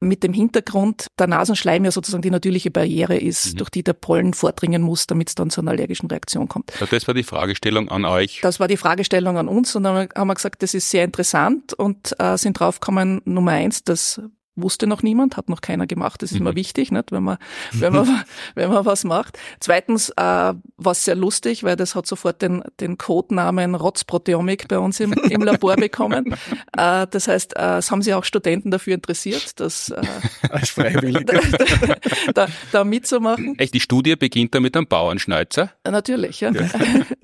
Mit 0.00 0.22
dem 0.22 0.32
Hintergrund, 0.32 1.06
der 1.18 1.28
Nasenschleim 1.28 1.84
ja 1.84 1.90
sozusagen 1.90 2.22
die 2.22 2.30
natürliche 2.30 2.70
Barriere 2.70 3.16
ist, 3.16 3.52
mhm. 3.52 3.58
durch 3.58 3.70
die 3.70 3.82
der 3.82 3.92
Pollen 3.92 4.34
vordringen 4.34 4.82
muss, 4.82 5.06
damit 5.06 5.28
es 5.28 5.34
dann 5.34 5.50
zu 5.50 5.60
einer 5.60 5.72
allergischen 5.72 6.08
Reaktion 6.08 6.48
kommt. 6.48 6.72
Ja, 6.80 6.86
das 6.86 7.06
war 7.06 7.14
die 7.14 7.22
Fragestellung 7.22 7.88
an 7.88 8.04
euch. 8.04 8.40
Das 8.42 8.58
war 8.58 8.68
die 8.68 8.76
Fragestellung 8.76 9.38
an 9.38 9.48
uns 9.48 9.74
und 9.76 9.84
dann 9.84 10.08
haben 10.14 10.28
wir 10.28 10.34
gesagt, 10.34 10.62
das 10.62 10.74
ist 10.74 10.90
sehr 10.90 11.04
interessant 11.04 11.72
und 11.72 12.14
äh, 12.18 12.36
sind 12.36 12.58
draufgekommen, 12.58 13.22
Nummer 13.24 13.52
eins, 13.52 13.84
dass 13.84 14.20
wusste 14.62 14.86
noch 14.86 15.02
niemand, 15.02 15.36
hat 15.36 15.48
noch 15.48 15.60
keiner 15.60 15.86
gemacht. 15.86 16.22
Das 16.22 16.30
ist 16.30 16.36
mhm. 16.36 16.46
immer 16.46 16.56
wichtig, 16.56 16.90
nicht? 16.90 17.12
wenn 17.12 17.22
man 17.22 17.38
wenn 17.72 17.92
man 17.92 18.24
wenn 18.54 18.70
man 18.70 18.84
was 18.84 19.04
macht. 19.04 19.38
Zweitens 19.60 20.10
äh, 20.10 20.14
war 20.16 20.92
es 20.92 21.04
sehr 21.04 21.14
lustig, 21.14 21.64
weil 21.64 21.76
das 21.76 21.94
hat 21.94 22.06
sofort 22.06 22.42
den 22.42 22.62
den 22.80 22.98
Codenamen 22.98 23.74
Rotzproteomik 23.74 24.68
bei 24.68 24.78
uns 24.78 25.00
im, 25.00 25.12
im 25.12 25.42
Labor 25.42 25.76
bekommen. 25.76 26.34
Äh, 26.76 27.06
das 27.10 27.28
heißt, 27.28 27.56
äh, 27.56 27.78
es 27.78 27.90
haben 27.90 28.02
sich 28.02 28.14
auch 28.14 28.24
Studenten 28.24 28.70
dafür 28.70 28.94
interessiert, 28.94 29.60
das 29.60 29.90
äh, 29.90 30.02
als 30.50 30.70
Freiwillige 30.70 31.24
da, 31.24 31.40
da, 32.34 32.46
da 32.72 32.84
mitzumachen. 32.84 33.58
Echt, 33.58 33.74
die 33.74 33.80
Studie 33.80 34.16
beginnt 34.16 34.54
da 34.54 34.60
mit 34.60 34.76
einem 34.76 34.86
Bauernschneizer? 34.86 35.70
Natürlich, 35.88 36.40
ja. 36.40 36.50
ja. 36.50 36.68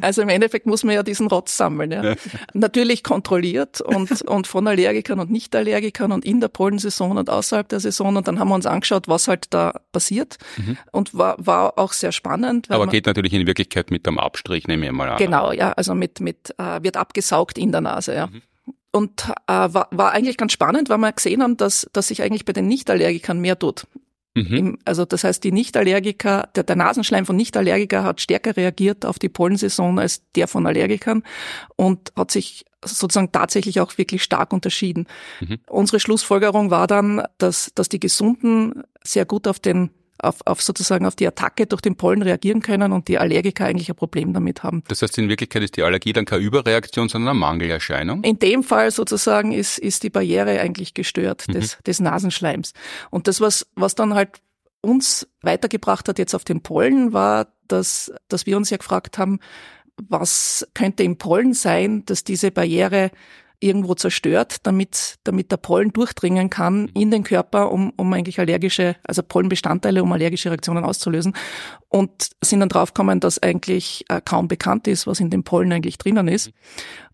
Also 0.00 0.22
im 0.22 0.28
Endeffekt 0.28 0.66
muss 0.66 0.84
man 0.84 0.94
ja 0.94 1.02
diesen 1.02 1.26
Rotz 1.26 1.56
sammeln. 1.56 1.90
Ja. 1.90 2.04
ja. 2.04 2.14
Natürlich 2.52 3.02
kontrolliert 3.02 3.80
und 3.80 4.22
und 4.22 4.46
von 4.46 4.66
Allergikern 4.66 5.20
und 5.20 5.30
Nicht-Allergikern 5.30 6.12
und 6.12 6.24
in 6.24 6.40
der 6.40 6.48
Pollensaison 6.48 7.23
und 7.24 7.30
außerhalb 7.30 7.66
der 7.68 7.80
Saison 7.80 8.16
und 8.16 8.28
dann 8.28 8.38
haben 8.38 8.48
wir 8.48 8.54
uns 8.54 8.66
angeschaut, 8.66 9.08
was 9.08 9.28
halt 9.28 9.46
da 9.50 9.80
passiert 9.92 10.36
mhm. 10.58 10.76
und 10.92 11.16
war, 11.16 11.36
war 11.38 11.78
auch 11.78 11.94
sehr 11.94 12.12
spannend. 12.12 12.70
Aber 12.70 12.86
geht 12.86 13.06
natürlich 13.06 13.32
in 13.32 13.46
Wirklichkeit 13.46 13.90
mit 13.90 14.06
einem 14.06 14.18
Abstrich, 14.18 14.68
nehme 14.68 14.84
ich 14.84 14.92
mal 14.92 15.08
an. 15.08 15.16
Genau, 15.16 15.52
ja, 15.52 15.72
also 15.72 15.94
mit, 15.94 16.20
mit 16.20 16.54
äh, 16.58 16.82
wird 16.82 16.98
abgesaugt 16.98 17.56
in 17.56 17.72
der 17.72 17.80
Nase, 17.80 18.14
ja. 18.14 18.26
Mhm. 18.26 18.42
Und 18.92 19.24
äh, 19.48 19.52
war, 19.52 19.88
war 19.90 20.12
eigentlich 20.12 20.36
ganz 20.36 20.52
spannend, 20.52 20.88
weil 20.88 20.98
wir 20.98 21.12
gesehen 21.12 21.42
haben, 21.42 21.56
dass, 21.56 21.88
dass 21.92 22.08
sich 22.08 22.22
eigentlich 22.22 22.44
bei 22.44 22.52
den 22.52 22.68
Nichtallergikern 22.68 23.40
mehr 23.40 23.58
tut. 23.58 23.86
Mhm. 24.34 24.78
Also 24.84 25.04
das 25.04 25.24
heißt, 25.24 25.42
die 25.42 25.50
Nichtallergiker, 25.50 26.48
der, 26.54 26.62
der 26.62 26.76
Nasenschleim 26.76 27.24
von 27.24 27.36
Nichtallergiker 27.36 28.04
hat 28.04 28.20
stärker 28.20 28.56
reagiert 28.56 29.06
auf 29.06 29.18
die 29.18 29.28
Pollensaison 29.28 29.98
als 29.98 30.22
der 30.36 30.46
von 30.46 30.66
Allergikern 30.66 31.22
und 31.76 32.12
hat 32.16 32.30
sich 32.30 32.64
sozusagen 32.84 33.32
tatsächlich 33.32 33.80
auch 33.80 33.96
wirklich 33.98 34.22
stark 34.22 34.52
unterschieden. 34.52 35.06
Mhm. 35.40 35.58
Unsere 35.68 36.00
Schlussfolgerung 36.00 36.70
war 36.70 36.86
dann, 36.86 37.22
dass, 37.38 37.72
dass 37.74 37.88
die 37.88 38.00
Gesunden 38.00 38.82
sehr 39.02 39.24
gut 39.24 39.48
auf 39.48 39.58
den 39.58 39.90
auf, 40.18 40.38
auf 40.44 40.62
sozusagen 40.62 41.06
auf 41.06 41.16
die 41.16 41.26
Attacke 41.26 41.66
durch 41.66 41.82
den 41.82 41.96
Pollen 41.96 42.22
reagieren 42.22 42.62
können 42.62 42.92
und 42.92 43.08
die 43.08 43.18
Allergiker 43.18 43.64
eigentlich 43.66 43.88
ein 43.88 43.96
Problem 43.96 44.32
damit 44.32 44.62
haben. 44.62 44.82
Das 44.88 45.02
heißt, 45.02 45.18
in 45.18 45.28
Wirklichkeit 45.28 45.62
ist 45.62 45.76
die 45.76 45.82
Allergie 45.82 46.12
dann 46.12 46.24
keine 46.24 46.42
Überreaktion, 46.42 47.08
sondern 47.08 47.30
eine 47.30 47.38
Mangelerscheinung? 47.38 48.22
In 48.22 48.38
dem 48.38 48.62
Fall 48.62 48.90
sozusagen 48.90 49.52
ist, 49.52 49.78
ist 49.78 50.02
die 50.02 50.10
Barriere 50.10 50.60
eigentlich 50.60 50.94
gestört 50.94 51.46
mhm. 51.48 51.54
des, 51.54 51.78
des 51.86 52.00
Nasenschleims. 52.00 52.72
Und 53.10 53.28
das, 53.28 53.40
was, 53.40 53.66
was 53.74 53.94
dann 53.94 54.14
halt 54.14 54.40
uns 54.80 55.26
weitergebracht 55.42 56.08
hat 56.08 56.18
jetzt 56.18 56.34
auf 56.34 56.44
den 56.44 56.62
Pollen, 56.62 57.12
war, 57.12 57.48
dass, 57.68 58.12
dass 58.28 58.46
wir 58.46 58.56
uns 58.56 58.70
ja 58.70 58.76
gefragt 58.76 59.18
haben, 59.18 59.40
was 60.08 60.66
könnte 60.74 61.02
im 61.02 61.18
Pollen 61.18 61.54
sein, 61.54 62.04
dass 62.06 62.24
diese 62.24 62.50
Barriere 62.50 63.10
irgendwo 63.60 63.94
zerstört, 63.94 64.56
damit, 64.64 65.16
damit 65.24 65.50
der 65.50 65.56
Pollen 65.56 65.92
durchdringen 65.92 66.50
kann 66.50 66.88
in 66.88 67.10
den 67.10 67.24
Körper, 67.24 67.72
um, 67.72 67.92
um 67.96 68.12
eigentlich 68.12 68.38
allergische, 68.38 68.96
also 69.04 69.22
Pollenbestandteile, 69.22 70.02
um 70.02 70.12
allergische 70.12 70.50
Reaktionen 70.50 70.84
auszulösen. 70.84 71.34
Und 71.88 72.30
sind 72.42 72.60
dann 72.60 72.68
draufgekommen, 72.68 73.20
dass 73.20 73.42
eigentlich 73.42 74.04
äh, 74.08 74.20
kaum 74.22 74.48
bekannt 74.48 74.86
ist, 74.86 75.06
was 75.06 75.20
in 75.20 75.30
dem 75.30 75.44
Pollen 75.44 75.72
eigentlich 75.72 75.96
drinnen 75.96 76.28
ist. 76.28 76.50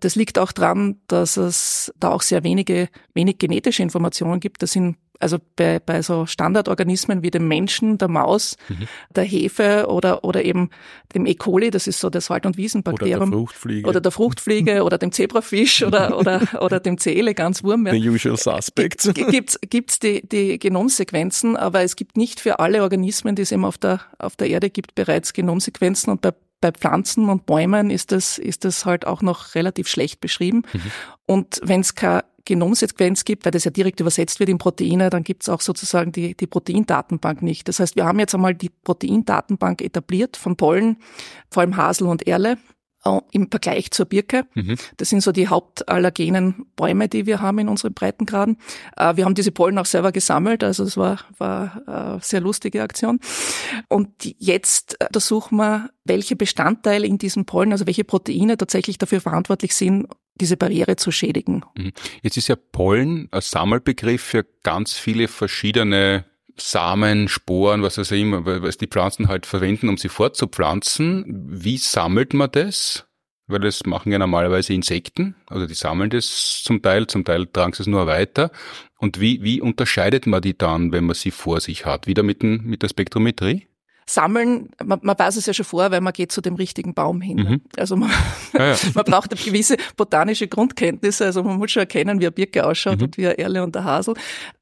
Das 0.00 0.16
liegt 0.16 0.38
auch 0.38 0.52
daran, 0.52 0.96
dass 1.06 1.36
es 1.36 1.92
da 2.00 2.10
auch 2.10 2.22
sehr 2.22 2.42
wenige, 2.42 2.88
wenig 3.14 3.38
genetische 3.38 3.82
Informationen 3.82 4.40
gibt. 4.40 4.62
Das 4.62 4.72
sind 4.72 4.96
also 5.20 5.38
bei, 5.56 5.78
bei 5.78 6.02
so 6.02 6.26
Standardorganismen 6.26 7.22
wie 7.22 7.30
dem 7.30 7.46
Menschen, 7.46 7.98
der 7.98 8.08
Maus, 8.08 8.56
mhm. 8.68 8.88
der 9.14 9.24
Hefe 9.24 9.86
oder, 9.88 10.24
oder 10.24 10.44
eben 10.44 10.70
dem 11.14 11.26
E. 11.26 11.34
coli, 11.34 11.70
das 11.70 11.86
ist 11.86 12.00
so 12.00 12.10
das 12.10 12.30
Wald- 12.30 12.46
und 12.46 12.56
Wiesenbakterium. 12.56 13.20
Oder 13.20 13.30
der 13.30 13.38
Fruchtfliege. 13.38 13.88
Oder 13.88 14.00
der 14.00 14.12
Fruchtfliege 14.12 14.82
oder 14.82 14.98
dem 14.98 15.12
Zebrafisch 15.12 15.82
oder, 15.86 16.18
oder, 16.18 16.40
oder 16.60 16.80
dem 16.80 16.98
C. 16.98 17.14
elegans 17.14 17.62
Wurm. 17.62 17.86
The 17.90 18.08
usual 18.08 18.36
suspects. 18.36 19.08
Gibt's, 19.12 19.58
gibt's 19.68 19.98
die, 19.98 20.26
die 20.26 20.58
Genomsequenzen, 20.58 21.56
aber 21.56 21.82
es 21.82 21.96
gibt 21.96 22.16
nicht 22.16 22.40
für 22.40 22.58
alle 22.58 22.82
Organismen, 22.82 23.36
die 23.36 23.42
es 23.42 23.52
eben 23.52 23.64
auf 23.64 23.78
der, 23.78 24.00
auf 24.18 24.36
der 24.36 24.48
Erde 24.48 24.70
gibt, 24.70 24.94
bereits 24.94 25.32
Genomsequenzen 25.32 26.10
und 26.10 26.22
bei 26.22 26.32
bei 26.60 26.72
Pflanzen 26.72 27.30
und 27.30 27.46
Bäumen 27.46 27.90
ist 27.90 28.12
das, 28.12 28.36
ist 28.36 28.64
das 28.64 28.84
halt 28.84 29.06
auch 29.06 29.22
noch 29.22 29.54
relativ 29.54 29.88
schlecht 29.88 30.20
beschrieben. 30.20 30.62
Mhm. 30.72 30.82
Und 31.26 31.60
wenn 31.62 31.80
es 31.80 31.94
keine 31.94 32.24
Genomsequenz 32.44 33.24
gibt, 33.24 33.44
weil 33.44 33.52
das 33.52 33.64
ja 33.64 33.70
direkt 33.70 34.00
übersetzt 34.00 34.40
wird 34.40 34.50
in 34.50 34.58
Proteine, 34.58 35.10
dann 35.10 35.24
gibt 35.24 35.42
es 35.42 35.48
auch 35.48 35.60
sozusagen 35.60 36.12
die, 36.12 36.36
die 36.36 36.46
Proteindatenbank 36.46 37.42
nicht. 37.42 37.68
Das 37.68 37.80
heißt, 37.80 37.96
wir 37.96 38.04
haben 38.04 38.18
jetzt 38.18 38.34
einmal 38.34 38.54
die 38.54 38.70
Proteindatenbank 38.70 39.82
etabliert 39.82 40.36
von 40.36 40.56
Pollen, 40.56 40.96
vor 41.50 41.62
allem 41.62 41.76
Hasel 41.76 42.06
und 42.06 42.26
Erle 42.26 42.58
im 43.32 43.50
Vergleich 43.50 43.90
zur 43.90 44.06
Birke. 44.06 44.46
Mhm. 44.54 44.76
Das 44.98 45.08
sind 45.08 45.22
so 45.22 45.32
die 45.32 45.48
hauptallergenen 45.48 46.66
Bäume, 46.76 47.08
die 47.08 47.26
wir 47.26 47.40
haben 47.40 47.58
in 47.58 47.68
unseren 47.68 47.94
Breitengraden. 47.94 48.58
Äh, 48.96 49.16
wir 49.16 49.24
haben 49.24 49.34
diese 49.34 49.52
Pollen 49.52 49.78
auch 49.78 49.86
selber 49.86 50.12
gesammelt, 50.12 50.62
also 50.62 50.84
es 50.84 50.96
war, 50.96 51.20
war 51.38 51.82
eine 51.86 52.16
äh, 52.16 52.18
sehr 52.22 52.40
lustige 52.40 52.82
Aktion. 52.82 53.20
Und 53.88 54.10
jetzt 54.38 54.96
untersuchen 55.02 55.56
wir, 55.56 55.90
welche 56.04 56.36
Bestandteile 56.36 57.06
in 57.06 57.18
diesen 57.18 57.46
Pollen, 57.46 57.72
also 57.72 57.86
welche 57.86 58.04
Proteine 58.04 58.56
tatsächlich 58.56 58.98
dafür 58.98 59.20
verantwortlich 59.20 59.74
sind, 59.74 60.06
diese 60.40 60.56
Barriere 60.56 60.96
zu 60.96 61.10
schädigen. 61.10 61.64
Mhm. 61.76 61.92
Jetzt 62.22 62.36
ist 62.36 62.48
ja 62.48 62.56
Pollen 62.56 63.28
ein 63.30 63.40
Sammelbegriff 63.40 64.22
für 64.22 64.44
ganz 64.62 64.94
viele 64.94 65.28
verschiedene 65.28 66.24
Samen, 66.56 67.28
Sporen, 67.28 67.82
was 67.82 67.98
auch 67.98 68.10
immer, 68.12 68.44
was 68.62 68.76
die 68.76 68.86
Pflanzen 68.86 69.28
halt 69.28 69.46
verwenden, 69.46 69.88
um 69.88 69.96
sie 69.96 70.08
fortzupflanzen. 70.08 71.24
Wie 71.48 71.76
sammelt 71.76 72.34
man 72.34 72.50
das? 72.52 73.06
Weil 73.46 73.60
das 73.60 73.84
machen 73.84 74.12
ja 74.12 74.18
normalerweise 74.18 74.72
Insekten, 74.74 75.34
also 75.48 75.66
die 75.66 75.74
sammeln 75.74 76.10
das 76.10 76.62
zum 76.62 76.82
Teil, 76.82 77.08
zum 77.08 77.24
Teil 77.24 77.46
tragen 77.46 77.72
sie 77.72 77.82
es 77.82 77.88
nur 77.88 78.06
weiter. 78.06 78.52
Und 78.98 79.20
wie, 79.20 79.42
wie 79.42 79.60
unterscheidet 79.60 80.26
man 80.26 80.40
die 80.40 80.56
dann, 80.56 80.92
wenn 80.92 81.04
man 81.04 81.14
sie 81.14 81.32
vor 81.32 81.60
sich 81.60 81.84
hat? 81.84 82.06
Wieder 82.06 82.22
mit, 82.22 82.42
den, 82.42 82.62
mit 82.64 82.82
der 82.82 82.88
Spektrometrie? 82.88 83.66
Sammeln, 84.12 84.70
man, 84.84 84.98
man 85.02 85.18
weiß 85.18 85.36
es 85.36 85.46
ja 85.46 85.54
schon 85.54 85.64
vor, 85.64 85.90
weil 85.90 86.00
man 86.00 86.12
geht 86.12 86.32
zu 86.32 86.40
dem 86.40 86.56
richtigen 86.56 86.94
Baum 86.94 87.20
hin. 87.20 87.36
Mhm. 87.36 87.60
Also 87.76 87.94
man, 87.94 88.10
ja, 88.52 88.72
ja. 88.72 88.76
man 88.94 89.04
braucht 89.04 89.32
eine 89.32 89.40
gewisse 89.40 89.76
botanische 89.96 90.48
Grundkenntnisse, 90.48 91.26
also 91.26 91.44
man 91.44 91.58
muss 91.58 91.70
schon 91.70 91.80
erkennen, 91.80 92.20
wie 92.20 92.26
eine 92.26 92.32
Birke 92.32 92.66
ausschaut 92.66 92.98
mhm. 92.98 93.04
und 93.04 93.16
wie 93.18 93.26
eine 93.26 93.38
Erle 93.38 93.62
und 93.62 93.74
der 93.74 93.84
Hasel. 93.84 94.14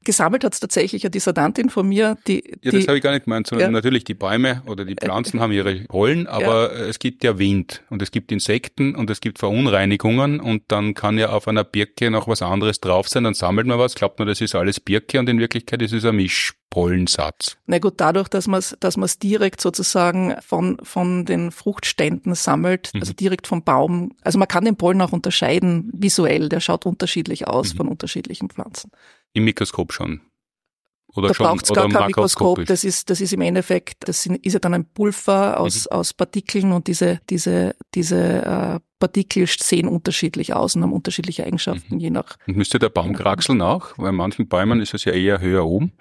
Gesammelt 0.03 0.43
hat 0.43 0.53
es 0.53 0.59
tatsächlich 0.59 1.03
eine 1.03 1.09
Dissertantin 1.09 1.69
von 1.69 1.87
mir, 1.87 2.17
die... 2.27 2.43
Ja, 2.63 2.71
die, 2.71 2.77
das 2.77 2.87
habe 2.87 2.97
ich 2.97 3.03
gar 3.03 3.11
nicht 3.11 3.25
gemeint, 3.25 3.47
sondern 3.47 3.69
ja. 3.69 3.71
natürlich 3.71 4.03
die 4.03 4.13
Bäume 4.13 4.61
oder 4.67 4.85
die 4.85 4.95
Pflanzen 4.95 5.37
äh, 5.37 5.41
haben 5.41 5.51
ihre 5.51 5.75
Pollen, 5.85 6.27
aber 6.27 6.71
es 6.73 6.99
gibt 6.99 7.23
ja 7.23 7.39
Wind 7.39 7.81
und 7.89 8.03
es 8.03 8.11
gibt 8.11 8.31
Insekten 8.31 8.95
und 8.95 9.09
es 9.09 9.19
gibt 9.19 9.39
Verunreinigungen 9.39 10.39
und 10.39 10.63
dann 10.67 10.93
kann 10.93 11.17
ja 11.17 11.29
auf 11.29 11.47
einer 11.47 11.63
Birke 11.63 12.11
noch 12.11 12.27
was 12.27 12.43
anderes 12.43 12.79
drauf 12.81 13.09
sein, 13.09 13.23
dann 13.23 13.33
sammelt 13.33 13.65
man 13.65 13.79
was, 13.79 13.95
glaubt 13.95 14.19
man, 14.19 14.27
das 14.27 14.41
ist 14.41 14.53
alles 14.53 14.79
Birke 14.79 15.19
und 15.19 15.27
in 15.27 15.39
Wirklichkeit 15.39 15.81
ist 15.81 15.93
es 15.93 16.05
ein 16.05 16.15
Misch. 16.15 16.53
Pollensatz? 16.69 17.57
Na 17.65 17.79
gut, 17.79 17.95
dadurch, 17.97 18.27
dass 18.27 18.47
man 18.47 18.59
es 18.59 18.75
dass 18.79 18.97
man's 18.97 19.19
direkt 19.19 19.61
sozusagen 19.61 20.35
von, 20.41 20.77
von 20.83 21.25
den 21.25 21.51
Fruchtständen 21.51 22.35
sammelt, 22.35 22.91
mhm. 22.93 23.01
also 23.01 23.13
direkt 23.13 23.47
vom 23.47 23.63
Baum. 23.63 24.15
Also 24.21 24.37
man 24.37 24.47
kann 24.47 24.65
den 24.65 24.75
Pollen 24.75 25.01
auch 25.01 25.11
unterscheiden 25.11 25.89
visuell, 25.93 26.49
der 26.49 26.59
schaut 26.59 26.85
unterschiedlich 26.85 27.47
aus 27.47 27.73
mhm. 27.73 27.77
von 27.77 27.87
unterschiedlichen 27.87 28.49
Pflanzen. 28.49 28.91
Im 29.33 29.45
Mikroskop 29.45 29.93
schon. 29.93 30.21
Oder 31.15 31.29
da 31.29 31.33
braucht 31.33 31.65
es 31.65 31.73
gar 31.73 31.89
kein 31.89 32.07
Mikroskop. 32.07 32.65
Das 32.65 32.83
ist, 32.83 33.09
das 33.09 33.19
ist 33.19 33.33
im 33.33 33.41
Endeffekt, 33.41 34.07
das 34.07 34.27
ist 34.27 34.53
ja 34.53 34.59
dann 34.59 34.75
ein 34.75 34.85
Pulver 34.85 35.59
aus, 35.59 35.85
mhm. 35.85 35.97
aus 35.97 36.13
Partikeln 36.13 36.71
und 36.71 36.87
diese, 36.87 37.19
diese, 37.29 37.75
diese 37.95 38.43
äh, 38.43 38.79
Partikel 38.99 39.47
sehen 39.47 39.87
unterschiedlich 39.87 40.53
aus 40.53 40.75
und 40.75 40.83
haben 40.83 40.93
unterschiedliche 40.93 41.45
Eigenschaften, 41.45 41.95
mhm. 41.95 41.99
je 41.99 42.09
nach. 42.11 42.37
Und 42.47 42.57
müsste 42.57 42.77
der 42.77 42.89
Baum 42.89 43.13
kraxeln 43.13 43.61
auch? 43.61 43.97
Weil 43.97 44.11
manchen 44.11 44.47
Bäumen 44.47 44.81
ist 44.81 44.93
es 44.93 45.05
ja 45.05 45.13
eher 45.13 45.41
höher 45.41 45.65
oben. 45.65 45.93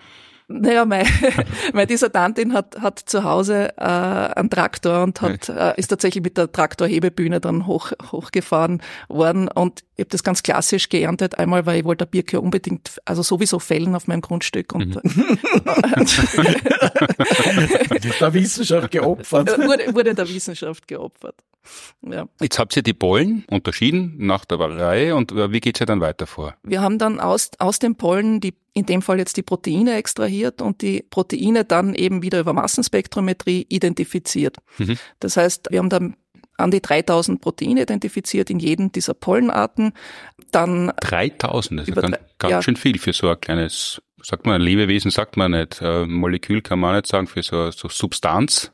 Naja, 0.51 0.87
meine, 0.87 1.07
meine 1.75 1.87
Dissertantin 1.87 2.55
hat, 2.55 2.81
hat 2.81 2.99
zu 2.99 3.23
Hause 3.23 3.77
äh, 3.77 3.83
einen 3.83 4.49
Traktor 4.49 5.03
und 5.03 5.21
hat, 5.21 5.51
äh, 5.51 5.75
ist 5.77 5.89
tatsächlich 5.89 6.25
mit 6.25 6.39
der 6.39 6.51
Traktorhebebühne 6.51 7.41
dann 7.41 7.67
hoch, 7.67 7.93
hochgefahren 8.11 8.81
worden 9.09 9.49
und 9.49 9.85
ich 9.99 10.05
habe 10.05 10.11
das 10.11 10.23
ganz 10.23 10.45
klassisch 10.45 10.89
geerntet. 10.89 11.41
Einmal, 11.41 11.67
weil 11.67 11.81
ich 11.81 11.85
wollte 11.85 12.07
der 12.07 12.11
Birke 12.11 12.41
unbedingt, 12.41 13.01
also 13.05 13.23
sowieso 13.23 13.59
fällen 13.59 13.97
auf 13.97 14.07
meinem 14.07 14.21
Grundstück. 14.21 14.73
Und, 14.73 14.95
mhm. 15.05 15.05
der 18.21 18.33
Wissenschaft 18.33 18.93
geopfert. 18.93 19.59
Wurde, 19.69 19.93
wurde 19.93 20.15
der 20.15 20.29
Wissenschaft 20.29 20.87
geopfert. 20.87 21.35
Ja. 22.03 22.29
Jetzt 22.41 22.61
habt 22.61 22.77
ihr 22.77 22.83
die 22.83 22.95
Pollen 22.95 23.45
unterschieden 23.51 24.15
nach 24.19 24.45
der 24.45 24.61
Reihe 24.61 25.17
und 25.17 25.33
äh, 25.33 25.53
wie 25.53 25.61
geht's 25.61 25.81
ja 25.81 25.87
dann 25.87 26.01
weiter 26.01 26.29
vor? 26.29 26.55
Wir 26.63 26.81
haben 26.81 26.99
dann 26.99 27.19
aus, 27.19 27.51
aus 27.59 27.81
den 27.81 27.97
Pollen 27.97 28.41
die, 28.41 28.55
in 28.79 28.87
dem 28.87 29.03
Fall 29.03 29.19
jetzt 29.19 29.37
die 29.37 29.43
Proteine 29.43 29.97
extrahiert 29.97 30.63
und 30.63 30.83
die 30.83 31.03
Proteine 31.03 31.65
dann 31.65 31.95
eben 31.95 32.23
wieder 32.23 32.41
über 32.41 32.53
Massenspektrometrie 32.53 33.67
identifiziert. 33.69 34.57
Mhm. 34.79 34.97
Das 35.21 35.37
heißt, 35.37 35.69
wir 35.71 35.79
haben 35.81 35.91
dann 35.91 36.17
an 36.57 36.71
die 36.71 36.83
3000 36.83 37.41
Proteine 37.41 37.83
identifiziert 37.83 38.51
in 38.51 38.59
jedem 38.59 38.93
dieser 38.93 39.15
Pollenarten. 39.15 39.93
Dann 40.51 40.93
3000, 41.01 41.81
das 41.81 41.89
ist 41.89 41.95
ganz, 41.95 42.17
ganz 42.39 42.51
ja. 42.51 42.63
schön 42.63 42.77
viel 42.77 42.99
für 42.99 43.13
so 43.13 43.29
ein 43.29 43.41
kleines, 43.41 44.03
sagt 44.23 44.45
man, 44.45 44.61
Lebewesen 44.61 45.11
sagt 45.11 45.37
man 45.37 45.53
nicht, 45.53 45.81
äh, 45.81 46.05
Molekül 46.05 46.61
kann 46.61 46.81
man 46.81 46.97
nicht 46.97 47.07
sagen, 47.07 47.27
für 47.27 47.43
so, 47.43 47.71
so 47.71 47.89
Substanz. 47.89 48.73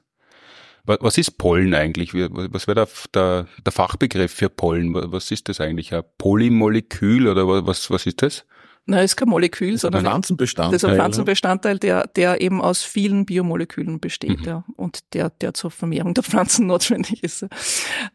Was 0.87 1.17
ist 1.17 1.39
Pollen 1.39 1.73
eigentlich? 1.73 2.13
Was 2.13 2.67
wäre 2.67 2.75
der, 2.75 2.89
der, 3.15 3.47
der 3.65 3.73
Fachbegriff 3.73 4.35
für 4.35 4.51
Pollen? 4.51 4.93
Was 4.95 5.31
ist 5.31 5.49
das 5.49 5.59
eigentlich? 5.59 5.95
Ein 5.95 6.03
Polymolekül 6.19 7.27
oder 7.27 7.67
was, 7.67 7.91
was 7.91 8.05
ist 8.05 8.21
das? 8.21 8.45
Nein, 8.87 9.05
ist 9.05 9.17
kein 9.17 9.29
Molekül, 9.29 9.73
das 9.73 9.83
sondern 9.83 10.05
ein 10.05 10.11
Pflanzenbestandteil. 10.11 10.73
Das 10.73 10.83
ist 10.83 10.89
ein 10.89 10.97
Pflanzenbestandteil, 10.97 11.79
der, 11.79 12.07
der 12.09 12.41
eben 12.43 12.61
aus 12.61 12.83
vielen 12.83 13.25
Biomolekülen 13.25 13.99
besteht, 13.99 14.41
mhm. 14.41 14.47
ja, 14.47 14.65
und 14.77 15.15
der, 15.15 15.31
der 15.31 15.55
zur 15.55 15.71
Vermehrung 15.71 16.13
der 16.13 16.23
Pflanzen 16.23 16.67
notwendig 16.69 17.23
ist. 17.23 17.47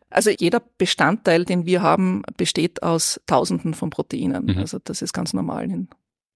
Also 0.09 0.29
jeder 0.29 0.61
Bestandteil, 0.77 1.45
den 1.45 1.65
wir 1.65 1.81
haben, 1.81 2.21
besteht 2.37 2.83
aus 2.83 3.19
Tausenden 3.25 3.73
von 3.73 3.89
Proteinen. 3.89 4.45
Mhm. 4.45 4.57
Also 4.57 4.77
das 4.83 5.01
ist 5.01 5.13
ganz 5.13 5.33
normal 5.33 5.65
in 5.65 5.89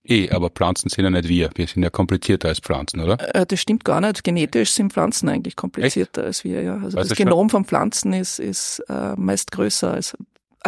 Eh, 0.05 0.29
aber 0.31 0.49
Pflanzen 0.49 0.89
sind 0.89 1.05
ja 1.05 1.09
nicht 1.09 1.29
wir. 1.29 1.49
Wir 1.55 1.65
sind 1.65 1.81
ja 1.81 1.89
komplizierter 1.89 2.49
als 2.49 2.59
Pflanzen, 2.59 2.99
oder? 2.99 3.35
Äh, 3.35 3.45
das 3.45 3.61
stimmt 3.61 3.85
gar 3.85 4.01
nicht. 4.01 4.23
Genetisch 4.23 4.71
sind 4.71 4.91
Pflanzen 4.91 5.29
eigentlich 5.29 5.55
komplizierter 5.55 6.21
Echt? 6.21 6.27
als 6.27 6.43
wir, 6.43 6.61
ja. 6.61 6.75
Also 6.75 6.97
weißt 6.97 7.11
das 7.11 7.17
Genom 7.17 7.49
von 7.49 7.63
Pflanzen 7.63 8.11
ist, 8.11 8.39
ist 8.39 8.83
äh, 8.89 9.15
meist 9.15 9.51
größer 9.51 9.93
als 9.93 10.17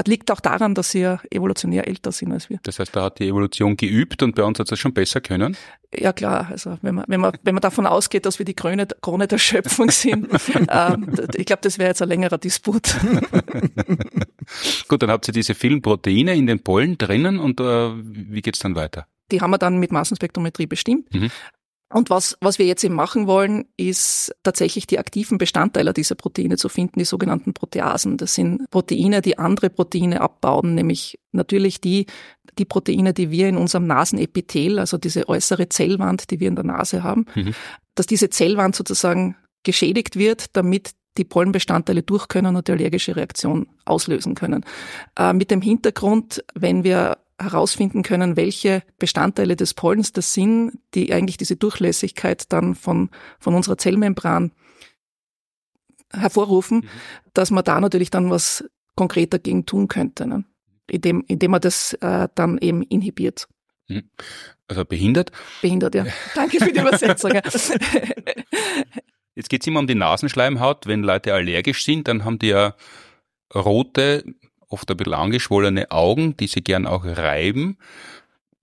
liegt 0.08 0.30
auch 0.32 0.40
daran, 0.40 0.76
dass 0.76 0.92
sie 0.92 1.02
ja 1.02 1.20
evolutionär 1.32 1.88
älter 1.88 2.12
sind 2.12 2.32
als 2.32 2.50
wir. 2.50 2.60
Das 2.64 2.80
heißt, 2.80 2.96
da 2.96 3.04
hat 3.04 3.20
die 3.20 3.28
Evolution 3.28 3.78
geübt 3.78 4.22
und 4.24 4.36
bei 4.36 4.44
uns 4.44 4.60
hat 4.60 4.72
es 4.72 4.80
schon 4.80 4.94
besser 4.94 5.22
können? 5.22 5.56
Ja 5.98 6.12
klar, 6.12 6.50
also 6.52 6.78
wenn 6.82 6.96
man, 6.96 7.06
wenn 7.08 7.22
man, 7.22 7.38
wenn 7.44 7.56
man 7.56 7.62
davon 7.62 7.86
ausgeht, 7.86 8.26
dass 8.26 8.38
wir 8.40 8.46
die 8.46 8.54
Krone, 8.54 8.88
Krone 9.02 9.28
der 9.28 9.38
Schöpfung 9.38 9.90
sind, 9.92 10.28
ähm, 10.70 11.10
ich 11.36 11.46
glaube, 11.46 11.62
das 11.62 11.78
wäre 11.78 11.90
jetzt 11.90 12.02
ein 12.02 12.10
längerer 12.10 12.38
Disput. 12.38 12.96
Gut, 14.88 15.02
dann 15.02 15.10
habt 15.10 15.28
ihr 15.28 15.34
diese 15.34 15.56
vielen 15.56 15.82
Proteine 15.82 16.36
in 16.36 16.48
den 16.48 16.60
Pollen 16.62 16.98
drinnen 16.98 17.40
und 17.40 17.60
äh, 17.60 17.92
wie 17.96 18.42
geht's 18.42 18.60
dann 18.60 18.76
weiter? 18.76 19.08
Die 19.32 19.42
haben 19.42 19.52
wir 19.52 19.58
dann 19.58 19.78
mit 19.78 19.92
Massenspektrometrie 19.92 20.68
bestimmt. 20.68 21.12
Mhm. 21.14 21.32
Und 21.94 22.10
was, 22.10 22.36
was 22.42 22.58
wir 22.58 22.66
jetzt 22.66 22.84
eben 22.84 22.96
machen 22.96 23.28
wollen, 23.28 23.66
ist 23.78 24.36
tatsächlich 24.44 24.88
die 24.88 24.98
aktiven 24.98 25.38
Bestandteile 25.38 25.94
dieser 25.94 26.16
Proteine 26.16 26.58
zu 26.58 26.68
finden, 26.68 27.00
die 27.00 27.06
sogenannten 27.06 27.54
Proteasen. 27.54 28.18
Das 28.18 28.34
sind 28.34 28.70
Proteine, 28.72 29.22
die 29.22 29.38
andere 29.38 29.70
Proteine 29.70 30.22
abbauen, 30.22 30.74
nämlich 30.74 31.20
natürlich 31.32 31.82
die, 31.82 32.08
die 32.58 32.66
Proteine, 32.66 33.14
die 33.14 33.30
wir 33.30 33.48
in 33.48 33.58
unserem 33.58 33.86
Nasenepithel, 33.86 34.80
also 34.80 34.98
diese 34.98 35.30
äußere 35.30 35.70
Zellwand, 35.70 36.32
die 36.32 36.40
wir 36.40 36.48
in 36.48 36.56
der 36.56 36.66
Nase 36.66 37.04
haben, 37.04 37.28
mhm. 37.36 37.54
dass 37.94 38.08
diese 38.08 38.30
Zellwand 38.30 38.76
sozusagen 38.76 39.36
geschädigt 39.64 40.16
wird, 40.16 40.56
damit 40.56 40.92
die 41.18 41.24
Pollenbestandteile 41.24 42.04
durch 42.04 42.28
können 42.28 42.56
und 42.56 42.68
die 42.68 42.72
allergische 42.72 43.16
Reaktion 43.16 43.68
auslösen 43.86 44.36
können. 44.36 44.66
Äh, 45.18 45.34
mit 45.34 45.52
dem 45.52 45.62
Hintergrund, 45.62 46.44
wenn 46.56 46.84
wir 46.84 47.18
herausfinden 47.40 48.04
können, 48.04 48.38
welche 48.38 48.84
Bestandteile 48.98 49.56
des 49.56 49.74
Pollens 49.74 50.14
das 50.14 50.34
sind, 50.34 50.80
die 50.94 51.14
eigentlich 51.14 51.38
diese 51.38 51.56
Durchlässigkeit 51.56 52.52
dann 52.52 52.76
von, 52.76 53.10
von 53.40 53.56
unserer 53.56 53.78
Zellmembran 53.78 54.52
hervorrufen, 56.12 56.78
mhm. 56.80 56.90
dass 57.34 57.52
man 57.52 57.64
da 57.64 57.80
natürlich 57.82 58.10
dann 58.10 58.30
was 58.30 58.64
konkret 58.96 59.34
dagegen 59.34 59.66
tun 59.66 59.88
könnte, 59.88 60.26
ne? 60.28 60.46
indem, 60.90 61.24
indem 61.28 61.52
man 61.52 61.62
das 61.62 61.94
äh, 61.94 62.28
dann 62.36 62.58
eben 62.60 62.84
inhibiert. 62.84 63.48
Mhm. 63.88 64.10
Also 64.68 64.86
behindert? 64.86 65.32
Behindert, 65.62 65.96
ja. 65.96 66.06
Danke 66.36 66.60
für 66.60 66.72
die 66.72 66.80
Übersetzung. 66.80 67.32
Jetzt 69.36 69.50
geht 69.50 69.62
es 69.62 69.68
immer 69.68 69.82
um 69.82 69.88
die 69.88 69.96
Nasenschleimhaut. 69.96 70.88
Wenn 70.88 71.04
Leute 71.04 71.34
allergisch 71.34 71.84
sind, 71.84 72.08
dann 72.08 72.24
haben 72.24 72.40
die 72.40 72.48
ja 72.48 72.76
rote, 73.54 74.24
oft 74.70 74.90
ein 74.90 74.98
bisschen 74.98 75.14
angeschwollene 75.14 75.92
Augen, 75.92 76.36
die 76.38 76.48
sie 76.48 76.64
gern 76.64 76.88
auch 76.88 77.06
reiben. 77.06 77.78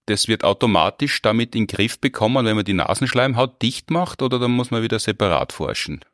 Das 0.06 0.28
wird 0.28 0.44
automatisch 0.44 1.22
damit 1.22 1.54
in 1.54 1.66
den 1.66 1.76
Griff 1.76 1.98
bekommen, 1.98 2.44
wenn 2.44 2.56
man 2.56 2.64
die 2.64 2.74
Nasenschleimhaut 2.74 3.62
dicht 3.62 3.90
macht 3.90 4.22
oder 4.22 4.38
dann 4.38 4.50
muss 4.50 4.70
man 4.70 4.82
wieder 4.82 4.98
separat 4.98 5.52
forschen? 5.52 6.04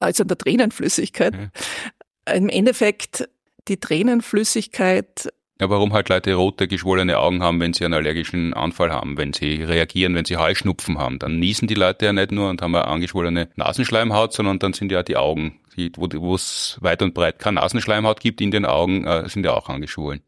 Also 0.00 0.22
an 0.22 0.28
der 0.28 0.38
Tränenflüssigkeit. 0.38 1.34
Ja. 1.34 2.34
Im 2.34 2.48
Endeffekt, 2.48 3.28
die 3.68 3.78
Tränenflüssigkeit 3.78 5.32
ja, 5.60 5.68
warum 5.68 5.92
halt 5.92 6.08
Leute 6.08 6.34
rote, 6.34 6.68
geschwollene 6.68 7.18
Augen 7.18 7.42
haben, 7.42 7.58
wenn 7.58 7.72
sie 7.72 7.84
einen 7.84 7.94
allergischen 7.94 8.54
Anfall 8.54 8.92
haben, 8.92 9.16
wenn 9.16 9.32
sie 9.32 9.64
reagieren, 9.64 10.14
wenn 10.14 10.24
sie 10.24 10.36
Heuschnupfen 10.36 10.98
haben. 10.98 11.18
Dann 11.18 11.40
niesen 11.40 11.66
die 11.66 11.74
Leute 11.74 12.06
ja 12.06 12.12
nicht 12.12 12.30
nur 12.30 12.48
und 12.48 12.62
haben 12.62 12.76
eine 12.76 12.86
angeschwollene 12.86 13.48
Nasenschleimhaut, 13.56 14.32
sondern 14.32 14.60
dann 14.60 14.72
sind 14.72 14.92
ja 14.92 15.02
die 15.02 15.16
Augen 15.16 15.58
die, 15.78 15.92
wo 15.96 16.34
es 16.34 16.76
weit 16.80 17.02
und 17.02 17.14
breit 17.14 17.38
keine 17.38 17.60
Nasenschleimhaut 17.60 18.20
gibt 18.20 18.40
in 18.40 18.50
den 18.50 18.66
Augen, 18.66 19.06
äh, 19.06 19.28
sind 19.28 19.44
ja 19.44 19.54
auch 19.54 19.68
angeschwollen. 19.68 20.20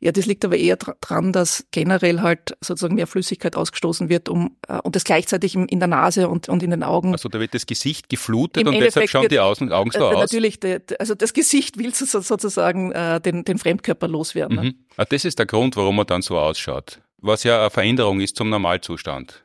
Ja, 0.00 0.12
das 0.12 0.26
liegt 0.26 0.44
aber 0.44 0.56
eher 0.56 0.76
dran, 0.76 1.32
dass 1.32 1.64
generell 1.70 2.20
halt 2.20 2.56
sozusagen 2.60 2.94
mehr 2.94 3.06
Flüssigkeit 3.06 3.56
ausgestoßen 3.56 4.08
wird 4.08 4.28
um, 4.28 4.56
äh, 4.68 4.78
und 4.80 4.96
das 4.96 5.04
gleichzeitig 5.04 5.54
in 5.54 5.78
der 5.78 5.88
Nase 5.88 6.28
und, 6.28 6.48
und 6.48 6.62
in 6.62 6.70
den 6.70 6.82
Augen. 6.82 7.12
Also 7.12 7.28
da 7.28 7.40
wird 7.40 7.54
das 7.54 7.64
Gesicht 7.64 8.08
geflutet 8.08 8.62
Im 8.62 8.68
und 8.68 8.74
Endeffekt 8.74 8.96
deshalb 8.96 9.10
schauen 9.10 9.22
wird, 9.22 9.32
die 9.32 9.40
Augen, 9.40 9.72
Augen 9.72 9.90
so 9.92 10.00
äh, 10.00 10.02
aus? 10.02 10.14
Natürlich, 10.16 10.60
de, 10.60 10.80
also 10.98 11.14
das 11.14 11.32
Gesicht 11.32 11.78
will 11.78 11.94
sozusagen 11.94 12.92
äh, 12.92 13.20
den, 13.20 13.44
den 13.44 13.58
Fremdkörper 13.58 14.08
loswerden. 14.08 14.56
Ne? 14.56 14.62
Mhm. 14.62 14.68
Ne? 14.68 14.74
Ah, 14.96 15.04
das 15.04 15.24
ist 15.24 15.38
der 15.38 15.46
Grund, 15.46 15.76
warum 15.76 15.96
man 15.96 16.06
dann 16.06 16.22
so 16.22 16.38
ausschaut. 16.38 17.00
Was 17.18 17.44
ja 17.44 17.60
eine 17.60 17.70
Veränderung 17.70 18.20
ist 18.20 18.36
zum 18.36 18.50
Normalzustand. 18.50 19.43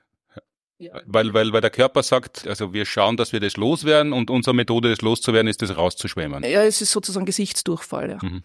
Ja. 0.79 1.01
Weil, 1.05 1.33
weil, 1.33 1.51
weil 1.51 1.59
der 1.59 1.71
Körper 1.71 2.03
sagt, 2.03 2.47
also 2.47 2.71
wir 2.73 2.85
schauen, 2.85 3.17
dass 3.17 3.33
wir 3.33 3.41
das 3.41 3.57
loswerden 3.57 4.13
und 4.13 4.29
unsere 4.31 4.55
Methode, 4.55 4.89
das 4.89 5.01
loszuwerden, 5.01 5.49
ist 5.49 5.61
das 5.61 5.75
rauszuschwemmen. 5.75 6.43
Ja, 6.43 6.63
es 6.63 6.81
ist 6.81 6.91
sozusagen 6.91 7.25
Gesichtsdurchfall, 7.25 8.11
ja. 8.11 8.19
Mhm. 8.21 8.43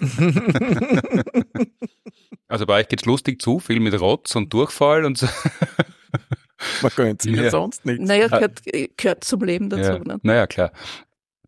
also 2.48 2.66
bei 2.66 2.80
euch 2.80 2.88
geht's 2.88 3.04
lustig 3.04 3.40
zu, 3.40 3.60
viel 3.60 3.78
mit 3.78 3.98
Rotz 4.00 4.34
und 4.34 4.52
Durchfall 4.52 5.04
und 5.04 5.16
so. 5.16 5.28
Man 6.82 6.90
könnte 6.90 7.30
es 7.30 7.36
ja. 7.36 7.50
sonst 7.50 7.86
nicht. 7.86 8.00
Naja, 8.00 8.26
gehört, 8.26 8.62
gehört 8.96 9.22
zum 9.22 9.42
Leben 9.44 9.70
dazu. 9.70 9.92
Ja. 9.92 9.98
Ne? 10.00 10.18
Naja, 10.22 10.46
klar. 10.48 10.72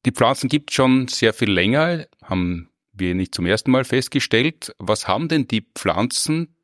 Die 0.07 0.12
Pflanzen 0.12 0.49
gibt 0.49 0.73
schon 0.73 1.09
sehr 1.09 1.35
viel 1.35 1.51
länger, 1.51 2.07
haben 2.23 2.70
wir 2.93 3.16
nicht 3.16 3.35
zum 3.35 3.47
ersten 3.47 3.73
Mal 3.73 3.85
festgestellt. 3.85 4.73
Was 4.79 5.09
haben 5.09 5.29
denn 5.29 5.49
die 5.49 5.66
Pflanzen 5.75 6.55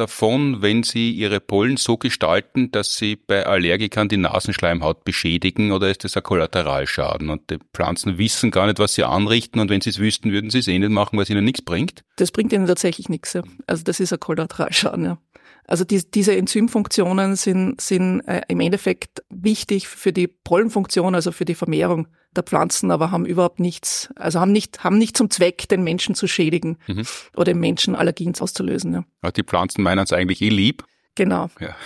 davon, 0.00 0.62
wenn 0.62 0.82
sie 0.82 1.12
ihre 1.12 1.40
Pollen 1.40 1.76
so 1.76 1.96
gestalten, 1.96 2.72
dass 2.72 2.96
sie 2.96 3.16
bei 3.16 3.46
Allergikern 3.46 4.08
die 4.08 4.16
Nasenschleimhaut 4.16 5.04
beschädigen 5.04 5.72
oder 5.72 5.90
ist 5.90 6.04
das 6.04 6.16
ein 6.16 6.22
Kollateralschaden? 6.22 7.30
Und 7.30 7.50
die 7.50 7.58
Pflanzen 7.74 8.18
wissen 8.18 8.50
gar 8.50 8.66
nicht, 8.66 8.78
was 8.78 8.94
sie 8.94 9.04
anrichten 9.04 9.60
und 9.60 9.70
wenn 9.70 9.80
sie 9.80 9.90
es 9.90 9.98
wüssten, 9.98 10.32
würden 10.32 10.50
sie 10.50 10.58
es 10.58 10.68
eh 10.68 10.78
nicht 10.78 10.90
machen, 10.90 11.16
weil 11.16 11.24
es 11.24 11.30
ihnen 11.30 11.44
nichts 11.44 11.62
bringt? 11.62 12.02
Das 12.16 12.32
bringt 12.32 12.52
ihnen 12.52 12.66
tatsächlich 12.66 13.08
nichts. 13.08 13.34
Ja. 13.34 13.42
Also 13.66 13.84
das 13.84 14.00
ist 14.00 14.12
ein 14.12 14.20
Kollateralschaden, 14.20 15.04
ja. 15.04 15.18
Also 15.70 15.84
die, 15.84 16.02
diese 16.10 16.36
Enzymfunktionen 16.36 17.36
sind, 17.36 17.80
sind 17.80 18.22
äh, 18.22 18.42
im 18.48 18.58
Endeffekt 18.58 19.22
wichtig 19.30 19.86
für 19.86 20.12
die 20.12 20.26
Pollenfunktion, 20.26 21.14
also 21.14 21.30
für 21.30 21.44
die 21.44 21.54
Vermehrung 21.54 22.08
der 22.34 22.42
Pflanzen, 22.42 22.90
aber 22.90 23.12
haben 23.12 23.24
überhaupt 23.24 23.60
nichts, 23.60 24.08
also 24.16 24.40
haben 24.40 24.50
nicht, 24.50 24.82
haben 24.82 24.98
nicht 24.98 25.16
zum 25.16 25.30
Zweck, 25.30 25.68
den 25.68 25.84
Menschen 25.84 26.16
zu 26.16 26.26
schädigen 26.26 26.76
mhm. 26.88 27.04
oder 27.36 27.52
im 27.52 27.60
Menschen 27.60 27.94
Allergien 27.94 28.34
auszulösen. 28.38 28.94
Ja. 28.94 29.04
Aber 29.22 29.30
die 29.30 29.44
Pflanzen 29.44 29.82
meinen 29.82 30.02
es 30.02 30.12
eigentlich 30.12 30.42
eh 30.42 30.48
lieb. 30.48 30.84
Genau. 31.14 31.50
Ja. 31.60 31.76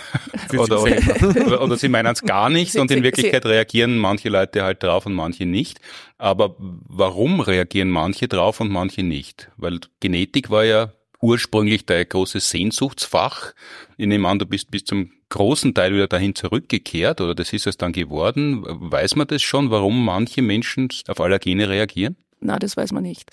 oder, 0.57 0.81
oder, 0.81 1.61
oder, 1.61 1.77
sie 1.77 1.89
meinen 1.89 2.11
es 2.11 2.23
gar 2.23 2.49
nicht 2.49 2.71
sie, 2.71 2.79
und 2.79 2.89
in 2.89 3.03
Wirklichkeit 3.03 3.43
sie, 3.43 3.49
reagieren 3.49 3.99
manche 3.99 4.29
Leute 4.29 4.63
halt 4.63 4.81
drauf 4.81 5.05
und 5.05 5.13
manche 5.13 5.45
nicht. 5.45 5.79
Aber 6.17 6.55
warum 6.57 7.39
reagieren 7.39 7.89
manche 7.89 8.27
drauf 8.27 8.61
und 8.61 8.71
manche 8.71 9.03
nicht? 9.03 9.51
Weil 9.57 9.79
Genetik 9.99 10.49
war 10.49 10.63
ja 10.63 10.93
ursprünglich 11.25 11.85
dein 11.85 12.07
großes 12.07 12.49
Sehnsuchtsfach. 12.49 13.53
Ich 13.97 14.05
nehme 14.05 14.27
an, 14.27 14.37
du 14.37 14.45
bist 14.45 14.69
bis 14.69 14.85
zum 14.85 15.11
großen 15.29 15.73
Teil 15.73 15.93
wieder 15.93 16.07
dahin 16.07 16.35
zurückgekehrt 16.35 17.19
oder 17.19 17.33
das 17.33 17.51
ist 17.51 17.65
es 17.65 17.77
dann 17.77 17.93
geworden. 17.93 18.63
Weiß 18.65 19.15
man 19.15 19.27
das 19.27 19.41
schon, 19.41 19.71
warum 19.71 20.05
manche 20.05 20.43
Menschen 20.43 20.87
auf 21.07 21.19
Allergene 21.19 21.67
reagieren? 21.67 22.15
Na, 22.39 22.59
das 22.59 22.77
weiß 22.77 22.91
man 22.91 23.03
nicht. 23.03 23.31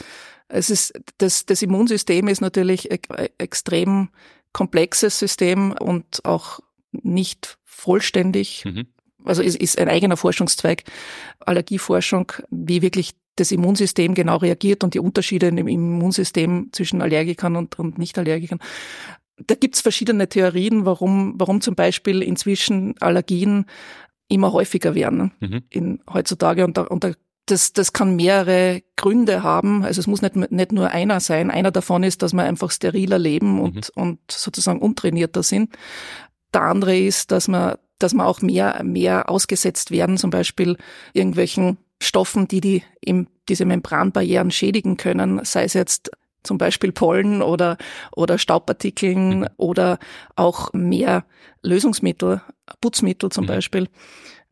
Es 0.49 0.71
ist, 0.71 0.95
das, 1.19 1.45
das 1.45 1.61
Immunsystem 1.61 2.29
ist 2.29 2.41
natürlich 2.41 2.91
e 2.91 2.99
extrem 3.39 4.09
komplexes 4.53 5.19
System 5.19 5.73
und 5.73 6.25
auch 6.25 6.61
nicht 6.93 7.59
vollständig. 7.65 8.65
Mhm. 8.65 8.87
Also 9.25 9.43
es 9.43 9.55
ist 9.55 9.79
ein 9.79 9.89
eigener 9.89 10.17
Forschungszweig, 10.17 10.85
Allergieforschung, 11.41 12.33
wie 12.51 12.83
wirklich 12.83 13.15
das 13.37 13.53
Immunsystem 13.53 14.15
genau 14.15 14.37
reagiert 14.37 14.85
und 14.85 14.95
die 14.95 15.01
Unterschiede 15.01 15.49
im 15.49 15.69
Immunsystem 15.69 16.69
zwischen 16.73 17.01
Allergikern 17.01 17.57
und, 17.57 17.79
und 17.79 17.99
Nicht-Allergikern. 17.99 18.59
Da 19.47 19.55
gibt's 19.55 19.81
verschiedene 19.81 20.29
Theorien, 20.29 20.85
warum, 20.85 21.35
warum 21.37 21.61
zum 21.61 21.75
Beispiel 21.75 22.23
inzwischen 22.23 22.95
Allergien 23.01 23.67
immer 24.29 24.53
häufiger 24.53 24.95
werden 24.95 25.33
mhm. 25.41 25.63
in, 25.71 26.01
heutzutage. 26.13 26.65
Und, 26.65 26.77
da, 26.77 26.83
und 26.83 27.05
da, 27.05 27.13
das, 27.47 27.73
das 27.73 27.93
kann 27.93 28.17
mehrere 28.17 28.83
Gründe 28.97 29.43
haben. 29.43 29.83
Also 29.83 30.01
es 30.01 30.07
muss 30.07 30.23
nicht, 30.23 30.37
nicht 30.37 30.73
nur 30.73 30.91
einer 30.91 31.21
sein. 31.21 31.51
Einer 31.51 31.71
davon 31.71 32.03
ist, 32.03 32.23
dass 32.23 32.33
wir 32.33 32.43
einfach 32.43 32.71
steriler 32.71 33.19
leben 33.19 33.61
und, 33.61 33.91
mhm. 33.97 34.03
und 34.03 34.19
sozusagen 34.31 34.81
untrainierter 34.81 35.43
sind. 35.43 35.75
Der 36.55 36.63
andere 36.63 36.97
ist, 36.97 37.31
dass 37.31 37.49
man, 37.49 37.77
dass 37.99 38.15
man 38.15 38.27
auch 38.27 38.43
mehr, 38.43 38.83
mehr 38.85 39.31
ausgesetzt 39.31 39.91
werden, 39.91 40.19
zum 40.19 40.31
Beispiel 40.31 40.77
irgendwelchen 41.15 41.79
Stoffen, 42.03 42.49
die, 42.49 42.61
die 42.61 42.83
eben 43.05 43.29
diese 43.49 43.65
Membranbarrieren 43.65 44.51
schädigen 44.51 44.97
können, 44.97 45.45
sei 45.45 45.65
es 45.65 45.75
jetzt 45.75 46.11
zum 46.43 46.59
Beispiel 46.59 46.93
Pollen 46.93 47.43
oder, 47.43 47.79
oder 48.17 48.39
Staubpartikeln 48.39 49.41
mhm. 49.41 49.49
oder 49.57 49.99
auch 50.35 50.73
mehr 50.73 51.25
Lösungsmittel, 51.63 52.43
Putzmittel 52.81 53.31
zum 53.31 53.45
mhm. 53.45 53.49
Beispiel. 53.49 53.89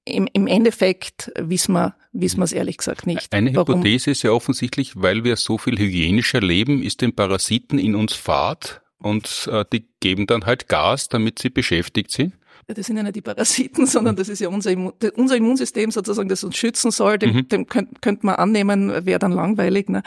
Im, 0.04 0.28
Im 0.32 0.46
Endeffekt 0.46 1.30
wissen 1.36 1.72
wir, 1.72 1.94
wissen 2.12 2.38
wir 2.38 2.44
es 2.44 2.52
ehrlich 2.52 2.78
gesagt 2.78 3.06
nicht. 3.06 3.32
Eine 3.32 3.54
Warum. 3.54 3.74
Hypothese 3.74 4.12
ist 4.12 4.22
ja 4.22 4.30
offensichtlich, 4.30 4.92
weil 4.96 5.24
wir 5.24 5.36
so 5.36 5.58
viel 5.58 5.78
hygienischer 5.78 6.40
leben, 6.40 6.82
ist 6.82 7.02
den 7.02 7.14
Parasiten 7.14 7.78
in 7.78 7.94
uns 7.94 8.14
Fahrt 8.14 8.82
und 8.98 9.48
äh, 9.52 9.64
die 9.72 9.88
geben 10.00 10.26
dann 10.26 10.46
halt 10.46 10.68
Gas, 10.68 11.08
damit 11.08 11.38
sie 11.38 11.50
beschäftigt 11.50 12.10
sind 12.12 12.34
das 12.74 12.86
sind 12.86 12.96
ja 12.96 13.02
nicht 13.02 13.16
die 13.16 13.20
Parasiten, 13.20 13.86
sondern 13.86 14.16
das 14.16 14.28
ist 14.28 14.40
ja 14.40 14.48
unser, 14.48 14.70
Immun, 14.70 14.92
unser 15.16 15.36
Immunsystem 15.36 15.90
sozusagen, 15.90 16.28
das 16.28 16.44
uns 16.44 16.56
schützen 16.56 16.90
soll. 16.90 17.18
Dem, 17.18 17.34
mhm. 17.34 17.48
dem 17.48 17.66
könnte 17.66 17.94
könnt 18.00 18.24
man 18.24 18.36
annehmen, 18.36 19.06
wäre 19.06 19.18
dann 19.18 19.32
langweilig 19.32 19.88
ne? 19.88 20.02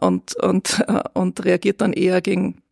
und, 0.00 0.34
und, 0.36 0.84
äh, 0.86 1.02
und 1.14 1.44
reagiert 1.44 1.80
dann 1.80 1.92
eher 1.92 2.20
gegen 2.20 2.62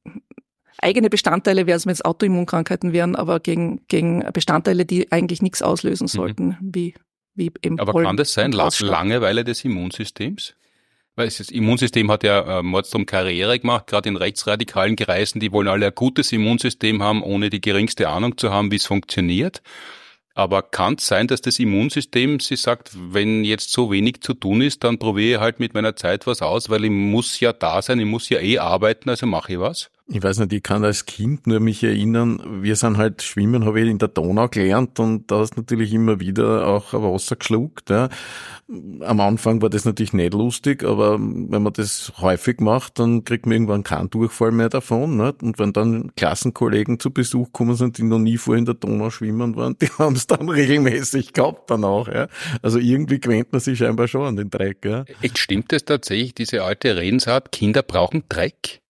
eigene 0.78 1.08
Bestandteile, 1.08 1.66
wäre 1.66 1.76
es, 1.76 1.86
wenn 1.86 1.92
es 1.92 2.02
Autoimmunkrankheiten 2.02 2.92
wären, 2.92 3.16
aber 3.16 3.40
gegen, 3.40 3.80
gegen 3.88 4.24
Bestandteile, 4.32 4.84
die 4.84 5.10
eigentlich 5.10 5.42
nichts 5.42 5.62
auslösen 5.62 6.04
mhm. 6.04 6.08
sollten, 6.08 6.46
mhm. 6.46 6.56
wie, 6.60 6.94
wie 7.34 7.50
eben 7.62 7.78
Aber 7.80 7.92
Pollen 7.92 8.06
kann 8.06 8.16
das 8.16 8.32
sein, 8.32 8.52
Langeweile 8.52 9.44
des 9.44 9.64
Immunsystems? 9.64 10.54
Weil 11.16 11.26
das 11.26 11.40
Immunsystem 11.50 12.10
hat 12.10 12.24
ja 12.24 12.58
äh, 12.58 12.62
Mordstrom 12.62 13.06
Karriere 13.06 13.58
gemacht, 13.58 13.86
gerade 13.86 14.08
in 14.08 14.16
rechtsradikalen 14.16 14.96
Kreisen, 14.96 15.38
die 15.38 15.52
wollen 15.52 15.68
alle 15.68 15.86
ein 15.86 15.94
gutes 15.94 16.32
Immunsystem 16.32 17.02
haben, 17.02 17.22
ohne 17.22 17.50
die 17.50 17.60
geringste 17.60 18.08
Ahnung 18.08 18.36
zu 18.36 18.50
haben, 18.50 18.72
wie 18.72 18.76
es 18.76 18.86
funktioniert. 18.86 19.62
Aber 20.36 20.62
kann 20.62 20.96
es 20.98 21.06
sein, 21.06 21.28
dass 21.28 21.40
das 21.40 21.60
Immunsystem 21.60 22.40
sie 22.40 22.56
sagt, 22.56 22.90
wenn 22.94 23.44
jetzt 23.44 23.70
so 23.70 23.92
wenig 23.92 24.20
zu 24.20 24.34
tun 24.34 24.62
ist, 24.62 24.82
dann 24.82 24.98
probiere 24.98 25.36
ich 25.36 25.40
halt 25.40 25.60
mit 25.60 25.74
meiner 25.74 25.94
Zeit 25.94 26.26
was 26.26 26.42
aus, 26.42 26.68
weil 26.68 26.84
ich 26.84 26.90
muss 26.90 27.38
ja 27.38 27.52
da 27.52 27.80
sein, 27.80 28.00
ich 28.00 28.06
muss 28.06 28.28
ja 28.28 28.40
eh 28.40 28.58
arbeiten, 28.58 29.08
also 29.08 29.26
mache 29.26 29.52
ich 29.52 29.60
was? 29.60 29.90
Ich 30.06 30.22
weiß 30.22 30.40
nicht, 30.40 30.52
ich 30.52 30.62
kann 30.62 30.84
als 30.84 31.06
Kind 31.06 31.46
nur 31.46 31.60
mich 31.60 31.82
erinnern, 31.82 32.62
wir 32.62 32.76
sind 32.76 32.98
halt 32.98 33.22
schwimmen, 33.22 33.64
habe 33.64 33.80
ich 33.80 33.88
in 33.88 33.96
der 33.96 34.08
Donau 34.08 34.48
gelernt 34.48 35.00
und 35.00 35.30
da 35.30 35.38
hast 35.38 35.56
natürlich 35.56 35.94
immer 35.94 36.20
wieder 36.20 36.66
auch 36.66 36.92
Wasser 36.92 37.36
geschluckt. 37.36 37.88
Ja. 37.88 38.10
Am 39.00 39.20
Anfang 39.20 39.62
war 39.62 39.70
das 39.70 39.86
natürlich 39.86 40.12
nicht 40.12 40.34
lustig, 40.34 40.84
aber 40.84 41.18
wenn 41.18 41.62
man 41.62 41.72
das 41.72 42.12
häufig 42.18 42.60
macht, 42.60 42.98
dann 42.98 43.24
kriegt 43.24 43.46
man 43.46 43.54
irgendwann 43.54 43.82
keinen 43.82 44.10
Durchfall 44.10 44.50
mehr 44.50 44.68
davon. 44.68 45.16
Nicht? 45.16 45.42
Und 45.42 45.58
wenn 45.58 45.72
dann 45.72 46.14
Klassenkollegen 46.16 47.00
zu 47.00 47.10
Besuch 47.10 47.52
kommen 47.52 47.74
sind, 47.74 47.96
die 47.96 48.02
noch 48.02 48.18
nie 48.18 48.36
vor 48.36 48.56
in 48.56 48.66
der 48.66 48.74
Donau 48.74 49.08
schwimmen 49.08 49.56
waren, 49.56 49.78
die 49.80 49.88
haben 49.98 50.16
es 50.16 50.26
dann 50.26 50.50
regelmäßig 50.50 51.32
gehabt 51.32 51.70
dann 51.70 51.82
auch. 51.82 52.08
Ja. 52.08 52.28
Also 52.60 52.78
irgendwie 52.78 53.20
gewöhnt 53.20 53.52
man 53.52 53.62
sich 53.62 53.78
scheinbar 53.78 54.06
schon 54.06 54.26
an 54.26 54.36
den 54.36 54.50
Dreck. 54.50 54.84
Ja. 54.84 55.06
Echt, 55.22 55.38
stimmt 55.38 55.72
es 55.72 55.86
tatsächlich, 55.86 56.34
diese 56.34 56.62
alte 56.62 56.94
Redensart, 56.94 57.52
Kinder 57.52 57.82
brauchen 57.82 58.24
Dreck? 58.28 58.83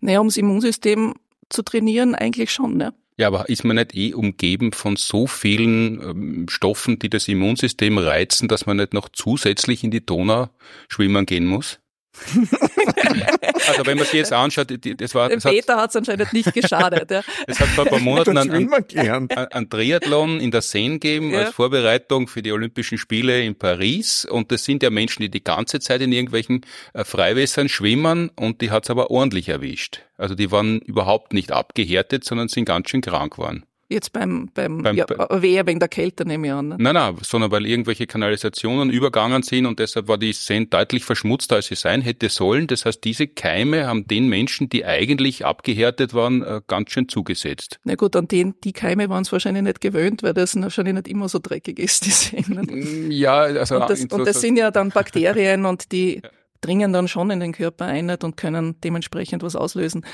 Naja, 0.00 0.18
ums 0.18 0.36
Immunsystem 0.36 1.14
zu 1.48 1.62
trainieren, 1.62 2.14
eigentlich 2.14 2.52
schon, 2.52 2.76
ne? 2.76 2.94
Ja, 3.18 3.28
aber 3.28 3.48
ist 3.48 3.64
man 3.64 3.76
nicht 3.76 3.94
eh 3.94 4.12
umgeben 4.12 4.72
von 4.72 4.96
so 4.96 5.26
vielen 5.26 6.02
ähm, 6.02 6.46
Stoffen, 6.50 6.98
die 6.98 7.08
das 7.08 7.28
Immunsystem 7.28 7.96
reizen, 7.96 8.46
dass 8.46 8.66
man 8.66 8.76
nicht 8.76 8.92
noch 8.92 9.08
zusätzlich 9.08 9.82
in 9.84 9.90
die 9.90 10.04
Donau 10.04 10.50
schwimmen 10.88 11.24
gehen 11.24 11.46
muss? 11.46 11.78
also 13.68 13.86
wenn 13.86 13.96
man 13.96 14.06
sich 14.06 14.14
jetzt 14.14 14.32
anschaut, 14.32 14.68
das 15.00 15.14
war... 15.14 15.28
Dem 15.28 15.40
Peter 15.40 15.76
hat 15.76 15.90
es 15.90 15.96
anscheinend 15.96 16.32
nicht 16.32 16.52
geschadet. 16.52 17.10
Ja. 17.10 17.22
Es 17.46 17.60
hat 17.60 17.68
vor 17.68 17.84
ein 17.84 17.90
paar 17.90 18.00
Monaten 18.00 18.36
einen, 18.36 18.72
einen, 18.72 19.30
einen 19.30 19.70
Triathlon 19.70 20.40
in 20.40 20.50
der 20.50 20.62
Seine 20.62 20.94
gegeben 20.94 21.30
ja. 21.30 21.40
als 21.40 21.54
Vorbereitung 21.54 22.28
für 22.28 22.42
die 22.42 22.52
Olympischen 22.52 22.98
Spiele 22.98 23.42
in 23.42 23.54
Paris 23.54 24.24
und 24.24 24.50
das 24.52 24.64
sind 24.64 24.82
ja 24.82 24.90
Menschen, 24.90 25.22
die 25.22 25.30
die 25.30 25.44
ganze 25.44 25.80
Zeit 25.80 26.00
in 26.00 26.12
irgendwelchen 26.12 26.62
äh, 26.92 27.04
Freiwässern 27.04 27.68
schwimmen 27.68 28.30
und 28.36 28.60
die 28.60 28.70
hat 28.70 28.84
es 28.84 28.90
aber 28.90 29.10
ordentlich 29.10 29.48
erwischt. 29.48 30.02
Also 30.16 30.34
die 30.34 30.50
waren 30.50 30.80
überhaupt 30.80 31.32
nicht 31.32 31.52
abgehärtet, 31.52 32.24
sondern 32.24 32.48
sind 32.48 32.64
ganz 32.64 32.90
schön 32.90 33.00
krank 33.00 33.34
geworden. 33.34 33.64
Jetzt 33.88 34.12
beim, 34.12 34.50
beim, 34.52 34.82
beim 34.82 34.96
ja, 34.96 35.06
wehe 35.30 35.64
wegen 35.64 35.78
der 35.78 35.88
Kälte 35.88 36.26
nehme 36.26 36.48
ich 36.48 36.52
an. 36.52 36.68
Ne? 36.68 36.76
Nein, 36.78 36.94
nein, 36.94 37.16
sondern 37.22 37.52
weil 37.52 37.66
irgendwelche 37.66 38.08
Kanalisationen 38.08 38.90
übergangen 38.90 39.44
sind 39.44 39.64
und 39.64 39.78
deshalb 39.78 40.08
war 40.08 40.18
die 40.18 40.32
Seine 40.32 40.66
deutlich 40.66 41.04
verschmutzter, 41.04 41.56
als 41.56 41.66
sie 41.66 41.76
sein 41.76 42.02
hätte 42.02 42.28
sollen. 42.28 42.66
Das 42.66 42.84
heißt, 42.84 43.04
diese 43.04 43.28
Keime 43.28 43.86
haben 43.86 44.08
den 44.08 44.28
Menschen, 44.28 44.68
die 44.68 44.84
eigentlich 44.84 45.46
abgehärtet 45.46 46.14
waren, 46.14 46.42
äh, 46.42 46.62
ganz 46.66 46.90
schön 46.90 47.08
zugesetzt. 47.08 47.78
Na 47.84 47.94
gut, 47.94 48.16
an 48.16 48.26
den, 48.26 48.54
die 48.64 48.72
Keime 48.72 49.08
waren 49.08 49.22
es 49.22 49.30
wahrscheinlich 49.30 49.62
nicht 49.62 49.80
gewöhnt, 49.80 50.24
weil 50.24 50.34
das 50.34 50.60
wahrscheinlich 50.60 50.94
nicht 50.94 51.08
immer 51.08 51.28
so 51.28 51.38
dreckig 51.38 51.78
ist, 51.78 52.06
die 52.06 52.10
Seine. 52.10 52.62
Mm, 52.62 53.12
ja, 53.12 53.38
also. 53.38 53.76
Und 53.76 53.88
das, 53.88 54.04
und 54.06 54.26
das 54.26 54.40
sind 54.40 54.56
ja 54.56 54.72
dann 54.72 54.90
Bakterien 54.90 55.64
und 55.64 55.92
die, 55.92 56.22
dringen 56.60 56.92
dann 56.92 57.08
schon 57.08 57.30
in 57.30 57.40
den 57.40 57.52
Körper 57.52 57.86
ein 57.86 58.10
und 58.10 58.36
können 58.36 58.80
dementsprechend 58.82 59.42
was 59.42 59.56
auslösen. 59.56 60.04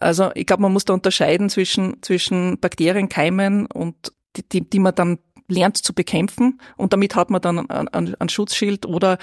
Also 0.00 0.30
ich 0.34 0.46
glaube, 0.46 0.62
man 0.62 0.72
muss 0.72 0.84
da 0.84 0.94
unterscheiden 0.94 1.50
zwischen, 1.50 2.02
zwischen 2.02 2.58
Bakterienkeimen 2.60 3.66
und 3.66 4.12
die, 4.36 4.48
die, 4.48 4.68
die 4.68 4.78
man 4.78 4.94
dann 4.94 5.18
lernt 5.48 5.76
zu 5.76 5.92
bekämpfen 5.92 6.60
und 6.76 6.92
damit 6.92 7.14
hat 7.14 7.30
man 7.30 7.40
dann 7.42 7.68
ein, 7.68 8.14
ein 8.14 8.28
Schutzschild 8.28 8.86
oder 8.86 9.18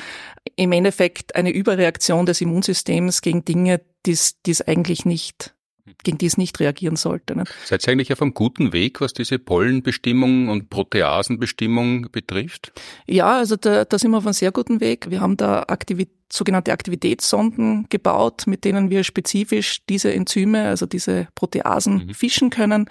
im 0.56 0.72
Endeffekt 0.72 1.36
eine 1.36 1.52
Überreaktion 1.52 2.26
des 2.26 2.42
Immunsystems 2.42 3.22
gegen 3.22 3.44
Dinge, 3.44 3.82
die 4.06 4.12
es 4.12 4.62
eigentlich 4.68 5.06
nicht 5.06 5.56
gegen 6.04 6.18
die 6.18 6.26
es 6.26 6.38
nicht 6.38 6.60
reagieren 6.60 6.96
sollte. 6.96 7.36
Ne? 7.36 7.44
Seid 7.66 7.86
ihr 7.86 7.92
eigentlich 7.92 8.14
auf 8.14 8.22
einem 8.22 8.34
guten 8.34 8.74
Weg, 8.74 9.02
was 9.02 9.14
diese 9.14 9.40
Pollenbestimmung 9.40 10.50
und 10.50 10.70
Proteasenbestimmung 10.70 12.12
betrifft? 12.12 12.72
Ja, 13.08 13.38
also 13.38 13.56
da, 13.56 13.86
da 13.86 14.00
sind 14.00 14.12
wir 14.12 14.18
auf 14.18 14.26
einem 14.26 14.34
sehr 14.34 14.52
guten 14.52 14.80
Weg. 14.80 15.10
Wir 15.10 15.22
haben 15.22 15.38
da 15.38 15.64
Aktivität, 15.68 16.21
sogenannte 16.32 16.72
Aktivitätssonden 16.72 17.88
gebaut, 17.90 18.44
mit 18.48 18.64
denen 18.66 18.90
wir 18.90 19.04
spezifisch 19.04 19.82
diese 19.88 20.14
Enzyme, 20.14 20.68
also 20.68 20.86
diese 20.86 21.28
Proteasen 21.36 22.08
mhm. 22.08 22.14
fischen 22.14 22.50
können 22.50 22.90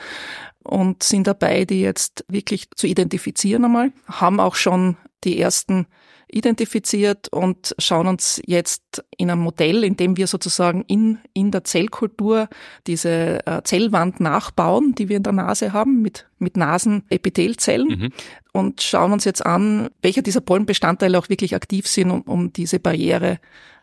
und 0.62 1.02
sind 1.02 1.26
dabei, 1.26 1.64
die 1.64 1.80
jetzt 1.80 2.24
wirklich 2.28 2.68
zu 2.74 2.86
identifizieren 2.86 3.64
einmal. 3.64 3.92
Haben 4.06 4.40
auch 4.40 4.54
schon 4.54 4.96
die 5.24 5.40
ersten 5.40 5.86
identifiziert 6.32 7.28
und 7.28 7.74
schauen 7.78 8.06
uns 8.06 8.40
jetzt 8.46 9.04
in 9.16 9.30
einem 9.30 9.40
Modell, 9.40 9.84
in 9.84 9.96
dem 9.96 10.16
wir 10.16 10.26
sozusagen 10.26 10.82
in, 10.86 11.18
in 11.32 11.50
der 11.50 11.64
Zellkultur 11.64 12.48
diese 12.86 13.46
äh, 13.46 13.62
Zellwand 13.62 14.20
nachbauen, 14.20 14.94
die 14.94 15.08
wir 15.08 15.16
in 15.16 15.22
der 15.22 15.32
Nase 15.32 15.72
haben, 15.72 16.02
mit, 16.02 16.26
mit 16.38 16.56
Nasenepithelzellen 16.56 17.88
mhm. 17.88 18.12
und 18.52 18.82
schauen 18.82 19.12
uns 19.12 19.24
jetzt 19.24 19.44
an, 19.44 19.90
welche 20.02 20.22
dieser 20.22 20.40
Pollenbestandteile 20.40 21.18
auch 21.18 21.28
wirklich 21.28 21.54
aktiv 21.54 21.86
sind, 21.86 22.10
um, 22.10 22.22
um 22.22 22.52
diese 22.52 22.78
Barriere 22.78 23.38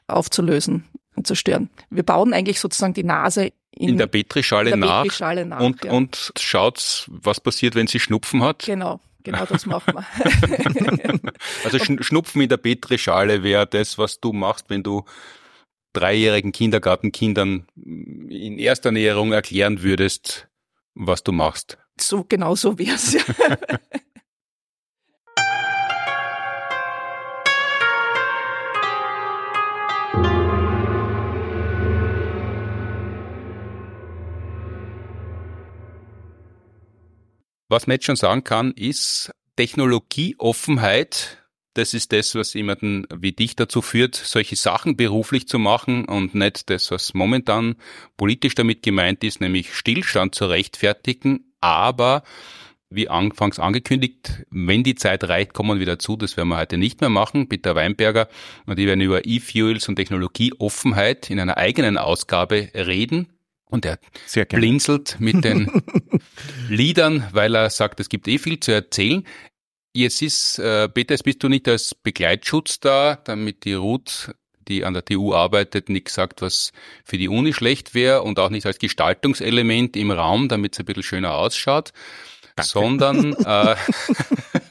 aufzulösen 0.08 0.86
und 1.16 1.28
zu 1.28 1.36
stören. 1.36 1.70
Wir 1.90 2.04
bauen 2.04 2.34
eigentlich 2.34 2.60
sozusagen 2.60 2.94
die 2.94 3.04
Nase 3.04 3.52
in, 3.72 3.90
in 3.90 3.98
der 3.98 4.08
Petrischale 4.08 4.76
nach, 4.76 5.04
Petrischale 5.04 5.46
nach 5.46 5.60
und, 5.60 5.86
ja. 5.86 5.92
und 5.92 6.32
schaut, 6.40 7.08
was 7.12 7.40
passiert, 7.40 7.76
wenn 7.76 7.88
sie 7.88 8.00
Schnupfen 8.00 8.44
hat. 8.44 8.64
Genau. 8.66 9.00
Genau 9.28 9.46
das 9.46 9.66
machen 9.66 9.94
wir. 9.94 10.06
also 11.66 11.80
Schnupfen 11.80 12.42
in 12.42 12.48
der 12.48 12.56
Petrischale 12.56 13.44
wäre 13.44 13.68
das, 13.68 13.98
was 13.98 14.22
du 14.22 14.32
machst, 14.32 14.70
wenn 14.70 14.84
du 14.84 15.04
dreijährigen 15.92 16.54
Kindergartenkindern 16.54 17.68
in 17.76 18.58
erster 18.58 18.92
Näherung 18.94 19.34
erklären 19.34 19.84
würdest, 19.84 20.48
was 20.96 21.24
du 21.24 21.34
machst. 21.34 21.78
So 22.00 22.24
genau 22.24 22.56
so 22.56 22.80
wäre 22.80 22.96
es 22.96 23.18
Was 37.70 37.86
man 37.86 37.96
jetzt 37.96 38.06
schon 38.06 38.16
sagen 38.16 38.46
kann, 38.46 38.72
ist 38.72 39.32
Technologieoffenheit. 39.58 41.44
Das 41.74 41.94
ist 41.94 42.14
das, 42.14 42.34
was 42.34 42.54
jemanden 42.54 43.06
wie 43.14 43.34
dich 43.34 43.56
dazu 43.56 43.82
führt, 43.82 44.16
solche 44.16 44.56
Sachen 44.56 44.96
beruflich 44.96 45.48
zu 45.48 45.60
machen 45.60 46.06
und 46.06 46.34
nicht 46.34 46.70
das, 46.70 46.90
was 46.92 47.14
momentan 47.14 47.76
politisch 48.16 48.56
damit 48.56 48.84
gemeint 48.84 49.24
ist, 49.24 49.42
nämlich 49.42 49.76
Stillstand 49.76 50.34
zu 50.34 50.46
rechtfertigen. 50.46 51.54
Aber 51.60 52.24
wie 52.90 53.10
anfangs 53.10 53.60
angekündigt, 53.60 54.46
wenn 54.50 54.84
die 54.84 54.96
Zeit 54.96 55.26
reicht, 55.26 55.54
kommen 55.54 55.78
wir 55.78 55.82
wieder 55.82 56.00
zu. 56.00 56.16
Das 56.16 56.38
werden 56.38 56.50
wir 56.50 56.58
heute 56.58 56.78
nicht 56.78 57.02
mehr 57.02 57.10
machen. 57.10 57.50
Peter 57.50 57.76
Weinberger 57.76 58.30
und 58.66 58.80
ich 58.80 58.86
werden 58.86 59.02
über 59.02 59.26
E-Fuels 59.26 59.90
und 59.90 59.98
Technologieoffenheit 59.98 61.30
in 61.30 61.40
einer 61.40 61.58
eigenen 61.58 61.98
Ausgabe 61.98 62.70
reden. 62.74 63.37
Und 63.70 63.86
er 63.86 64.00
blinzelt 64.50 65.18
mit 65.20 65.44
den 65.44 65.70
Liedern, 66.70 67.28
weil 67.34 67.56
er 67.56 67.70
sagt, 67.70 68.00
es 68.00 68.10
gibt 68.10 68.28
eh 68.28 68.38
viel 68.38 68.60
zu 68.60 68.72
erzählen. 68.72 69.26
Jetzt 69.94 70.22
ist, 70.22 70.60
äh, 70.60 70.88
Peter, 70.88 71.14
jetzt 71.14 71.24
bist 71.24 71.44
du 71.44 71.50
nicht 71.50 71.68
als 71.68 71.94
Begleitschutz 71.96 72.80
da, 72.80 73.16
damit 73.16 73.66
die 73.66 73.74
Ruth, 73.74 74.34
die 74.68 74.86
an 74.86 74.94
der 74.94 75.04
TU 75.04 75.34
arbeitet, 75.34 75.90
nicht 75.90 76.10
sagt, 76.10 76.42
was 76.42 76.72
für 77.04 77.18
die 77.18 77.30
Uni 77.30 77.54
schlecht 77.54 77.94
wäre 77.94 78.22
und 78.22 78.40
auch 78.40 78.50
nicht 78.50 78.66
als 78.66 78.80
Gestaltungselement 78.80 79.98
im 79.98 80.12
Raum, 80.12 80.50
damit 80.50 80.74
es 80.74 80.80
ein 80.80 80.86
bisschen 80.86 81.04
schöner 81.04 81.34
ausschaut, 81.34 81.92
Danke. 82.56 82.70
sondern 82.70 83.34
äh, 83.34 83.76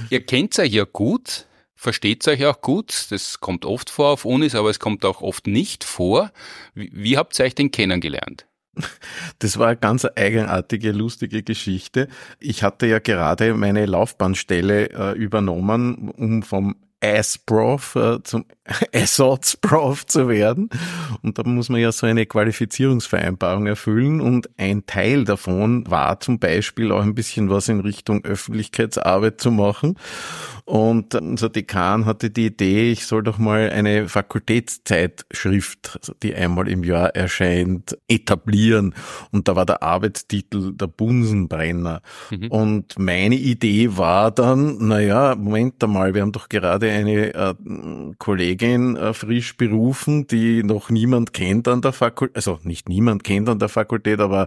ihr 0.10 0.24
kennt 0.24 0.58
euch 0.58 0.72
ja 0.72 0.84
gut, 0.84 1.46
versteht 1.80 2.28
euch 2.28 2.44
auch 2.44 2.60
gut. 2.60 3.06
Das 3.10 3.40
kommt 3.40 3.64
oft 3.64 3.88
vor 3.88 4.10
auf 4.10 4.26
Unis, 4.26 4.54
aber 4.54 4.68
es 4.68 4.78
kommt 4.78 5.04
auch 5.06 5.22
oft 5.22 5.46
nicht 5.46 5.82
vor. 5.82 6.30
Wie, 6.74 6.90
wie 6.92 7.16
habt 7.16 7.38
ihr 7.38 7.46
euch 7.46 7.54
denn 7.54 7.70
kennengelernt? 7.70 8.46
Das 9.40 9.58
war 9.58 9.68
eine 9.68 9.76
ganz 9.76 10.06
eigenartige, 10.14 10.92
lustige 10.92 11.42
Geschichte. 11.42 12.08
Ich 12.38 12.62
hatte 12.62 12.86
ja 12.86 12.98
gerade 12.98 13.54
meine 13.54 13.86
Laufbahnstelle 13.86 14.90
äh, 14.90 15.12
übernommen, 15.18 16.10
um 16.10 16.42
vom 16.42 16.76
Ass-Prof 17.00 17.96
äh, 17.96 18.22
zum 18.22 18.44
Assaults-Prof 18.94 20.06
zu 20.06 20.28
werden. 20.28 20.70
Und 21.22 21.38
da 21.38 21.42
muss 21.44 21.68
man 21.68 21.80
ja 21.80 21.92
so 21.92 22.06
eine 22.06 22.26
Qualifizierungsvereinbarung 22.26 23.66
erfüllen. 23.66 24.20
Und 24.20 24.48
ein 24.56 24.86
Teil 24.86 25.24
davon 25.24 25.88
war 25.90 26.20
zum 26.20 26.38
Beispiel 26.38 26.92
auch 26.92 27.02
ein 27.02 27.14
bisschen 27.14 27.50
was 27.50 27.68
in 27.68 27.80
Richtung 27.80 28.24
Öffentlichkeitsarbeit 28.24 29.40
zu 29.40 29.50
machen. 29.50 29.96
Und 30.64 31.16
unser 31.16 31.48
Dekan 31.48 32.06
hatte 32.06 32.30
die 32.30 32.46
Idee, 32.46 32.92
ich 32.92 33.06
soll 33.06 33.24
doch 33.24 33.38
mal 33.38 33.70
eine 33.70 34.08
Fakultätszeitschrift, 34.08 36.12
die 36.22 36.34
einmal 36.34 36.68
im 36.68 36.84
Jahr 36.84 37.16
erscheint, 37.16 37.98
etablieren. 38.06 38.94
Und 39.32 39.48
da 39.48 39.56
war 39.56 39.66
der 39.66 39.82
Arbeitstitel 39.82 40.72
der 40.74 40.86
Bunsenbrenner. 40.86 42.02
Mhm. 42.30 42.48
Und 42.48 42.98
meine 42.98 43.34
Idee 43.34 43.96
war 43.96 44.30
dann, 44.30 44.86
naja, 44.86 45.34
Moment 45.34 45.82
einmal, 45.82 46.14
wir 46.14 46.22
haben 46.22 46.30
doch 46.30 46.48
gerade 46.48 46.89
eine 46.90 47.34
äh, 47.34 47.54
Kollegin 48.18 48.96
äh, 48.96 49.14
frisch 49.14 49.56
berufen, 49.56 50.26
die 50.26 50.62
noch 50.62 50.90
niemand 50.90 51.32
kennt 51.32 51.68
an 51.68 51.82
der 51.82 51.92
Fakultät, 51.92 52.36
also 52.36 52.58
nicht 52.62 52.88
niemand 52.88 53.24
kennt 53.24 53.48
an 53.48 53.58
der 53.58 53.68
Fakultät, 53.68 54.20
aber 54.20 54.46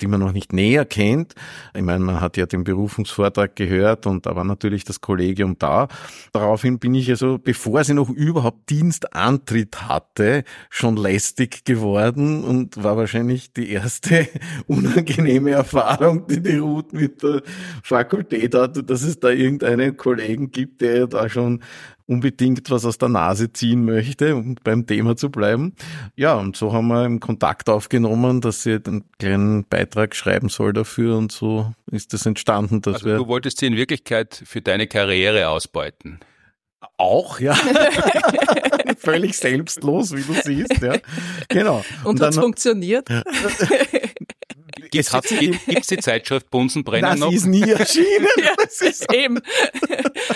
die 0.00 0.06
man 0.06 0.20
noch 0.20 0.32
nicht 0.32 0.52
näher 0.52 0.84
kennt. 0.84 1.34
Ich 1.74 1.82
meine, 1.82 2.04
man 2.04 2.20
hat 2.20 2.36
ja 2.36 2.46
den 2.46 2.64
Berufungsvortrag 2.64 3.56
gehört 3.56 4.06
und 4.06 4.26
da 4.26 4.36
war 4.36 4.44
natürlich 4.44 4.84
das 4.84 5.00
Kollegium 5.00 5.56
da. 5.58 5.88
Daraufhin 6.32 6.78
bin 6.78 6.94
ich 6.94 7.10
also, 7.10 7.38
bevor 7.38 7.84
sie 7.84 7.94
noch 7.94 8.10
überhaupt 8.10 8.70
Dienstantritt 8.70 9.88
hatte, 9.88 10.44
schon 10.70 10.96
lästig 10.96 11.64
geworden 11.64 12.44
und 12.44 12.82
war 12.82 12.96
wahrscheinlich 12.96 13.52
die 13.52 13.70
erste 13.70 14.28
unangenehme 14.66 15.52
Erfahrung, 15.52 16.26
die 16.26 16.42
die 16.42 16.56
Ruth 16.56 16.92
mit 16.92 17.22
der 17.22 17.42
Fakultät 17.82 18.54
hatte, 18.54 18.82
dass 18.82 19.02
es 19.02 19.20
da 19.20 19.30
irgendeinen 19.30 19.96
Kollegen 19.96 20.50
gibt, 20.50 20.80
der 20.80 21.06
da 21.06 21.28
schon 21.28 21.62
unbedingt 22.06 22.70
was 22.70 22.84
aus 22.84 22.98
der 22.98 23.08
Nase 23.08 23.52
ziehen 23.52 23.84
möchte, 23.84 24.36
um 24.36 24.56
beim 24.62 24.86
Thema 24.86 25.16
zu 25.16 25.30
bleiben. 25.30 25.74
Ja, 26.16 26.34
und 26.34 26.56
so 26.56 26.72
haben 26.72 26.88
wir 26.88 27.00
einen 27.00 27.20
Kontakt 27.20 27.68
aufgenommen, 27.68 28.40
dass 28.40 28.62
sie 28.62 28.78
einen 28.84 29.04
kleinen 29.18 29.64
Beitrag 29.64 30.14
schreiben 30.14 30.48
soll 30.48 30.72
dafür 30.72 31.16
und 31.16 31.32
so 31.32 31.72
ist 31.90 32.12
das 32.12 32.26
entstanden. 32.26 32.82
Dass 32.82 32.96
also 32.96 33.06
wir 33.06 33.16
du 33.16 33.28
wolltest 33.28 33.58
sie 33.58 33.66
in 33.66 33.76
Wirklichkeit 33.76 34.42
für 34.44 34.60
deine 34.60 34.86
Karriere 34.86 35.48
ausbeuten. 35.48 36.20
Auch, 36.98 37.40
ja. 37.40 37.54
Völlig 38.98 39.36
selbstlos, 39.36 40.14
wie 40.14 40.22
du 40.22 40.34
siehst, 40.34 40.80
ja. 40.82 40.96
Genau. 41.48 41.84
Und, 42.04 42.20
und 42.20 42.26
hat 42.26 42.34
funktioniert? 42.34 43.08
Gibt 44.94 45.80
es 45.80 45.86
die 45.86 45.98
Zeitschrift 45.98 46.50
Bunsenbrenner 46.50 47.10
das 47.10 47.20
noch? 47.20 47.26
Das 47.26 47.36
ist 47.36 47.46
nie 47.46 47.62
erschienen. 47.62 48.26
ja, 48.38 48.52
das 48.56 48.80
ist 48.80 49.12
eben. 49.12 49.40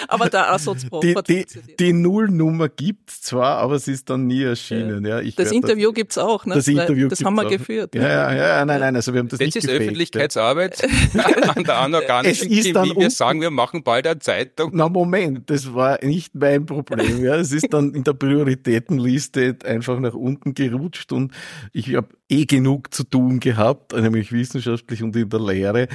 aber 0.08 0.28
der 0.28 0.40
Ersatzprof 0.40 1.02
die, 1.02 1.14
die, 1.26 1.46
die 1.78 1.92
Nullnummer 1.92 2.68
gibt's 2.68 3.22
zwar, 3.22 3.58
aber 3.58 3.78
sie 3.78 3.92
ist 3.92 4.10
dann 4.10 4.26
nie 4.26 4.42
erschienen. 4.42 5.04
Ja. 5.04 5.20
ja 5.20 5.32
das 5.36 5.52
Interview 5.52 5.90
das, 5.90 5.96
gibt's 5.96 6.18
auch. 6.18 6.46
Ne? 6.46 6.54
Das 6.54 6.68
Interview 6.68 7.08
Das 7.08 7.24
haben 7.24 7.34
wir 7.34 7.46
auch. 7.46 7.50
geführt. 7.50 7.94
Ja, 7.94 8.02
ja, 8.02 8.34
ja, 8.34 8.64
nein, 8.64 8.80
nein, 8.80 8.96
also 8.96 9.12
wir 9.12 9.20
haben 9.20 9.28
das, 9.28 9.38
das 9.38 9.46
nicht 9.46 9.56
Das 9.56 9.64
ist 9.64 9.68
gefaked, 9.68 9.82
Öffentlichkeitsarbeit 9.82 10.84
an 11.56 11.64
der 11.64 11.78
anorganischen 11.78 12.50
es 12.50 12.66
ist 12.66 12.74
dann 12.74 12.90
wie 12.90 12.96
wir 12.96 13.10
sagen, 13.10 13.40
wir 13.40 13.50
machen 13.50 13.82
bald 13.82 14.06
eine 14.06 14.18
Zeitung. 14.18 14.70
Na 14.74 14.88
Moment, 14.88 15.48
das 15.50 15.74
war 15.74 15.98
nicht 16.04 16.34
mein 16.34 16.66
Problem. 16.66 17.24
Ja, 17.24 17.36
Es 17.36 17.52
ist 17.52 17.72
dann 17.72 17.94
in 17.94 18.04
der 18.04 18.14
Prioritätenliste 18.14 19.56
einfach 19.64 19.98
nach 20.00 20.14
unten 20.14 20.54
gerutscht 20.54 21.12
und 21.12 21.32
ich 21.72 21.94
habe 21.94 22.08
eh 22.28 22.44
genug 22.44 22.92
zu 22.92 23.04
tun 23.04 23.40
gehabt, 23.40 23.94
nämlich 23.94 24.32
wissenschaftlich 24.32 25.02
und 25.02 25.16
in 25.16 25.30
der 25.30 25.40
Lehre 25.40 25.88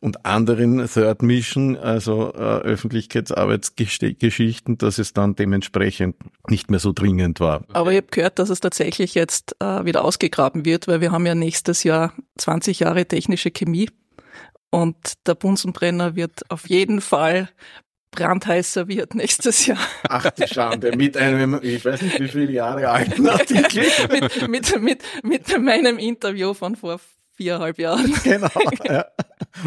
und 0.00 0.26
anderen 0.26 0.84
Third 0.88 1.22
Mission, 1.22 1.76
also 1.76 2.32
äh, 2.34 2.38
Öffentlichkeitsarbeitsgeschichten, 2.38 4.78
dass 4.78 4.98
es 4.98 5.12
dann 5.12 5.36
dementsprechend 5.36 6.16
nicht 6.48 6.70
mehr 6.70 6.80
so 6.80 6.92
dringend 6.92 7.40
war. 7.40 7.64
Aber 7.72 7.92
ich 7.92 7.98
habe 7.98 8.08
gehört, 8.10 8.38
dass 8.38 8.50
es 8.50 8.60
tatsächlich 8.60 9.14
jetzt 9.14 9.56
äh, 9.60 9.84
wieder 9.84 10.04
ausgegraben 10.04 10.64
wird, 10.64 10.88
weil 10.88 11.00
wir 11.00 11.12
haben 11.12 11.26
ja 11.26 11.34
nächstes 11.34 11.84
Jahr 11.84 12.12
20 12.38 12.80
Jahre 12.80 13.06
technische 13.06 13.50
Chemie 13.50 13.88
und 14.70 14.96
der 15.26 15.34
Bunsenbrenner 15.34 16.16
wird 16.16 16.50
auf 16.50 16.68
jeden 16.68 17.00
Fall 17.00 17.48
brandheißer 18.16 18.88
wird 18.88 19.14
nächstes 19.14 19.66
Jahr. 19.66 19.78
Ach 20.08 20.30
die 20.30 20.48
Schande, 20.48 20.96
mit 20.96 21.16
einem, 21.16 21.60
ich 21.62 21.84
weiß 21.84 22.02
nicht 22.02 22.18
wie 22.20 22.28
viele 22.28 22.52
Jahre 22.52 22.88
alten 22.88 23.28
Artikel. 23.28 23.84
mit, 24.10 24.48
mit, 24.48 24.82
mit, 24.82 25.02
mit 25.22 25.62
meinem 25.62 25.98
Interview 25.98 26.54
von 26.54 26.74
vor 26.74 26.98
viereinhalb 27.36 27.78
Jahren. 27.78 28.14
Genau, 28.24 28.48
ja. 28.84 29.04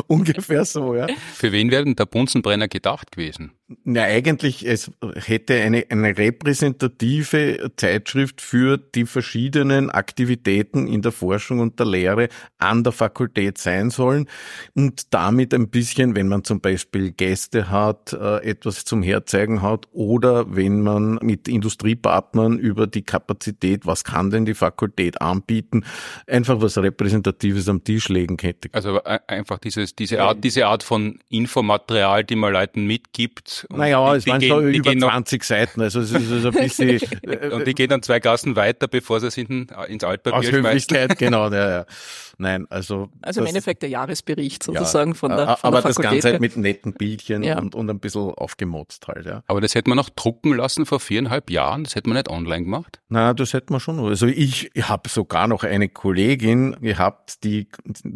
ungefähr 0.07 0.65
so, 0.65 0.95
ja. 0.95 1.07
Für 1.33 1.51
wen 1.51 1.71
wäre 1.71 1.85
denn 1.85 1.95
der 1.95 2.05
Bunsenbrenner 2.05 2.67
gedacht 2.67 3.11
gewesen? 3.11 3.51
Ja, 3.85 4.03
eigentlich, 4.03 4.65
es 4.65 4.91
hätte 5.15 5.53
eine, 5.53 5.85
eine 5.89 6.17
repräsentative 6.17 7.71
Zeitschrift 7.77 8.41
für 8.41 8.77
die 8.77 9.05
verschiedenen 9.05 9.91
Aktivitäten 9.91 10.87
in 10.87 11.03
der 11.03 11.11
Forschung 11.11 11.59
und 11.59 11.79
der 11.79 11.85
Lehre 11.85 12.29
an 12.57 12.83
der 12.83 12.91
Fakultät 12.91 13.59
sein 13.59 13.91
sollen 13.91 14.27
und 14.73 15.13
damit 15.13 15.53
ein 15.53 15.69
bisschen, 15.69 16.15
wenn 16.15 16.27
man 16.27 16.43
zum 16.43 16.61
Beispiel 16.61 17.11
Gäste 17.11 17.69
hat, 17.69 18.13
äh, 18.13 18.37
etwas 18.37 18.85
zum 18.85 19.03
Herzeigen 19.03 19.61
hat 19.61 19.87
oder 19.91 20.55
wenn 20.55 20.81
man 20.81 21.19
mit 21.21 21.47
Industriepartnern 21.47 22.57
über 22.57 22.87
die 22.87 23.03
Kapazität, 23.03 23.85
was 23.85 24.03
kann 24.03 24.31
denn 24.31 24.45
die 24.45 24.55
Fakultät 24.55 25.21
anbieten, 25.21 25.85
einfach 26.25 26.59
was 26.59 26.79
Repräsentatives 26.79 27.58
am 27.67 27.83
Tisch 27.83 28.09
legen 28.09 28.37
hätte. 28.39 28.69
Also 28.71 29.01
einfach 29.03 29.57
dieses, 29.57 29.95
diese 29.95 30.21
Art, 30.21 30.43
diese 30.43 30.67
Art 30.67 30.83
von 30.83 31.19
Infomaterial, 31.29 32.23
die 32.23 32.35
man 32.35 32.53
Leuten 32.53 32.85
mitgibt. 32.85 33.67
Naja, 33.69 34.13
die, 34.13 34.17
es 34.19 34.27
waren 34.27 34.41
schon 34.41 34.73
über 34.73 34.95
20 34.95 35.43
Seiten, 35.43 35.81
also 35.81 35.99
es 35.99 36.11
ist 36.11 36.31
also 36.31 36.49
ein 36.49 36.53
bisschen. 36.53 36.99
und 37.51 37.67
die 37.67 37.73
gehen 37.73 37.89
dann 37.89 38.03
zwei 38.03 38.19
Gassen 38.19 38.55
weiter, 38.55 38.87
bevor 38.87 39.19
sie 39.19 39.27
es 39.27 39.35
hinten 39.35 39.67
ins 39.87 40.03
Altpapier 40.03 40.39
Aus 40.39 40.51
Höflichkeit, 40.51 41.17
genau, 41.17 41.49
ja, 41.51 41.69
ja. 41.69 41.85
Nein, 42.41 42.67
also. 42.69 43.09
Also 43.21 43.41
im 43.41 43.47
Endeffekt 43.47 43.81
der 43.81 43.89
Jahresbericht 43.89 44.63
sozusagen 44.63 45.11
ja, 45.11 45.15
von 45.15 45.31
der 45.31 45.57
von 45.57 45.67
Aber 45.67 45.81
der 45.81 45.89
das 45.89 45.97
Ganze 45.97 46.31
halt 46.31 46.41
mit 46.41 46.55
netten 46.55 46.93
Bildchen 46.93 47.43
ja. 47.43 47.59
und, 47.59 47.75
und 47.75 47.89
ein 47.89 47.99
bisschen 47.99 48.31
aufgemotzt 48.31 49.07
halt, 49.09 49.25
ja. 49.25 49.43
Aber 49.47 49.59
das 49.59 49.75
hätte 49.75 49.89
man 49.89 49.97
noch 49.97 50.09
drucken 50.09 50.53
lassen 50.53 50.85
vor 50.85 51.01
viereinhalb 51.01 51.49
Jahren, 51.49 51.83
das 51.83 51.95
hätte 51.95 52.07
man 52.07 52.17
nicht 52.17 52.29
online 52.29 52.63
gemacht? 52.63 53.01
Na, 53.09 53.33
das 53.33 53.53
hätte 53.53 53.73
man 53.73 53.81
schon. 53.81 53.99
Also 53.99 54.25
ich 54.27 54.71
habe 54.81 55.09
sogar 55.09 55.47
noch 55.47 55.63
eine 55.63 55.89
Kollegin 55.89 56.77
gehabt, 56.79 57.43
die 57.43 57.48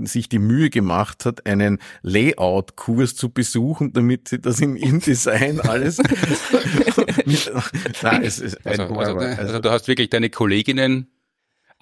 sich 0.03 0.29
die 0.29 0.39
Mühe 0.39 0.69
gemacht 0.69 1.25
hat, 1.25 1.45
einen 1.45 1.79
Layout-Kurs 2.01 3.15
zu 3.15 3.29
besuchen, 3.29 3.93
damit 3.93 4.29
sie 4.29 4.39
das 4.39 4.59
im 4.59 4.75
InDesign 4.75 5.59
alles. 5.61 5.97
Nein, 8.01 8.23
es 8.23 8.39
ist 8.39 8.65
ein 8.65 8.79
also, 8.79 8.95
also, 8.95 9.19
also 9.19 9.59
du 9.59 9.71
hast 9.71 9.87
wirklich 9.87 10.09
deine 10.09 10.29
Kolleginnen 10.29 11.07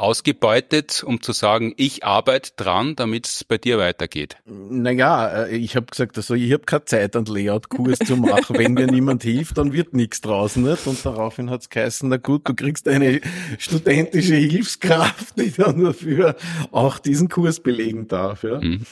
ausgebeutet, 0.02 1.04
um 1.06 1.22
zu 1.22 1.32
sagen, 1.32 1.74
ich 1.78 2.04
arbeite 2.04 2.52
dran, 2.56 2.96
damit 2.96 3.28
es 3.28 3.44
bei 3.44 3.58
dir 3.58 3.78
weitergeht? 3.78 4.38
Naja, 4.46 5.46
äh, 5.46 5.56
ich 5.56 5.76
habe 5.76 5.86
gesagt, 5.86 6.18
also 6.18 6.34
ich 6.34 6.52
habe 6.52 6.64
keine 6.64 6.86
Zeit, 6.86 7.16
einen 7.16 7.26
Layout-Kurs 7.26 8.00
zu 8.00 8.18
machen. 8.18 8.58
Wenn 8.58 8.74
mir 8.74 8.88
niemand 8.88 9.24
hilft, 9.24 9.58
dann 9.58 9.74
wird 9.74 9.94
nichts 9.94 10.22
draußen. 10.22 10.64
Nicht? 10.64 10.88
Und 10.88 11.06
daraufhin 11.06 11.50
hat's 11.50 11.70
geheißen, 11.70 12.10
na 12.10 12.18
gut, 12.18 12.50
du 12.50 12.56
kriegst 12.56 12.88
eine 12.88 13.22
studentische 13.58 14.36
Hilfskraft, 14.36 15.40
die 15.40 15.52
dann 15.52 15.84
dafür 15.84 16.36
auch 16.72 16.98
diesen 17.00 17.30
Kurs 17.30 17.60
belegen 17.60 18.08
darf. 18.08 18.44
Ja? 18.44 18.60
Mhm. 18.60 18.86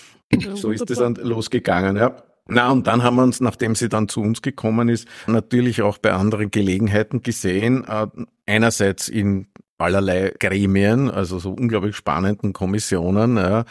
So 0.53 0.71
ist 0.71 0.89
es 0.89 0.99
dann 0.99 1.15
losgegangen. 1.15 1.97
Ja. 1.97 2.17
Na, 2.51 2.71
und 2.71 2.87
dann 2.87 3.03
haben 3.03 3.15
wir 3.15 3.23
uns, 3.23 3.41
nachdem 3.41 3.75
sie 3.75 3.89
dann 3.89 4.07
zu 4.09 4.21
uns 4.21 4.41
gekommen 4.41 4.89
ist, 4.89 5.07
natürlich 5.27 5.81
auch 5.83 5.99
bei 5.99 6.13
anderen 6.13 6.49
Gelegenheiten 6.49 7.21
gesehen. 7.21 7.85
Äh, 7.87 8.07
einerseits 8.47 9.07
in 9.07 9.47
allerlei 9.79 10.33
Gremien, 10.39 11.09
also 11.09 11.39
so 11.39 11.51
unglaublich 11.51 11.95
spannenden 11.95 12.53
Kommissionen. 12.53 13.37
Ja. 13.37 13.65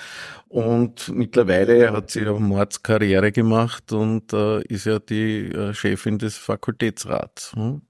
Und 0.48 1.08
mittlerweile 1.08 1.92
hat 1.92 2.10
sie 2.10 2.20
ja 2.20 2.32
Mordskarriere 2.32 3.32
gemacht 3.32 3.92
und 3.92 4.32
äh, 4.32 4.62
ist 4.62 4.86
ja 4.86 4.98
die 4.98 5.46
äh, 5.46 5.74
Chefin 5.74 6.18
des 6.18 6.36
Fakultätsrats. 6.36 7.52
Hm? 7.54 7.82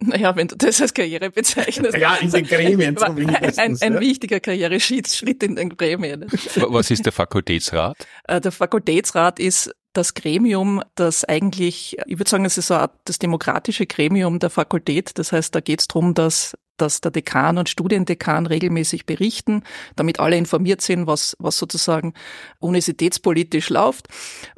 Naja, 0.00 0.36
wenn 0.36 0.46
du 0.46 0.56
das 0.56 0.80
als 0.80 0.94
Karriere 0.94 1.30
bezeichnest. 1.30 1.96
ja, 1.96 2.14
in 2.16 2.30
den 2.30 2.46
Gremien 2.46 2.96
zumindest. 2.96 3.58
Ein, 3.58 3.76
ein, 3.80 3.94
ein 3.94 4.00
wichtiger 4.00 4.38
Karriereschritt 4.38 5.42
in 5.42 5.56
den 5.56 5.76
Gremien. 5.76 6.26
Was 6.68 6.90
ist 6.90 7.04
der 7.04 7.12
Fakultätsrat? 7.12 7.96
Äh, 8.24 8.40
der 8.40 8.52
Fakultätsrat 8.52 9.40
ist 9.40 9.74
das 9.98 10.14
Gremium, 10.14 10.82
das 10.94 11.24
eigentlich, 11.24 11.98
ich 12.06 12.18
würde 12.18 12.30
sagen, 12.30 12.44
es 12.44 12.56
ist 12.56 12.68
so 12.68 12.86
das 13.04 13.18
demokratische 13.18 13.86
Gremium 13.86 14.38
der 14.38 14.48
Fakultät. 14.48 15.18
Das 15.18 15.32
heißt, 15.32 15.54
da 15.54 15.60
geht 15.60 15.80
es 15.80 15.88
darum, 15.88 16.14
dass 16.14 16.56
dass 16.78 17.00
der 17.00 17.10
Dekan 17.10 17.58
und 17.58 17.68
Studiendekan 17.68 18.46
regelmäßig 18.46 19.04
berichten, 19.04 19.64
damit 19.96 20.20
alle 20.20 20.36
informiert 20.36 20.80
sind, 20.80 21.08
was, 21.08 21.34
was 21.40 21.58
sozusagen 21.58 22.14
universitätspolitisch 22.60 23.68
läuft, 23.68 24.06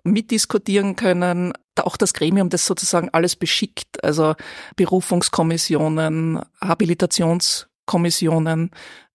mitdiskutieren 0.04 0.96
können. 0.96 1.54
Auch 1.80 1.96
das 1.96 2.12
Gremium, 2.12 2.50
das 2.50 2.66
sozusagen 2.66 3.08
alles 3.08 3.36
beschickt, 3.36 4.04
also 4.04 4.34
Berufungskommissionen, 4.76 6.42
Habilitationskommissionen, 6.60 8.70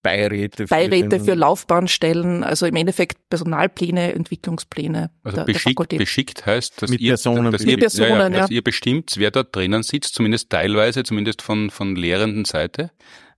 Beiräte, 0.05 0.65
Beiräte 0.65 1.19
für 1.19 1.33
Laufbahnstellen, 1.33 2.43
also 2.43 2.67
im 2.67 2.75
Endeffekt 2.75 3.17
Personalpläne, 3.29 4.13
Entwicklungspläne. 4.13 5.09
Also 5.23 5.37
der, 5.37 5.43
beschickt, 5.45 5.91
der 5.91 5.97
beschickt 5.97 6.45
heißt, 6.45 6.81
dass, 6.81 6.91
mit 6.91 7.01
ihr, 7.01 7.13
Personen, 7.13 7.51
dass, 7.51 7.63
ihr, 7.63 7.77
Personen, 7.77 8.09
ja, 8.09 8.29
ja, 8.29 8.41
dass 8.41 8.51
ihr 8.51 8.63
bestimmt, 8.63 9.15
wer 9.17 9.31
dort 9.31 9.55
drinnen 9.55 9.81
sitzt, 9.81 10.13
zumindest 10.13 10.51
teilweise, 10.51 11.03
zumindest 11.03 11.41
von, 11.41 11.71
von 11.71 11.95
lehrenden 11.95 12.45
Seite. 12.45 12.91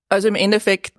Also 0.10 0.28
im 0.28 0.36
Endeffekt 0.36 0.94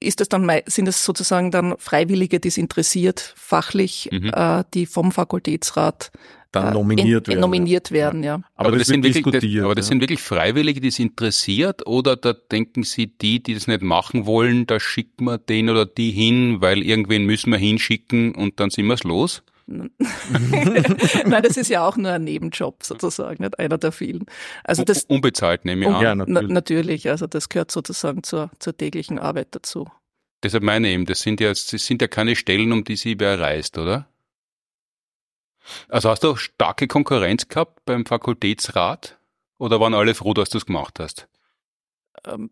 ist 0.00 0.20
es 0.20 0.28
dann, 0.28 0.50
sind 0.66 0.88
es 0.88 1.04
sozusagen 1.04 1.50
dann 1.50 1.74
Freiwillige, 1.78 2.40
die 2.40 2.48
es 2.48 2.58
interessiert, 2.58 3.32
fachlich, 3.36 4.08
mhm. 4.12 4.32
äh, 4.34 4.64
die 4.74 4.86
vom 4.86 5.12
Fakultätsrat 5.12 6.10
dann 6.52 6.68
äh, 6.68 6.74
nominiert 6.74 7.28
werden. 7.28 7.40
Nominiert 7.40 7.90
werden, 7.90 8.22
ja. 8.22 8.36
ja. 8.36 8.42
Aber, 8.54 8.68
aber 8.68 8.78
das, 8.78 8.88
sind 8.88 9.04
wirklich, 9.04 9.24
das, 9.24 9.64
aber 9.64 9.74
das 9.74 9.86
ja. 9.86 9.90
sind 9.90 10.00
wirklich 10.00 10.20
Freiwillige, 10.20 10.80
die 10.80 10.88
es 10.88 10.98
interessiert, 10.98 11.86
oder 11.86 12.16
da 12.16 12.32
denken 12.32 12.82
Sie, 12.82 13.06
die, 13.06 13.42
die 13.42 13.54
das 13.54 13.66
nicht 13.66 13.82
machen 13.82 14.26
wollen, 14.26 14.66
da 14.66 14.80
schicken 14.80 15.24
wir 15.24 15.38
den 15.38 15.70
oder 15.70 15.86
die 15.86 16.10
hin, 16.10 16.60
weil 16.60 16.82
irgendwen 16.82 17.24
müssen 17.24 17.50
wir 17.50 17.58
hinschicken 17.58 18.34
und 18.34 18.60
dann 18.60 18.70
sind 18.70 18.86
wir 18.86 18.94
es 18.94 19.04
los? 19.04 19.42
Nein, 19.66 21.42
das 21.42 21.56
ist 21.56 21.68
ja 21.70 21.86
auch 21.86 21.96
nur 21.96 22.12
ein 22.12 22.22
Nebenjob 22.22 22.84
sozusagen, 22.84 23.42
nicht 23.42 23.58
einer 23.58 23.78
der 23.78 23.90
vielen. 23.90 24.26
Also 24.62 24.84
das 24.84 25.02
unbezahlt 25.04 25.64
nehme 25.64 25.86
ich 25.86 25.88
an. 25.88 26.02
Ja, 26.02 26.14
natürlich. 26.14 26.50
natürlich, 26.50 27.10
also 27.10 27.26
das 27.26 27.48
gehört 27.48 27.72
sozusagen 27.72 28.22
zur, 28.22 28.50
zur 28.60 28.76
täglichen 28.76 29.18
Arbeit 29.18 29.48
dazu. 29.50 29.88
Deshalb 30.44 30.62
meine 30.62 30.86
ich 30.88 30.94
eben, 30.94 31.06
das 31.06 31.20
sind 31.20 31.40
ja, 31.40 31.48
das 31.48 31.66
sind 31.68 32.00
ja 32.00 32.06
keine 32.06 32.36
Stellen, 32.36 32.70
um 32.70 32.84
die 32.84 32.94
sie 32.94 33.18
wer 33.18 33.40
reist, 33.40 33.76
oder? 33.78 34.08
Also 35.88 36.10
hast 36.10 36.22
du 36.22 36.36
starke 36.36 36.88
Konkurrenz 36.88 37.48
gehabt 37.48 37.84
beim 37.84 38.06
Fakultätsrat? 38.06 39.18
Oder 39.58 39.80
waren 39.80 39.94
alle 39.94 40.14
froh, 40.14 40.34
dass 40.34 40.50
du 40.50 40.58
es 40.58 40.66
gemacht 40.66 41.00
hast? 41.00 41.28
Ähm, 42.24 42.50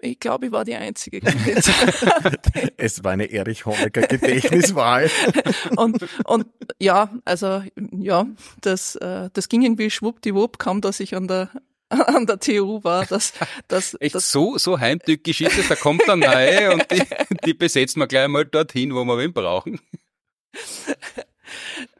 ich 0.00 0.18
glaube, 0.18 0.46
ich 0.46 0.52
war 0.52 0.64
die 0.64 0.74
Einzige. 0.74 1.20
es 2.76 3.04
war 3.04 3.12
eine 3.12 3.30
Erich 3.30 3.66
Honecker 3.66 4.02
Gedächtniswahl. 4.02 5.10
und, 5.76 6.06
und 6.24 6.46
ja, 6.78 7.12
also 7.24 7.62
ja, 7.92 8.26
das, 8.60 8.96
äh, 8.96 9.28
das 9.32 9.48
ging 9.48 9.62
irgendwie 9.62 9.90
schwuppdiwupp, 9.90 10.58
kam, 10.58 10.80
dass 10.80 11.00
ich 11.00 11.14
an 11.14 11.28
der 11.28 11.50
an 11.90 12.24
der 12.24 12.40
TU 12.40 12.82
war, 12.84 13.04
dass 13.04 13.34
das 13.68 13.98
echt 14.00 14.14
das 14.14 14.32
so 14.32 14.56
so 14.56 14.80
heimtückisch 14.80 15.42
ist 15.42 15.58
es, 15.58 15.68
da 15.68 15.74
kommt 15.74 16.00
dann 16.06 16.20
neue 16.20 16.72
und 16.72 16.90
die, 16.90 17.02
die 17.44 17.52
besetzen 17.52 18.00
wir 18.00 18.06
gleich 18.06 18.28
mal 18.28 18.46
dorthin, 18.46 18.94
wo 18.94 19.04
wir 19.04 19.18
wen 19.18 19.34
brauchen. 19.34 19.78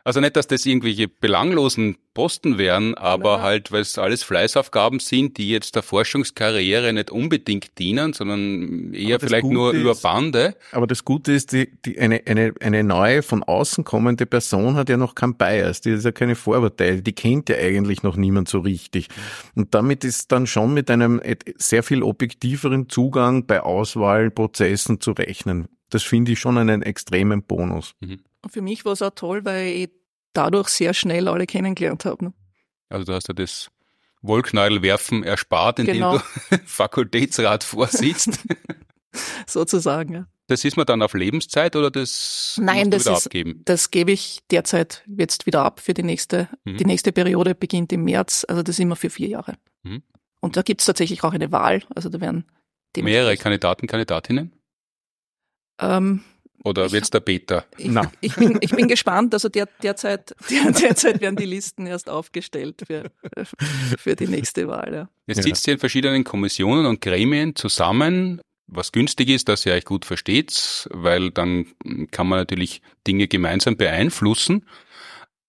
Also 0.05 0.21
nicht, 0.21 0.37
dass 0.37 0.49
das 0.49 0.67
irgendwelche 0.67 1.07
belanglosen 1.09 1.97
Posten 2.15 2.59
wären, 2.59 2.95
aber 2.95 3.37
Nein. 3.37 3.43
halt, 3.43 3.73
weil 3.73 3.83
es 3.83 3.97
alles 3.99 4.23
Fleißaufgaben 4.23 4.99
sind, 4.99 5.39
die 5.39 5.49
jetzt 5.49 5.77
der 5.77 5.83
Forschungskarriere 5.83 6.93
nicht 6.93 7.11
unbedingt 7.11 7.79
dienen, 7.79 8.13
sondern 8.13 8.93
eher 8.93 9.21
vielleicht 9.21 9.43
Gute 9.43 9.55
nur 9.55 9.75
ist, 9.75 9.81
über 9.81 9.95
Bande. 9.95 10.57
Aber 10.73 10.87
das 10.87 11.05
Gute 11.05 11.33
ist, 11.33 11.53
die, 11.53 11.71
die, 11.85 11.99
eine, 11.99 12.23
eine, 12.27 12.53
eine 12.61 12.85
neue, 12.85 13.23
von 13.23 13.43
außen 13.43 13.85
kommende 13.85 14.27
Person 14.27 14.75
hat 14.75 14.89
ja 14.89 14.97
noch 14.97 15.15
kein 15.15 15.37
Bias, 15.37 15.81
die 15.81 15.91
ist 15.91 16.05
ja 16.05 16.13
keine 16.13 16.35
Vorurteile, 16.35 17.01
die 17.01 17.13
kennt 17.13 17.49
ja 17.49 17.57
eigentlich 17.57 18.03
noch 18.03 18.17
niemand 18.17 18.49
so 18.49 18.59
richtig. 18.59 19.09
Und 19.55 19.75
damit 19.75 20.05
ist 20.05 20.33
dann 20.33 20.47
schon 20.47 20.75
mit 20.75 20.91
einem 20.91 21.21
sehr 21.57 21.83
viel 21.83 22.03
objektiveren 22.03 22.89
Zugang 22.89 23.47
bei 23.47 23.61
Auswahlprozessen 23.61 25.01
zu 25.01 25.13
rechnen. 25.13 25.69
Das 25.91 26.03
finde 26.03 26.33
ich 26.33 26.41
schon 26.41 26.59
einen 26.59 26.83
extremen 26.83 27.43
Bonus. 27.43 27.95
Mhm. 28.01 28.21
Für 28.51 28.63
mich 28.63 28.85
war 28.85 28.93
es 28.93 29.03
auch 29.03 29.15
toll, 29.15 29.45
weil 29.45 29.67
ich 29.67 29.91
dadurch 30.33 30.69
sehr 30.69 30.95
schnell 30.95 31.29
alle 31.29 31.47
kennengelernt 31.47 32.05
habe. 32.05 32.27
Ne? 32.27 32.33
Also 32.89 33.07
du 33.07 33.15
hast 33.15 33.29
ja 33.29 33.35
das 33.35 33.71
Wollknäuelwerfen 34.23 35.25
erspart, 35.25 35.79
indem 35.79 35.95
genau. 35.95 36.19
du 36.19 36.59
Fakultätsrat 36.65 37.65
vorsitzt. 37.65 38.39
Sozusagen, 39.47 40.15
ja. 40.15 40.27
Das 40.49 40.65
ist 40.65 40.77
man 40.77 40.87
dann 40.87 41.03
auf 41.03 41.15
Lebenszeit 41.15 41.77
oder 41.77 41.91
das 41.91 42.59
Nein, 42.61 42.91
das 42.91 43.05
wieder 43.05 43.17
ist, 43.17 43.27
abgeben? 43.27 43.63
das 43.65 43.91
gebe 43.91 44.13
ich 44.13 44.41
derzeit 44.51 45.05
jetzt 45.07 45.47
wieder 45.47 45.65
ab 45.65 45.81
für 45.81 45.95
die 45.95 46.03
nächste, 46.03 46.49
mhm. 46.65 46.77
die 46.77 46.85
nächste 46.85 47.13
Periode 47.13 47.55
beginnt 47.55 47.93
im 47.93 48.05
März, 48.05 48.45
also 48.49 48.63
das 48.63 48.77
ist 48.77 48.81
immer 48.81 48.97
für 48.97 49.09
vier 49.09 49.29
Jahre. 49.29 49.55
Mhm. 49.83 50.03
Und 50.41 50.57
da 50.57 50.63
gibt 50.63 50.81
es 50.81 50.87
tatsächlich 50.87 51.23
auch 51.25 51.33
eine 51.33 51.53
Wahl, 51.53 51.83
also 51.95 52.09
da 52.09 52.21
werden 52.21 52.45
mehrere 52.99 53.37
Kandidaten, 53.37 53.87
Kandidatinnen? 53.87 54.53
Ähm, 55.79 56.23
oder 56.65 56.93
wird's 56.93 57.11
der 57.11 57.21
Beta? 57.21 57.65
Ich, 57.77 57.91
ich, 58.21 58.35
bin, 58.37 58.59
ich 58.61 58.71
bin 58.71 58.89
gespannt. 58.89 59.35
Also 59.35 59.49
der, 59.49 59.69
derzeit, 59.83 60.35
der, 60.51 60.73
derzeit 60.73 61.21
werden 61.21 61.37
die 61.37 61.45
Listen 61.45 61.87
erst 61.87 62.09
aufgestellt 62.09 62.83
für, 62.87 63.11
für 63.99 64.17
die 64.17 64.29
nächste 64.29 64.69
Wahl. 64.69 64.95
Ja. 64.95 65.09
Jetzt 65.27 65.43
sitzt 65.43 65.67
ihr 65.67 65.75
in 65.75 65.81
verschiedenen 65.81 66.25
Kommissionen 66.25 66.87
und 66.87 67.01
Gremien 67.01 67.57
zusammen, 67.57 68.41
was 68.67 68.93
günstig 68.93 69.29
ist, 69.29 69.49
dass 69.49 69.67
ihr 69.67 69.75
euch 69.75 69.85
gut 69.85 70.05
versteht, 70.05 70.89
weil 70.91 71.31
dann 71.31 71.67
kann 72.11 72.29
man 72.29 72.39
natürlich 72.39 72.81
Dinge 73.07 73.29
gemeinsam 73.29 73.77
beeinflussen. 73.77 74.67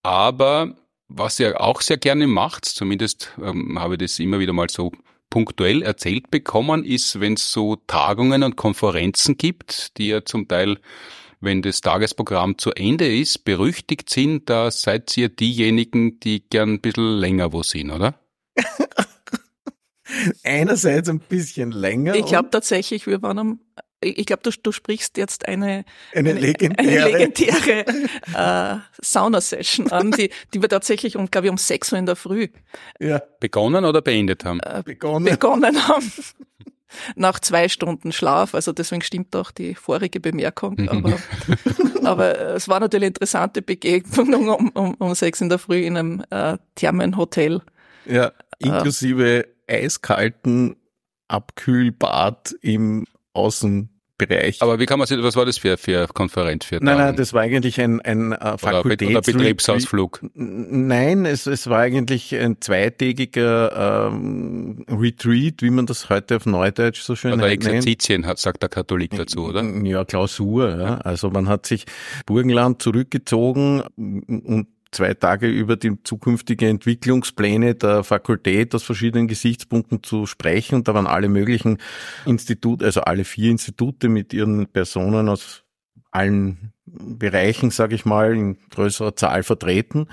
Aber 0.02 0.76
was 1.08 1.38
ihr 1.38 1.60
auch 1.60 1.80
sehr 1.80 1.96
gerne 1.96 2.26
macht, 2.26 2.64
zumindest 2.64 3.32
ähm, 3.40 3.78
habe 3.78 3.94
ich 3.94 3.98
das 3.98 4.18
immer 4.18 4.40
wieder 4.40 4.52
mal 4.52 4.68
so 4.68 4.92
punktuell 5.34 5.82
erzählt 5.82 6.30
bekommen, 6.30 6.84
ist, 6.84 7.18
wenn 7.18 7.34
es 7.34 7.50
so 7.50 7.74
Tagungen 7.74 8.44
und 8.44 8.54
Konferenzen 8.54 9.36
gibt, 9.36 9.98
die 9.98 10.06
ja 10.06 10.24
zum 10.24 10.46
Teil, 10.46 10.78
wenn 11.40 11.60
das 11.60 11.80
Tagesprogramm 11.80 12.56
zu 12.56 12.70
Ende 12.70 13.12
ist, 13.12 13.44
berüchtigt 13.44 14.08
sind, 14.10 14.48
da 14.48 14.70
seid 14.70 15.16
ihr 15.16 15.28
diejenigen, 15.28 16.20
die 16.20 16.44
gern 16.48 16.74
ein 16.74 16.80
bisschen 16.80 17.18
länger 17.18 17.52
wo 17.52 17.64
sind, 17.64 17.90
oder? 17.90 18.14
Einerseits 20.44 21.08
ein 21.08 21.18
bisschen 21.18 21.72
länger. 21.72 22.14
Ich 22.14 22.26
glaube 22.26 22.50
tatsächlich, 22.50 23.08
wir 23.08 23.20
waren 23.20 23.38
am 23.40 23.60
ich 24.04 24.26
glaube, 24.26 24.42
du, 24.42 24.50
du 24.50 24.72
sprichst 24.72 25.16
jetzt 25.16 25.48
eine, 25.48 25.84
eine, 26.12 26.30
eine 26.30 26.40
legendäre, 26.40 27.04
eine 27.04 27.18
legendäre 27.18 27.86
äh, 28.34 28.78
Sauna-Session 29.00 29.90
an, 29.90 30.10
die, 30.12 30.30
die 30.52 30.62
wir 30.62 30.68
tatsächlich 30.68 31.16
um, 31.16 31.30
glaube 31.30 31.46
ich, 31.46 31.50
um 31.50 31.58
sechs 31.58 31.92
Uhr 31.92 31.98
in 31.98 32.06
der 32.06 32.16
Früh 32.16 32.48
ja. 33.00 33.22
begonnen 33.40 33.84
oder 33.84 34.02
beendet 34.02 34.44
haben? 34.44 34.60
Äh, 34.60 34.82
begonnen. 34.84 35.24
begonnen 35.24 35.88
haben. 35.88 36.12
Nach 37.16 37.40
zwei 37.40 37.68
Stunden 37.68 38.12
Schlaf, 38.12 38.54
also 38.54 38.72
deswegen 38.72 39.02
stimmt 39.02 39.34
auch 39.34 39.50
die 39.50 39.74
vorige 39.74 40.20
Bemerkung. 40.20 40.76
Mhm. 40.78 40.88
Aber, 40.88 41.18
aber 42.04 42.38
es 42.54 42.68
war 42.68 42.78
natürlich 42.78 43.02
eine 43.02 43.08
interessante 43.08 43.62
Begegnung 43.62 44.48
um, 44.48 44.68
um, 44.70 44.94
um 44.94 45.14
sechs 45.14 45.40
in 45.40 45.48
der 45.48 45.58
Früh 45.58 45.80
in 45.80 45.96
einem 45.96 46.24
äh, 46.30 46.56
Thermenhotel. 46.76 47.62
Ja, 48.06 48.32
inklusive 48.58 49.46
äh, 49.66 49.84
eiskalten 49.84 50.76
Abkühlbad 51.28 52.54
im 52.60 53.06
Außen 53.32 53.93
Bereich. 54.16 54.62
Aber 54.62 54.78
wie 54.78 54.86
kann 54.86 54.98
man 54.98 55.08
sich, 55.08 55.20
was 55.22 55.34
war 55.34 55.44
das 55.44 55.58
für, 55.58 55.76
für 55.76 56.06
Konferenz? 56.06 56.64
Für 56.64 56.76
nein, 56.76 56.98
nein, 56.98 57.16
das 57.16 57.32
war 57.32 57.42
eigentlich 57.42 57.80
ein, 57.80 58.00
ein 58.00 58.30
äh, 58.30 58.56
Fakultäts- 58.56 59.10
oder 59.10 59.20
Betriebsausflug. 59.20 60.20
Nein, 60.34 61.24
es, 61.26 61.46
es 61.46 61.68
war 61.68 61.80
eigentlich 61.80 62.32
ein 62.34 62.60
zweitägiger 62.60 64.08
ähm, 64.12 64.84
Retreat, 64.88 65.62
wie 65.62 65.70
man 65.70 65.86
das 65.86 66.10
heute 66.10 66.36
auf 66.36 66.46
Neudeutsch 66.46 67.00
so 67.00 67.16
schön 67.16 67.32
oder 67.32 67.48
nennt. 67.48 67.64
Exerzitien, 67.64 68.24
sagt 68.36 68.62
der 68.62 68.68
Katholik 68.68 69.16
dazu, 69.16 69.46
oder? 69.46 69.64
Ja, 69.82 70.04
Klausur. 70.04 70.78
Ja. 70.78 70.98
Also 70.98 71.30
man 71.30 71.48
hat 71.48 71.66
sich 71.66 71.84
Burgenland 72.24 72.80
zurückgezogen 72.82 73.82
und 73.96 74.68
zwei 74.94 75.14
Tage 75.14 75.48
über 75.48 75.76
die 75.76 76.02
zukünftige 76.02 76.68
Entwicklungspläne 76.68 77.74
der 77.74 78.04
Fakultät 78.04 78.74
aus 78.74 78.82
verschiedenen 78.82 79.28
Gesichtspunkten 79.28 80.02
zu 80.02 80.26
sprechen. 80.26 80.76
Und 80.76 80.88
da 80.88 80.94
waren 80.94 81.06
alle 81.06 81.28
möglichen 81.28 81.78
Institute, 82.24 82.84
also 82.84 83.02
alle 83.02 83.24
vier 83.24 83.50
Institute 83.50 84.08
mit 84.08 84.32
ihren 84.32 84.66
Personen 84.68 85.28
aus 85.28 85.64
allen 86.10 86.72
Bereichen, 86.86 87.70
sage 87.70 87.94
ich 87.94 88.04
mal, 88.04 88.34
in 88.34 88.56
größerer 88.70 89.16
Zahl 89.16 89.42
vertreten. 89.42 90.06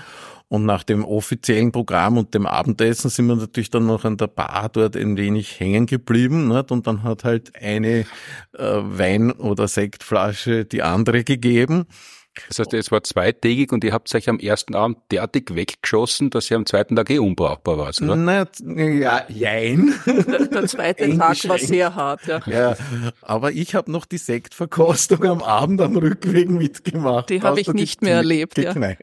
Und 0.48 0.66
nach 0.66 0.82
dem 0.82 1.04
offiziellen 1.04 1.72
Programm 1.72 2.18
und 2.18 2.34
dem 2.34 2.46
Abendessen 2.46 3.08
sind 3.08 3.26
wir 3.26 3.36
natürlich 3.36 3.70
dann 3.70 3.86
noch 3.86 4.04
an 4.04 4.18
der 4.18 4.26
Bar 4.26 4.68
dort 4.70 4.96
ein 4.96 5.16
wenig 5.16 5.58
hängen 5.60 5.86
geblieben. 5.86 6.48
Nicht? 6.48 6.70
Und 6.70 6.86
dann 6.86 7.04
hat 7.04 7.24
halt 7.24 7.56
eine 7.56 8.00
äh, 8.00 8.04
Wein- 8.58 9.32
oder 9.32 9.66
Sektflasche 9.66 10.66
die 10.66 10.82
andere 10.82 11.24
gegeben. 11.24 11.86
Das 12.48 12.58
heißt, 12.58 12.74
es 12.74 12.90
war 12.90 13.02
zweitägig 13.02 13.72
und 13.72 13.84
ihr 13.84 13.92
habt 13.92 14.14
euch 14.14 14.28
am 14.28 14.38
ersten 14.38 14.74
Abend 14.74 14.98
derartig 15.10 15.54
weggeschossen, 15.54 16.30
dass 16.30 16.50
ihr 16.50 16.56
am 16.56 16.64
zweiten 16.64 16.96
Tag 16.96 17.10
eh 17.10 17.18
unbrauchbar 17.18 17.76
war, 17.76 17.92
oder? 18.00 18.16
Na, 18.16 18.46
ja, 18.64 19.24
jein. 19.28 19.94
Der, 20.06 20.46
der 20.46 20.66
zweite 20.66 21.16
Tag 21.18 21.48
war 21.48 21.58
sehr 21.58 21.94
hart, 21.94 22.26
ja. 22.26 22.40
ja 22.46 22.76
aber 23.20 23.52
ich 23.52 23.74
habe 23.74 23.90
noch 23.90 24.06
die 24.06 24.18
Sektverkostung 24.18 25.24
am 25.24 25.42
Abend 25.42 25.80
am 25.80 25.96
Rückweg 25.96 26.48
mitgemacht. 26.48 27.30
Die 27.30 27.42
habe 27.42 27.60
ich 27.60 27.68
nicht 27.68 28.02
mehr 28.02 28.16
erlebt, 28.16 28.56
ja. 28.58 28.74
Nein, 28.74 28.96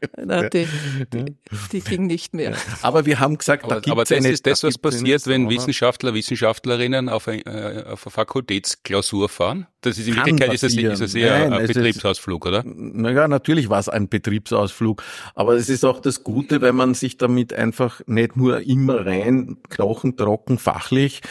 die, 0.52 0.68
die, 1.14 1.36
die, 1.72 1.82
ging 1.82 2.08
nicht 2.08 2.34
mehr. 2.34 2.56
Aber 2.82 3.06
wir 3.06 3.20
haben 3.20 3.38
gesagt, 3.38 3.66
aber, 3.66 3.82
da 3.82 3.92
aber 3.92 4.04
das 4.04 4.12
eine, 4.12 4.30
ist 4.30 4.48
das, 4.48 4.64
was 4.64 4.78
passiert, 4.78 5.28
wenn 5.28 5.50
Wissenschaftler, 5.50 6.14
Wissenschaftlerinnen 6.14 7.10
auf, 7.10 7.28
ein, 7.28 7.46
äh, 7.46 7.84
auf 7.88 8.06
eine 8.06 8.12
Fakultätsklausur 8.12 9.30
fahren? 9.30 9.68
Das 9.82 9.98
ist 9.98 10.08
in 10.08 10.16
Wirklichkeit 10.16 10.54
ist 10.54 10.64
es, 10.64 10.76
ist 10.76 11.02
es 11.02 11.16
eher 11.16 11.40
Nein, 11.40 11.54
ein 11.54 11.68
Betriebsausflug, 11.68 12.46
oder? 12.46 12.64
Naja, 12.66 13.19
natürlich 13.28 13.70
war 13.70 13.80
es 13.80 13.90
ein 13.90 14.10
Betriebsausflug, 14.10 15.04
aber 15.36 15.56
es 15.56 15.70
ist 15.70 15.86
auch 15.86 16.00
das 16.00 16.24
Gute, 16.24 16.62
wenn 16.62 16.76
man 16.76 16.94
sich 16.94 17.18
damit 17.18 17.54
einfach 17.54 18.02
nicht 18.08 18.38
nur 18.38 18.62
immer 18.62 19.06
rein 19.06 19.58
knochentrocken 19.70 20.58
fachlich 20.58 21.22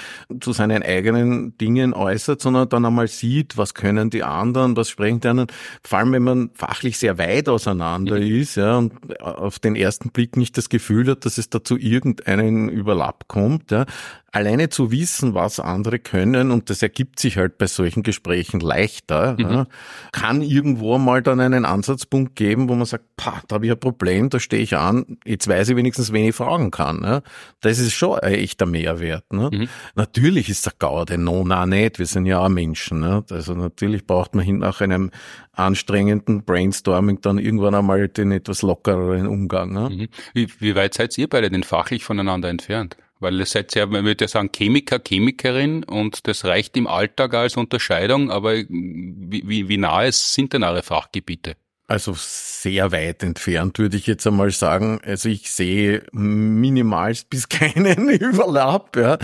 zu 0.41 0.53
seinen 0.53 0.83
eigenen 0.83 1.57
Dingen 1.59 1.95
äußert, 1.95 2.41
sondern 2.41 2.69
dann 2.69 2.85
einmal 2.85 3.09
sieht, 3.09 3.57
was 3.57 3.75
können 3.75 4.11
die 4.11 4.23
anderen, 4.23 4.77
was 4.77 4.89
sprechen 4.91 5.21
die 5.21 5.29
anderen. 5.29 5.51
Vor 5.83 5.99
allem, 5.99 6.13
wenn 6.13 6.23
man 6.23 6.51
fachlich 6.55 6.99
sehr 6.99 7.19
weit 7.19 7.49
auseinander 7.49 8.17
mhm. 8.17 8.41
ist, 8.41 8.57
ja, 8.57 8.77
und 8.77 9.21
auf 9.21 9.59
den 9.59 9.77
ersten 9.77 10.11
Blick 10.11 10.37
nicht 10.37 10.57
das 10.57 10.69
Gefühl 10.69 11.09
hat, 11.09 11.25
dass 11.25 11.39
es 11.39 11.51
dazu 11.51 11.77
irgendeinen 11.77 12.69
Überlapp 12.69 13.29
kommt, 13.29 13.71
ja, 13.71 13.87
alleine 14.31 14.69
zu 14.69 14.91
wissen, 14.91 15.35
was 15.35 15.59
andere 15.59 15.99
können, 15.99 16.51
und 16.51 16.69
das 16.69 16.83
ergibt 16.83 17.19
sich 17.19 17.39
halt 17.39 17.57
bei 17.57 17.67
solchen 17.67 18.03
Gesprächen 18.03 18.61
leichter, 18.61 19.35
mhm. 19.39 19.41
ja, 19.41 19.67
kann 20.13 20.43
irgendwo 20.43 20.99
mal 20.99 21.23
dann 21.23 21.41
einen 21.41 21.65
Ansatzpunkt 21.65 22.37
geben, 22.37 22.69
wo 22.69 22.75
man 22.75 22.85
sagt, 22.85 23.05
pah, 23.17 23.41
da 23.49 23.55
habe 23.55 23.67
ich 23.67 23.73
ein 23.73 23.81
Problem, 23.81 24.29
da 24.29 24.39
stehe 24.39 24.63
ich 24.63 24.77
an, 24.77 25.19
jetzt 25.25 25.49
weiß 25.49 25.71
ich 25.71 25.77
wenigstens, 25.77 26.13
wen 26.13 26.29
ich 26.29 26.35
fragen 26.35 26.71
kann. 26.71 27.03
Ja. 27.03 27.23
Das 27.61 27.79
ist 27.79 27.95
schon 27.95 28.19
ein 28.19 28.35
echter 28.35 28.67
Mehrwert. 28.67 29.33
Ne? 29.33 29.51
Mhm. 29.53 29.69
Natürlich 29.95 30.51
ist 30.51 30.67
der 30.67 30.75
Gaude, 30.79 31.17
no, 31.17 31.43
na 31.47 31.65
nicht, 31.65 31.99
wir 31.99 32.07
sind 32.07 32.27
ja 32.27 32.41
auch 32.41 32.51
Menschen. 32.51 33.01
Ne? 33.01 33.25
Also 33.31 33.55
natürlich 33.55 34.07
braucht 34.07 34.35
man 34.35 34.45
hin 34.45 34.59
nach 34.59 34.83
einem 34.83 35.11
anstrengenden 35.53 36.45
Brainstorming 36.45 37.21
dann 37.23 37.39
irgendwann 37.39 37.75
einmal 37.75 38.09
den 38.09 38.31
etwas 38.33 38.63
lockereren 38.63 39.27
Umgang. 39.27 39.73
Ne? 39.73 39.89
Mhm. 39.91 40.09
Wie, 40.35 40.49
wie 40.59 40.75
weit 40.75 40.95
seid 40.95 41.17
ihr 41.17 41.29
beide 41.29 41.51
denn 41.51 41.65
fachlich 41.65 42.05
voneinander 42.05 42.49
entfernt? 42.49 42.97
Weil 43.21 43.39
ihr 43.39 43.47
seid 43.47 43.75
ja, 43.75 43.87
man 43.87 44.05
würde 44.05 44.25
ja 44.25 44.29
sagen, 44.29 44.51
Chemiker, 44.55 45.01
Chemikerin 45.01 45.85
und 45.85 46.27
das 46.29 46.45
reicht 46.45 46.77
im 46.77 46.87
Alltag 46.87 47.35
als 47.35 47.57
Unterscheidung, 47.57 48.31
aber 48.31 48.55
wie, 48.55 49.43
wie, 49.45 49.69
wie 49.69 49.77
nahe 49.77 50.13
sind 50.13 50.53
denn 50.53 50.63
eure 50.63 50.83
Fachgebiete? 50.83 51.57
Also 51.89 52.15
sehr 52.63 52.93
weit 52.93 53.23
entfernt, 53.23 53.79
würde 53.79 53.97
ich 53.97 54.07
jetzt 54.07 54.27
einmal 54.27 54.51
sagen. 54.51 55.01
Also 55.05 55.29
ich 55.29 55.51
sehe 55.51 56.03
minimal 56.13 57.15
bis 57.31 57.49
keinen 57.49 58.09
Überlapp. 58.09 58.97
Ja. 58.97 59.19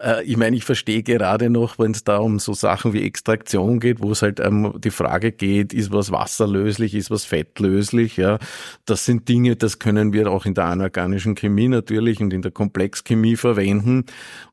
Äh, 0.00 0.24
ich 0.24 0.36
meine, 0.36 0.56
ich 0.56 0.64
verstehe 0.64 1.02
gerade 1.02 1.50
noch, 1.50 1.78
wenn 1.78 1.90
es 1.90 2.04
da 2.04 2.18
um 2.18 2.38
so 2.38 2.54
Sachen 2.54 2.92
wie 2.92 3.02
Extraktion 3.02 3.80
geht, 3.80 4.00
wo 4.00 4.12
es 4.12 4.22
halt 4.22 4.40
ähm, 4.40 4.74
die 4.78 4.90
Frage 4.90 5.32
geht, 5.32 5.72
ist 5.72 5.92
was 5.92 6.12
wasserlöslich, 6.12 6.94
ist 6.94 7.10
was 7.10 7.24
fettlöslich. 7.24 8.16
Ja. 8.16 8.38
Das 8.84 9.04
sind 9.04 9.28
Dinge, 9.28 9.56
das 9.56 9.78
können 9.78 10.12
wir 10.12 10.30
auch 10.30 10.46
in 10.46 10.54
der 10.54 10.66
anorganischen 10.66 11.34
Chemie 11.34 11.68
natürlich 11.68 12.20
und 12.20 12.32
in 12.32 12.42
der 12.42 12.52
Komplexchemie 12.52 13.36
verwenden, 13.36 14.04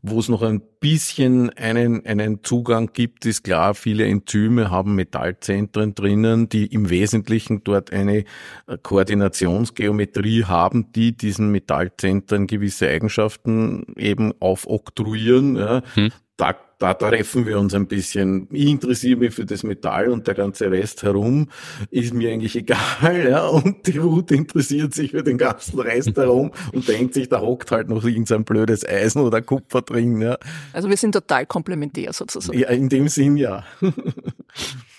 wo 0.02 0.20
es 0.20 0.30
noch 0.30 0.42
ein 0.42 0.62
bisschen 0.84 1.50
einen, 1.52 2.06
einen 2.06 2.44
Zugang 2.44 2.90
gibt, 2.92 3.26
ist 3.26 3.44
klar, 3.44 3.74
viele 3.74 4.06
Enzyme 4.06 4.70
haben 4.70 4.96
Metallzentren 4.96 5.96
drinnen, 5.96 6.50
die 6.50 6.66
im 6.66 6.90
Wesentlichen 6.90 7.64
dort 7.64 7.94
eine 7.94 8.23
äh, 8.68 8.78
Koordinationsgeometrie 8.82 10.46
haben, 10.46 10.92
die 10.92 11.16
diesen 11.16 11.52
Metallzentren 11.52 12.48
gewisse 12.48 12.88
Eigenschaften 12.88 13.86
eben 13.98 14.34
aufoktroyieren. 14.40 15.56
Ja. 15.56 15.82
Hm. 15.96 16.12
Da 16.38 16.56
da 16.84 16.94
treffen 16.94 17.46
wir 17.46 17.60
uns 17.60 17.74
ein 17.74 17.88
bisschen. 17.88 18.50
Ich 18.52 18.68
interessiere 18.68 19.18
mich 19.18 19.34
für 19.34 19.46
das 19.46 19.64
Metall 19.64 20.10
und 20.10 20.28
der 20.28 20.34
ganze 20.34 20.70
Rest 20.70 21.04
herum 21.04 21.48
ist 21.92 22.14
mir 22.14 22.30
eigentlich 22.30 22.56
egal, 22.58 23.30
ja. 23.30 23.48
Und 23.48 23.88
die 23.88 23.98
Ruth 23.98 24.32
interessiert 24.32 24.94
sich 24.94 25.12
für 25.12 25.24
den 25.24 25.38
ganzen 25.38 25.80
Rest 25.80 26.18
herum 26.18 26.52
und 26.74 26.86
denkt 26.86 27.14
sich, 27.14 27.30
da 27.30 27.40
hockt 27.40 27.72
halt 27.72 27.88
noch 27.88 28.04
irgendein 28.04 28.44
blödes 28.44 28.86
Eisen 28.86 29.22
oder 29.22 29.42
Kupfer 29.42 29.82
drin, 29.82 30.22
ja. 30.22 30.38
Also 30.74 30.90
wir 30.90 30.98
sind 30.98 31.14
total 31.14 31.46
komplementär 31.46 32.12
sozusagen. 32.12 32.60
Ja, 32.60 32.68
in 32.68 32.90
dem 32.90 33.08
Sinn 33.08 33.38
ja. 33.38 33.64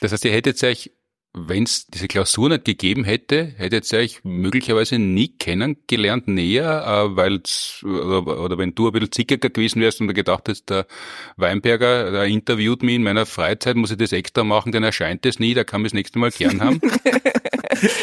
Das 0.00 0.12
heißt, 0.12 0.24
ihr 0.24 0.32
hättet 0.32 0.62
euch 0.64 0.90
wenn 1.36 1.64
es 1.64 1.88
diese 1.88 2.06
Klausur 2.06 2.48
nicht 2.48 2.64
gegeben 2.64 3.02
hätte, 3.02 3.54
hättet 3.56 3.92
ihr 3.92 3.98
euch 3.98 4.20
möglicherweise 4.22 5.00
nie 5.00 5.28
kennengelernt 5.28 6.28
näher, 6.28 6.84
äh, 6.86 7.16
weil 7.16 7.42
oder, 7.82 8.40
oder 8.40 8.56
wenn 8.56 8.74
du 8.74 8.86
ein 8.86 8.92
bisschen 8.92 9.10
zickiger 9.10 9.50
gewesen 9.50 9.82
wärst 9.82 10.00
und 10.00 10.14
gedacht 10.14 10.48
hättest, 10.48 10.70
der 10.70 10.86
Weinberger, 11.36 12.12
der 12.12 12.24
interviewt 12.24 12.84
mich 12.84 12.94
in 12.94 13.02
meiner 13.02 13.26
Freizeit, 13.26 13.74
muss 13.74 13.90
ich 13.90 13.98
das 13.98 14.12
extra 14.12 14.44
machen, 14.44 14.70
dann 14.70 14.84
erscheint 14.84 15.26
es 15.26 15.40
nie, 15.40 15.54
da 15.54 15.64
kann 15.64 15.82
mich 15.82 15.90
das 15.90 15.96
nächste 15.96 16.20
Mal 16.20 16.30
gern 16.30 16.60
haben. 16.60 16.80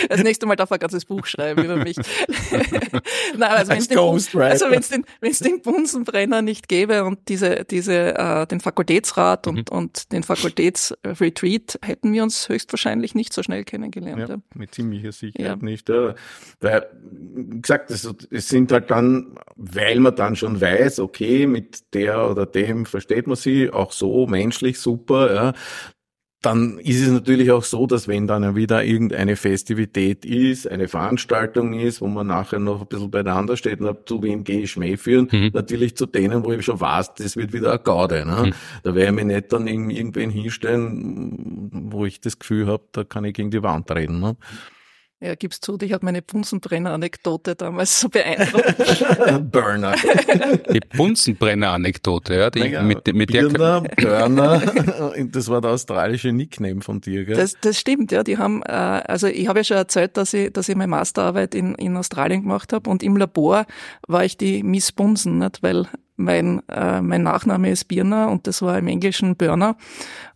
Das 0.10 0.22
nächste 0.22 0.46
Mal 0.46 0.56
darf 0.56 0.70
er 0.72 0.76
ein 0.76 0.80
ganzes 0.80 1.06
Buch 1.06 1.26
schreiben 1.26 1.64
über 1.64 1.78
mich. 1.78 1.96
Nein, 3.38 3.52
also 3.52 3.72
wenn 3.72 3.78
es 3.78 3.88
den, 3.88 3.98
also 3.98 4.70
wenn's 4.70 4.90
den, 4.90 5.06
wenn's 5.22 5.40
den 5.40 5.62
Bunsenbrenner 5.62 6.42
nicht 6.42 6.68
gäbe 6.68 7.04
und 7.04 7.20
diese, 7.30 7.66
diese, 7.66 8.18
äh, 8.18 8.48
den 8.48 8.60
Fakultätsrat 8.60 9.48
und, 9.48 9.72
mhm. 9.72 9.78
und 9.78 10.12
den 10.12 10.24
Fakultätsretreat, 10.24 11.80
hätten 11.84 12.14
wir 12.14 12.24
uns 12.24 12.50
höchstwahrscheinlich 12.50 13.16
nicht 13.16 13.21
so 13.30 13.44
schnell 13.44 13.64
kennengelernt. 13.64 14.30
Ja, 14.30 14.38
mit 14.56 14.74
ziemlicher 14.74 15.12
Sicherheit 15.12 15.60
ja. 15.60 15.66
nicht. 15.66 15.90
Ja. 15.90 16.16
Weil, 16.60 16.88
wie 17.12 17.62
gesagt, 17.62 17.92
es, 17.92 18.10
es 18.30 18.50
sind 18.50 18.72
halt 18.72 18.90
dann, 18.92 19.36
weil 19.56 20.00
man 20.00 20.16
dann 20.16 20.36
schon 20.36 20.60
weiß, 20.60 21.00
okay, 21.00 21.48
mit 21.48 21.94
der 21.94 22.30
oder 22.30 22.46
dem 22.46 22.86
versteht 22.86 23.28
man 23.28 23.36
sie 23.36 23.70
auch 23.70 23.92
so 23.92 24.28
menschlich 24.28 24.80
super, 24.80 25.34
ja, 25.34 25.54
dann 26.42 26.80
ist 26.80 27.02
es 27.02 27.10
natürlich 27.10 27.52
auch 27.52 27.64
so, 27.64 27.86
dass 27.86 28.08
wenn 28.08 28.26
dann 28.26 28.56
wieder 28.56 28.84
irgendeine 28.84 29.36
Festivität 29.36 30.26
ist, 30.26 30.68
eine 30.68 30.88
Veranstaltung 30.88 31.74
ist, 31.74 32.02
wo 32.02 32.08
man 32.08 32.28
nachher 32.28 32.58
noch 32.58 32.82
ein 32.82 32.88
bisschen 32.88 33.12
beieinander 33.12 33.56
steht 33.58 33.80
und 33.80 33.86
sagt, 33.86 34.10
zu 34.10 34.24
wem 34.24 34.44
gehe 34.44 34.62
ich 34.62 34.72
Schmäh 34.72 34.98
führen, 34.98 35.30
mhm. 35.32 35.52
natürlich 35.54 35.96
zu 35.96 36.08
denen, 36.08 36.44
wo 36.44 36.52
ich 36.52 36.66
schon 36.66 36.82
weiß, 36.82 37.14
das 37.14 37.38
wird 37.38 37.54
wieder 37.54 37.70
eine 37.70 37.80
Gaude. 37.80 38.26
Ne? 38.26 38.48
Mhm. 38.48 38.54
Da 38.82 38.96
werde 38.96 39.12
ich 39.12 39.16
mich 39.16 39.26
nicht 39.26 39.54
dann 39.54 39.68
irgendwen 39.68 40.32
hinstellen, 40.32 41.70
wo 41.92 42.06
ich 42.06 42.22
das 42.22 42.40
Gefühl 42.40 42.66
habe, 42.66 42.84
da 42.92 43.04
kann 43.04 43.24
ich 43.24 43.36
gegen 43.36 43.52
die 43.52 43.62
Wand 43.62 43.92
reden. 43.92 44.20
Ne? 44.20 44.36
Ja, 45.24 45.36
gib's 45.36 45.62
zu, 45.62 45.78
dich 45.78 45.94
hat 45.94 46.02
meine 46.02 46.24
Bunsenbrenner-Anekdote 46.24 47.56
damals 47.56 48.00
so 48.00 48.10
beeindruckt. 48.10 48.76
Burner. 49.52 49.94
Die 50.74 50.80
Bunsenbrenner-Anekdote, 50.98 52.34
ja, 52.34 52.50
die, 52.50 52.62
Naja, 52.62 52.82
mit, 52.82 53.06
mit 53.14 53.32
Birner, 53.32 53.82
der, 53.82 54.04
Burner, 54.04 54.62
das 55.32 55.48
war 55.48 55.62
der 55.62 55.72
australische 55.72 56.32
Nickname 56.32 56.82
von 56.82 57.02
dir, 57.02 57.24
gell? 57.26 57.36
Das, 57.36 57.56
das 57.62 57.78
stimmt, 57.78 58.12
ja. 58.12 58.24
Die 58.24 58.40
haben, 58.40 58.64
äh, 58.64 58.72
also 58.72 59.28
ich 59.28 59.48
habe 59.48 59.60
ja 59.60 59.64
schon 59.64 59.78
erzählt, 59.78 60.18
dass 60.18 60.34
ich, 60.34 60.52
dass 60.54 60.68
ich 60.68 60.76
meine 60.76 60.90
Masterarbeit 60.90 61.54
in, 61.54 61.76
in 61.76 61.96
Australien 61.98 62.42
gemacht 62.42 62.74
habe 62.74 62.90
und 62.90 63.04
im 63.04 63.16
Labor 63.16 63.68
war 64.08 64.26
ich 64.26 64.38
die 64.38 64.64
Miss 64.64 64.92
Bunsen, 64.92 65.38
nicht? 65.38 65.62
weil 65.62 65.86
mein, 66.16 66.68
äh, 66.68 67.00
mein 67.00 67.22
Nachname 67.22 67.70
ist 67.70 67.88
Birner 67.88 68.32
und 68.32 68.48
das 68.48 68.64
war 68.64 68.76
im 68.80 68.88
Englischen 68.88 69.36
Burner 69.36 69.78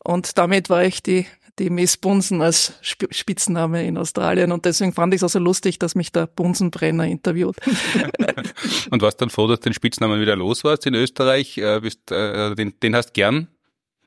und 0.04 0.38
damit 0.38 0.70
war 0.70 0.84
ich 0.84 1.02
die 1.02 1.26
die 1.60 1.70
Miss 1.70 1.98
Bunsen 1.98 2.42
als 2.42 2.74
Sp 2.84 3.08
Spitzname 3.12 3.86
in 3.86 3.98
Australien 3.98 4.52
und 4.52 4.66
deswegen 4.66 4.94
fand 4.94 5.14
ich 5.14 5.20
es 5.20 5.24
auch 5.24 5.30
so 5.30 5.40
lustig, 5.40 5.80
dass 5.80 5.96
mich 5.96 6.12
der 6.12 6.28
Bunsenbrenner 6.28 7.06
interviewt. 7.08 7.56
und 8.90 9.02
warst 9.02 9.22
dann 9.22 9.30
froh, 9.30 9.48
dass 9.48 9.60
du 9.60 9.70
den 9.70 9.74
Spitznamen 9.74 10.20
wieder 10.20 10.36
los 10.36 10.64
warst 10.64 10.86
in 10.86 10.94
Österreich, 10.94 11.58
äh, 11.58 11.80
bist, 11.82 12.12
äh, 12.12 12.56
den, 12.56 12.80
den 12.82 12.96
hast 12.96 13.14
gern 13.14 13.48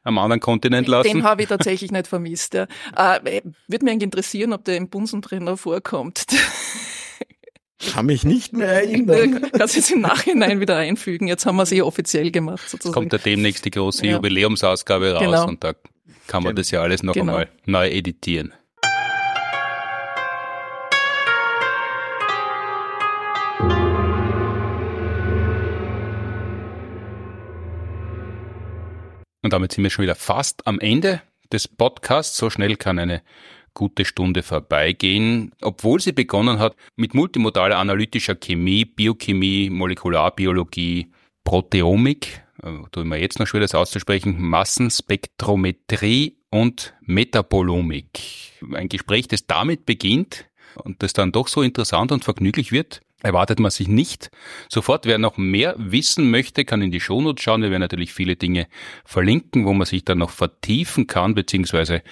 am 0.04 0.18
anderen 0.18 0.40
Kontinent 0.40 0.88
lassen? 0.88 1.08
Den 1.08 1.22
habe 1.22 1.42
ich 1.42 1.48
tatsächlich 1.48 1.90
nicht 1.90 2.06
vermisst. 2.06 2.54
Ja. 2.54 2.66
Äh, 2.96 3.42
Würde 3.66 3.84
mich 3.84 3.92
eigentlich 3.92 4.02
interessieren, 4.04 4.52
ob 4.52 4.64
der 4.64 4.76
im 4.76 4.88
Bunsenbrenner 4.88 5.56
vorkommt. 5.56 6.24
Kann 7.92 8.06
mich 8.06 8.24
nicht 8.24 8.52
mehr 8.52 8.68
erinnern. 8.68 9.40
Kannst 9.52 9.76
du 9.76 9.78
jetzt 9.78 9.90
im 9.92 10.00
Nachhinein 10.00 10.58
wieder 10.58 10.76
einfügen. 10.76 11.28
Jetzt 11.28 11.46
haben 11.46 11.56
wir 11.56 11.62
es 11.62 11.70
eh 11.70 11.82
offiziell 11.82 12.32
gemacht. 12.32 12.68
Sozusagen. 12.68 12.92
Kommt 12.92 13.12
ja 13.12 13.20
demnächst 13.20 13.64
die 13.64 13.70
große 13.70 14.04
ja. 14.04 14.14
Jubiläumsausgabe 14.14 15.12
raus 15.12 15.22
Genau. 15.22 15.46
und 15.46 15.62
da 15.62 15.74
kann 16.28 16.44
man 16.44 16.54
das 16.54 16.70
ja 16.70 16.80
alles 16.80 17.02
noch 17.02 17.14
Genau. 17.14 17.32
einmal 17.32 17.48
neu 17.66 17.88
editieren. 17.88 18.52
Und 29.42 29.52
damit 29.52 29.72
sind 29.72 29.84
wir 29.84 29.90
schon 29.90 30.02
wieder 30.02 30.14
fast 30.14 30.66
am 30.66 30.80
Ende 30.80 31.22
des 31.52 31.68
Podcasts. 31.68 32.36
So 32.36 32.50
schnell 32.50 32.76
kann 32.76 32.98
eine 32.98 33.22
gute 33.74 34.04
Stunde 34.04 34.42
vorbeigehen, 34.42 35.52
obwohl 35.62 36.00
sie 36.00 36.12
begonnen 36.12 36.58
hat 36.58 36.74
mit 36.96 37.14
multimodaler 37.14 37.78
analytischer 37.78 38.34
Chemie, 38.34 38.84
Biochemie, 38.84 39.70
Molekularbiologie, 39.70 41.12
Proteomik, 41.44 42.42
äh, 42.62 43.00
ich 43.00 43.04
mir 43.04 43.20
jetzt 43.20 43.38
noch 43.38 43.46
schwer 43.46 43.60
das 43.60 43.74
auszusprechen, 43.74 44.40
Massenspektrometrie 44.40 46.38
und 46.50 46.94
Metabolomik. 47.00 48.20
Ein 48.72 48.88
Gespräch, 48.88 49.28
das 49.28 49.46
damit 49.46 49.86
beginnt 49.86 50.46
und 50.76 51.02
das 51.02 51.12
dann 51.12 51.32
doch 51.32 51.48
so 51.48 51.62
interessant 51.62 52.12
und 52.12 52.24
vergnüglich 52.24 52.72
wird, 52.72 53.00
erwartet 53.22 53.58
man 53.60 53.70
sich 53.70 53.88
nicht. 53.88 54.30
Sofort, 54.68 55.06
wer 55.06 55.18
noch 55.18 55.36
mehr 55.36 55.74
wissen 55.78 56.30
möchte, 56.30 56.64
kann 56.64 56.82
in 56.82 56.90
die 56.90 57.00
Shownotes 57.00 57.42
schauen. 57.42 57.62
Wir 57.62 57.70
werden 57.70 57.80
natürlich 57.80 58.12
viele 58.12 58.36
Dinge 58.36 58.68
verlinken, 59.04 59.64
wo 59.66 59.72
man 59.72 59.86
sich 59.86 60.04
dann 60.04 60.18
noch 60.18 60.30
vertiefen 60.30 61.06
kann, 61.06 61.34
beziehungsweise 61.34 62.02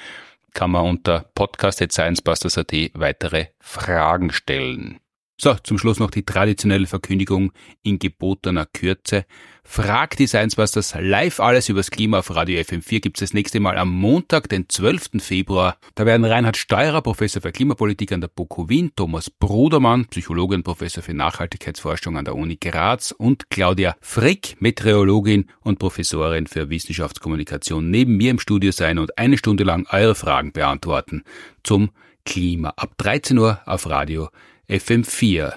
kann 0.52 0.70
man 0.70 0.86
unter 0.86 1.30
podcast.sciencebusters.at 1.34 2.72
weitere 2.94 3.48
Fragen 3.60 4.32
stellen. 4.32 5.00
So, 5.38 5.54
zum 5.54 5.76
Schluss 5.76 6.00
noch 6.00 6.10
die 6.10 6.24
traditionelle 6.24 6.86
Verkündigung 6.86 7.52
in 7.82 7.98
gebotener 7.98 8.64
Kürze. 8.64 9.26
Frag 9.68 10.16
die 10.16 10.28
Sciencebusters 10.28 10.94
live 10.98 11.40
alles 11.40 11.68
übers 11.68 11.90
Klima 11.90 12.20
auf 12.20 12.34
Radio 12.34 12.58
FM4 12.60 13.00
gibt's 13.00 13.20
das 13.20 13.34
nächste 13.34 13.60
Mal 13.60 13.76
am 13.76 13.90
Montag, 13.90 14.48
den 14.48 14.68
12. 14.68 15.20
Februar. 15.20 15.76
Da 15.96 16.06
werden 16.06 16.24
Reinhard 16.24 16.56
Steurer, 16.56 17.02
Professor 17.02 17.42
für 17.42 17.52
Klimapolitik 17.52 18.12
an 18.12 18.20
der 18.22 18.28
BOKU 18.28 18.68
Wien, 18.68 18.92
Thomas 18.94 19.28
Brudermann, 19.28 20.06
Psychologin, 20.06 20.62
Professor 20.62 21.02
für 21.02 21.14
Nachhaltigkeitsforschung 21.14 22.16
an 22.16 22.24
der 22.24 22.36
Uni 22.36 22.56
Graz 22.56 23.10
und 23.10 23.50
Claudia 23.50 23.96
Frick, 24.00 24.56
Meteorologin 24.60 25.50
und 25.60 25.78
Professorin 25.78 26.46
für 26.46 26.70
Wissenschaftskommunikation 26.70 27.90
neben 27.90 28.16
mir 28.16 28.30
im 28.30 28.38
Studio 28.38 28.70
sein 28.70 28.98
und 28.98 29.18
eine 29.18 29.36
Stunde 29.36 29.64
lang 29.64 29.86
eure 29.90 30.14
Fragen 30.14 30.52
beantworten 30.52 31.22
zum 31.64 31.90
Klima. 32.24 32.72
Ab 32.76 32.92
13 32.98 33.36
Uhr 33.36 33.60
auf 33.66 33.90
Radio 33.90 34.30
FM4. 34.70 35.54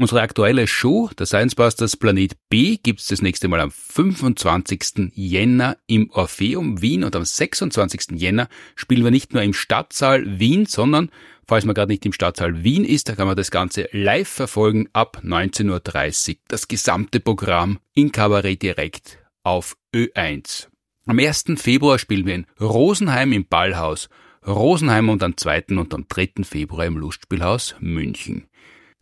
Unsere 0.00 0.22
aktuelle 0.22 0.66
Show, 0.66 1.10
der 1.18 1.26
Science 1.26 1.54
Busters 1.54 1.94
Planet 1.94 2.34
B, 2.48 2.78
gibt's 2.82 3.08
das 3.08 3.20
nächste 3.20 3.48
Mal 3.48 3.60
am 3.60 3.70
25. 3.70 5.10
Jänner 5.12 5.76
im 5.86 6.10
Orpheum 6.12 6.80
Wien 6.80 7.04
und 7.04 7.14
am 7.14 7.26
26. 7.26 8.12
Jänner 8.12 8.48
spielen 8.76 9.04
wir 9.04 9.10
nicht 9.10 9.34
nur 9.34 9.42
im 9.42 9.52
Stadtsaal 9.52 10.38
Wien, 10.38 10.64
sondern 10.64 11.10
falls 11.46 11.66
man 11.66 11.74
gerade 11.74 11.92
nicht 11.92 12.06
im 12.06 12.14
Stadtsaal 12.14 12.64
Wien 12.64 12.86
ist, 12.86 13.10
da 13.10 13.14
kann 13.14 13.26
man 13.26 13.36
das 13.36 13.50
Ganze 13.50 13.90
live 13.92 14.26
verfolgen 14.26 14.88
ab 14.94 15.20
19.30 15.22 16.30
Uhr. 16.30 16.36
Das 16.48 16.66
gesamte 16.66 17.20
Programm 17.20 17.78
in 17.92 18.10
Kabarett 18.10 18.62
direkt 18.62 19.18
auf 19.42 19.76
Ö1. 19.94 20.68
Am 21.04 21.18
1. 21.18 21.44
Februar 21.56 21.98
spielen 21.98 22.24
wir 22.24 22.36
in 22.36 22.46
Rosenheim 22.58 23.32
im 23.32 23.46
Ballhaus 23.46 24.08
Rosenheim 24.46 25.10
und 25.10 25.22
am 25.22 25.36
2. 25.36 25.64
und 25.76 25.92
am 25.92 26.06
3. 26.08 26.44
Februar 26.44 26.86
im 26.86 26.96
Lustspielhaus 26.96 27.74
München. 27.78 28.46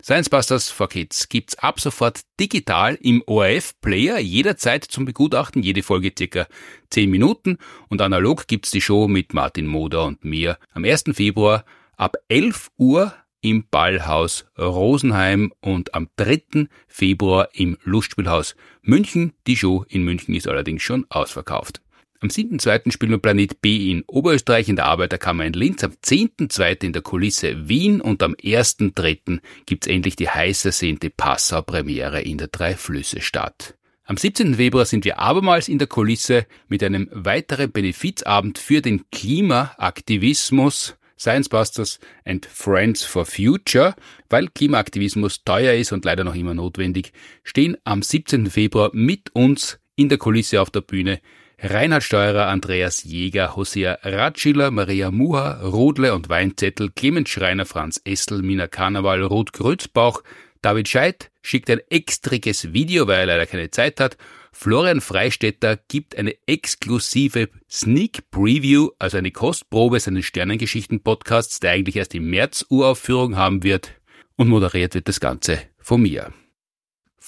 Science 0.01 0.29
Busters 0.29 0.69
for 0.69 0.87
Kids 0.87 1.27
gibt's 1.27 1.59
ab 1.59 1.81
sofort 1.81 2.21
digital 2.39 2.97
im 3.01 3.21
ORF-Player 3.25 4.17
jederzeit 4.19 4.85
zum 4.85 5.03
Begutachten, 5.03 5.61
jede 5.61 5.83
Folge 5.83 6.13
circa 6.17 6.47
10 6.89 7.09
Minuten 7.09 7.57
und 7.89 8.01
analog 8.01 8.47
gibt's 8.47 8.71
die 8.71 8.79
Show 8.79 9.09
mit 9.09 9.33
Martin 9.33 9.67
Moder 9.67 10.05
und 10.05 10.23
mir 10.23 10.57
am 10.71 10.85
1. 10.85 11.03
Februar 11.11 11.65
ab 11.97 12.15
11 12.29 12.71
Uhr 12.77 13.13
im 13.41 13.65
Ballhaus 13.69 14.45
Rosenheim 14.57 15.51
und 15.59 15.93
am 15.93 16.07
3. 16.15 16.67
Februar 16.87 17.49
im 17.51 17.77
Lustspielhaus 17.83 18.55
München. 18.81 19.33
Die 19.47 19.57
Show 19.57 19.83
in 19.89 20.03
München 20.03 20.33
ist 20.33 20.47
allerdings 20.47 20.81
schon 20.81 21.07
ausverkauft. 21.09 21.81
Am 22.21 22.27
7.2. 22.27 22.91
spielen 22.91 23.13
wir 23.13 23.17
Planet 23.17 23.61
B 23.61 23.91
in 23.91 24.03
Oberösterreich 24.05 24.67
in 24.67 24.75
der 24.75 24.87
Arbeiterkammer 24.87 25.45
in 25.45 25.53
Linz, 25.53 25.85
am 25.85 25.91
10.2. 25.91 26.83
in 26.83 26.91
der 26.91 27.01
Kulisse 27.01 27.69
Wien 27.69 28.01
und 28.01 28.21
am 28.21 28.33
1.3. 28.33 29.39
gibt's 29.65 29.87
endlich 29.87 30.17
die 30.17 30.27
heiß 30.27 30.65
ersehnte 30.65 31.11
Passau-Premiere 31.11 32.21
in 32.21 32.37
der 32.37 32.49
Drei-Flüsse-Stadt. 32.49 33.75
Am 34.03 34.17
17. 34.17 34.55
Februar 34.55 34.83
sind 34.83 35.05
wir 35.05 35.19
abermals 35.19 35.69
in 35.69 35.77
der 35.77 35.87
Kulisse 35.87 36.45
mit 36.67 36.83
einem 36.83 37.07
weiteren 37.13 37.71
Benefizabend 37.71 38.57
für 38.57 38.81
den 38.81 39.09
Klimaaktivismus. 39.11 40.97
Science 41.17 41.47
Busters 41.47 41.99
and 42.25 42.45
Friends 42.45 43.03
for 43.03 43.25
Future, 43.25 43.93
weil 44.29 44.47
Klimaaktivismus 44.47 45.43
teuer 45.45 45.73
ist 45.73 45.93
und 45.93 46.03
leider 46.03 46.23
noch 46.25 46.35
immer 46.35 46.53
notwendig, 46.53 47.13
stehen 47.43 47.77
am 47.85 48.01
17. 48.01 48.49
Februar 48.49 48.89
mit 48.93 49.29
uns 49.33 49.79
in 49.95 50.07
der 50.09 50.17
Kulisse 50.17 50.61
auf 50.61 50.69
der 50.69 50.81
Bühne 50.81 51.19
Reinhard 51.61 52.03
Steurer, 52.03 52.47
Andreas 52.47 53.03
Jäger, 53.03 53.57
Hosea 53.57 53.99
Ratschiller, 54.01 54.71
Maria 54.71 55.11
Muha, 55.11 55.59
Rodle 55.61 56.13
und 56.13 56.29
Weinzettel, 56.29 56.89
Clemens 56.89 57.29
Schreiner, 57.29 57.65
Franz 57.65 57.99
Essel, 58.05 58.41
Mina 58.41 58.67
Karneval, 58.67 59.23
Ruth 59.23 59.51
Grützbauch, 59.51 60.23
David 60.61 60.87
Scheidt 60.87 61.31
schickt 61.41 61.69
ein 61.69 61.81
extriges 61.89 62.71
Video, 62.71 63.07
weil 63.07 63.19
er 63.19 63.25
leider 63.25 63.45
keine 63.45 63.71
Zeit 63.71 63.99
hat. 63.99 64.17
Florian 64.53 65.01
Freistetter 65.01 65.77
gibt 65.89 66.17
eine 66.17 66.35
exklusive 66.47 67.49
Sneak 67.69 68.29
Preview, 68.31 68.89
also 68.97 69.17
eine 69.17 69.31
Kostprobe 69.31 69.99
seines 69.99 70.25
Sternengeschichten-Podcasts, 70.25 71.59
der 71.59 71.71
eigentlich 71.71 71.97
erst 71.97 72.15
im 72.15 72.29
März 72.29 72.65
Uraufführung 72.69 73.35
haben 73.35 73.63
wird. 73.63 73.91
Und 74.37 74.47
moderiert 74.47 74.95
wird 74.95 75.09
das 75.09 75.19
Ganze 75.19 75.59
von 75.77 76.01
mir. 76.01 76.33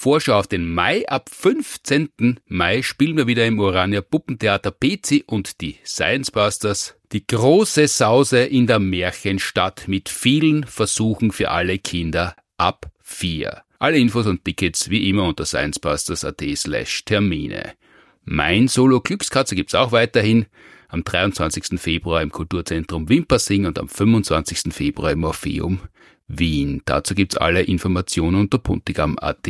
Vorschau 0.02 0.40
auf 0.40 0.48
den 0.48 0.74
Mai. 0.74 1.08
Ab 1.08 1.30
15. 1.32 2.40
Mai 2.48 2.82
spielen 2.82 3.18
wir 3.18 3.28
wieder 3.28 3.46
im 3.46 3.60
Urania 3.60 4.02
Puppentheater 4.02 4.72
PC 4.72 5.24
und 5.28 5.62
die 5.62 5.78
Science 5.86 6.32
Busters. 6.32 6.96
Die 7.12 7.28
große 7.28 7.88
Sause 7.88 8.40
in 8.40 8.66
der 8.66 8.80
Märchenstadt 8.80 9.88
mit 9.88 10.10
vielen 10.10 10.64
Versuchen 10.64 11.32
für 11.32 11.52
alle 11.52 11.78
Kinder 11.78 12.36
ab 12.58 12.90
4. 13.04 13.62
Alle 13.78 14.00
Infos 14.00 14.26
und 14.26 14.44
Tickets 14.44 14.90
wie 14.90 15.08
immer 15.08 15.26
unter 15.26 15.46
sciencebusters.at 15.46 16.42
slash 16.56 17.06
Termine. 17.06 17.74
Mein 18.24 18.70
Solo 18.70 19.02
Glückskatze 19.02 19.54
gibt's 19.54 19.76
auch 19.76 19.92
weiterhin 19.92 20.48
am 20.88 21.04
23. 21.04 21.80
Februar 21.80 22.24
im 22.24 22.32
Kulturzentrum 22.32 23.08
Wimpersing 23.08 23.68
und 23.68 23.78
am 23.78 23.88
25. 23.88 24.74
Februar 24.74 25.12
im 25.12 25.24
Orpheum 25.26 25.80
Wien. 26.38 26.82
Dazu 26.86 27.16
gibt's 27.16 27.38
alle 27.38 27.62
Informationen 27.62 28.36
unter 28.36 28.58
puntigam.at. 28.58 29.48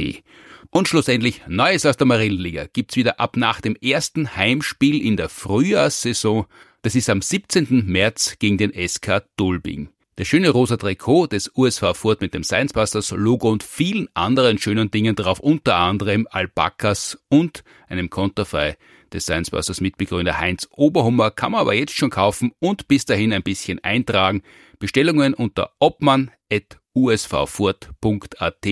Und 0.69 0.87
schlussendlich 0.87 1.41
Neues 1.47 1.85
aus 1.85 1.97
der 1.97 2.07
Marillenliga 2.07 2.65
gibt's 2.71 2.95
wieder 2.95 3.19
ab 3.19 3.35
nach 3.35 3.59
dem 3.61 3.75
ersten 3.75 4.35
Heimspiel 4.35 5.05
in 5.05 5.17
der 5.17 5.29
Frühjahrssaison. 5.29 6.45
Das 6.81 6.95
ist 6.95 7.09
am 7.09 7.21
17. 7.21 7.85
März 7.85 8.37
gegen 8.39 8.57
den 8.57 8.71
SK 8.73 9.23
Dulbing. 9.37 9.89
Das 10.15 10.27
schöne 10.27 10.49
rosa 10.49 10.77
Trikot 10.77 11.27
des 11.27 11.51
USV 11.55 11.93
Furt 11.93 12.21
mit 12.21 12.33
dem 12.33 12.43
Science 12.43 12.73
Busters 12.73 13.11
Logo 13.11 13.49
und 13.49 13.63
vielen 13.63 14.07
anderen 14.13 14.57
schönen 14.59 14.91
Dingen 14.91 15.15
drauf, 15.15 15.39
unter 15.39 15.77
anderem 15.77 16.27
Alpakas 16.29 17.17
und 17.29 17.63
einem 17.87 18.09
konterfei 18.09 18.77
des 19.11 19.23
Science 19.23 19.51
Busters 19.51 19.81
Mitbegründer 19.81 20.37
Heinz 20.37 20.67
Oberhummer 20.71 21.31
kann 21.31 21.53
man 21.53 21.61
aber 21.61 21.73
jetzt 21.73 21.95
schon 21.95 22.09
kaufen 22.09 22.51
und 22.59 22.87
bis 22.87 23.05
dahin 23.05 23.33
ein 23.33 23.43
bisschen 23.43 23.83
eintragen. 23.83 24.41
Bestellungen 24.79 25.33
unter 25.33 25.71
obmann.usvfurt.at 26.51 28.67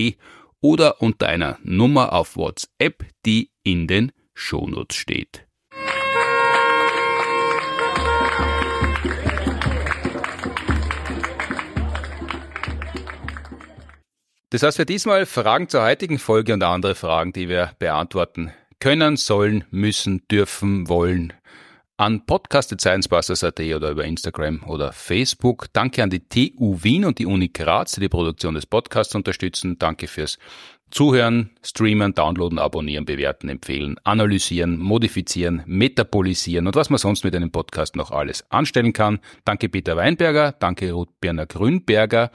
oder 0.62 1.02
unter 1.02 1.28
einer 1.28 1.58
Nummer 1.64 2.14
auf 2.14 2.36
WhatsApp, 2.36 3.06
die 3.26 3.52
in 3.64 3.88
den 3.88 4.12
Shownotes 4.34 4.98
steht. 4.98 5.46
Das 14.52 14.64
heißt 14.64 14.78
für 14.78 14.86
diesmal 14.86 15.28
Fragen 15.28 15.70
zur 15.70 15.84
heutigen 15.84 16.18
Folge 16.18 16.54
und 16.54 16.64
andere 16.64 16.96
Fragen, 16.96 17.34
die 17.34 17.50
wir 17.50 17.74
beantworten 17.78 18.52
können, 18.80 19.16
sollen, 19.16 19.64
müssen, 19.70 20.28
dürfen, 20.28 20.90
wollen. 20.90 21.34
An 22.00 22.26
podcast.sciencebusters.at 22.26 23.60
oder 23.60 23.89
über 23.89 24.06
Instagram 24.06 24.64
oder 24.66 24.93
Facebook. 24.93 25.66
Danke 25.74 26.02
an 26.02 26.10
die 26.10 26.22
TU 26.22 26.78
Wien 26.82 27.04
und 27.04 27.20
die 27.20 27.26
Uni 27.26 27.50
Graz, 27.50 27.95
die 27.95 28.00
die 28.00 28.08
Produktion 28.08 28.54
des 28.54 28.66
Podcasts 28.66 29.16
unterstützen. 29.16 29.78
Danke 29.80 30.08
fürs 30.08 30.39
Zuhören, 30.91 31.50
Streamen, 31.62 32.14
Downloaden, 32.14 32.58
Abonnieren, 32.58 33.04
Bewerten, 33.04 33.50
Empfehlen, 33.50 33.97
Analysieren, 34.06 34.80
Modifizieren, 34.80 35.62
Metabolisieren 35.66 36.68
und 36.68 36.76
was 36.78 36.89
man 36.89 37.00
sonst 37.00 37.26
mit 37.26 37.36
einem 37.36 37.52
Podcast 37.52 37.97
noch 37.97 38.12
alles 38.12 38.50
anstellen 38.50 38.93
kann. 38.93 39.20
Danke 39.43 39.68
Peter 39.68 39.97
Weinberger, 39.97 40.54
danke 40.54 40.93
Ruth 40.93 41.20
Birner 41.20 41.47
Grünberger 41.47 42.32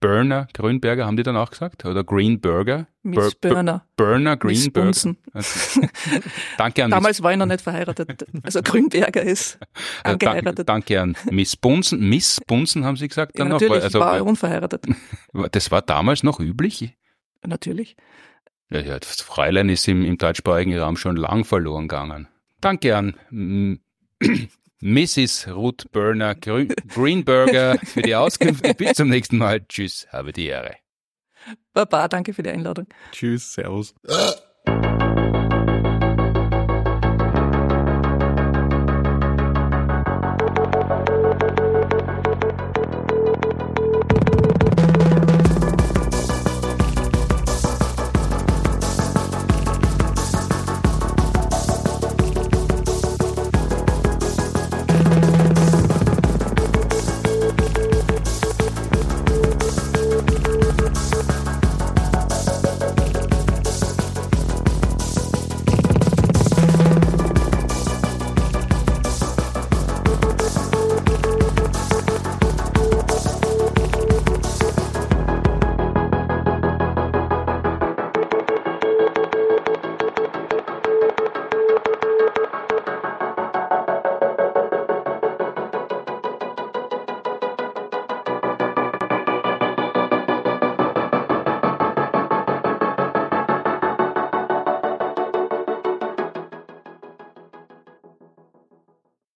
Burner 0.00 0.48
Grünberger, 0.54 1.06
haben 1.06 1.16
die 1.16 1.22
dann 1.22 1.36
auch 1.36 1.50
gesagt? 1.50 1.84
Oder 1.84 2.02
Greenberger? 2.02 2.86
Miss 3.02 3.34
Bur 3.34 3.50
Burner. 3.52 3.84
Burner 3.96 4.36
Greenberger. 4.36 5.14
Okay. 5.32 6.20
danke 6.56 6.84
an 6.84 6.90
Damals 6.90 7.18
Miss 7.18 7.22
war 7.22 7.32
ich 7.32 7.38
noch 7.38 7.46
nicht 7.46 7.60
verheiratet. 7.60 8.26
Also 8.42 8.62
Grünberger 8.62 9.22
ist 9.22 9.58
angeheiratet. 10.04 10.68
danke 10.68 11.00
an 11.00 11.16
Miss 11.30 11.56
Bunsen. 11.56 12.08
Miss 12.08 12.40
Bunsen 12.46 12.84
haben 12.84 12.96
Sie 12.96 13.08
gesagt 13.08 13.38
dann 13.38 13.48
ja, 13.48 13.52
natürlich, 13.54 13.76
noch? 13.76 13.84
Also, 13.84 14.00
war 14.00 14.24
unverheiratet. 14.24 14.86
Das 15.52 15.70
war 15.70 15.82
damals 15.82 16.22
noch 16.22 16.40
üblich? 16.40 16.96
Natürlich. 17.46 17.96
Ja, 18.70 18.80
ja, 18.80 18.98
das 18.98 19.20
Fräulein 19.20 19.68
ist 19.68 19.86
im, 19.86 20.04
im 20.04 20.18
deutschsprachigen 20.18 20.76
Raum 20.78 20.96
schon 20.96 21.16
lang 21.16 21.44
verloren 21.44 21.88
gegangen. 21.88 22.28
Danke 22.60 22.96
an 22.96 23.80
Mrs. 24.80 25.48
Ruth 25.48 25.90
Burner 25.92 26.34
Greenberger 26.34 27.78
für 27.84 28.02
die 28.02 28.14
Auskünfte. 28.14 28.74
Bis 28.78 28.94
zum 28.94 29.08
nächsten 29.08 29.36
Mal. 29.36 29.60
Tschüss, 29.66 30.08
habe 30.10 30.32
die 30.32 30.46
Ehre. 30.46 30.76
Baba, 31.72 32.08
danke 32.08 32.34
für 32.34 32.42
die 32.42 32.50
Einladung. 32.50 32.86
Tschüss, 33.12 33.52
Servus. 33.52 33.94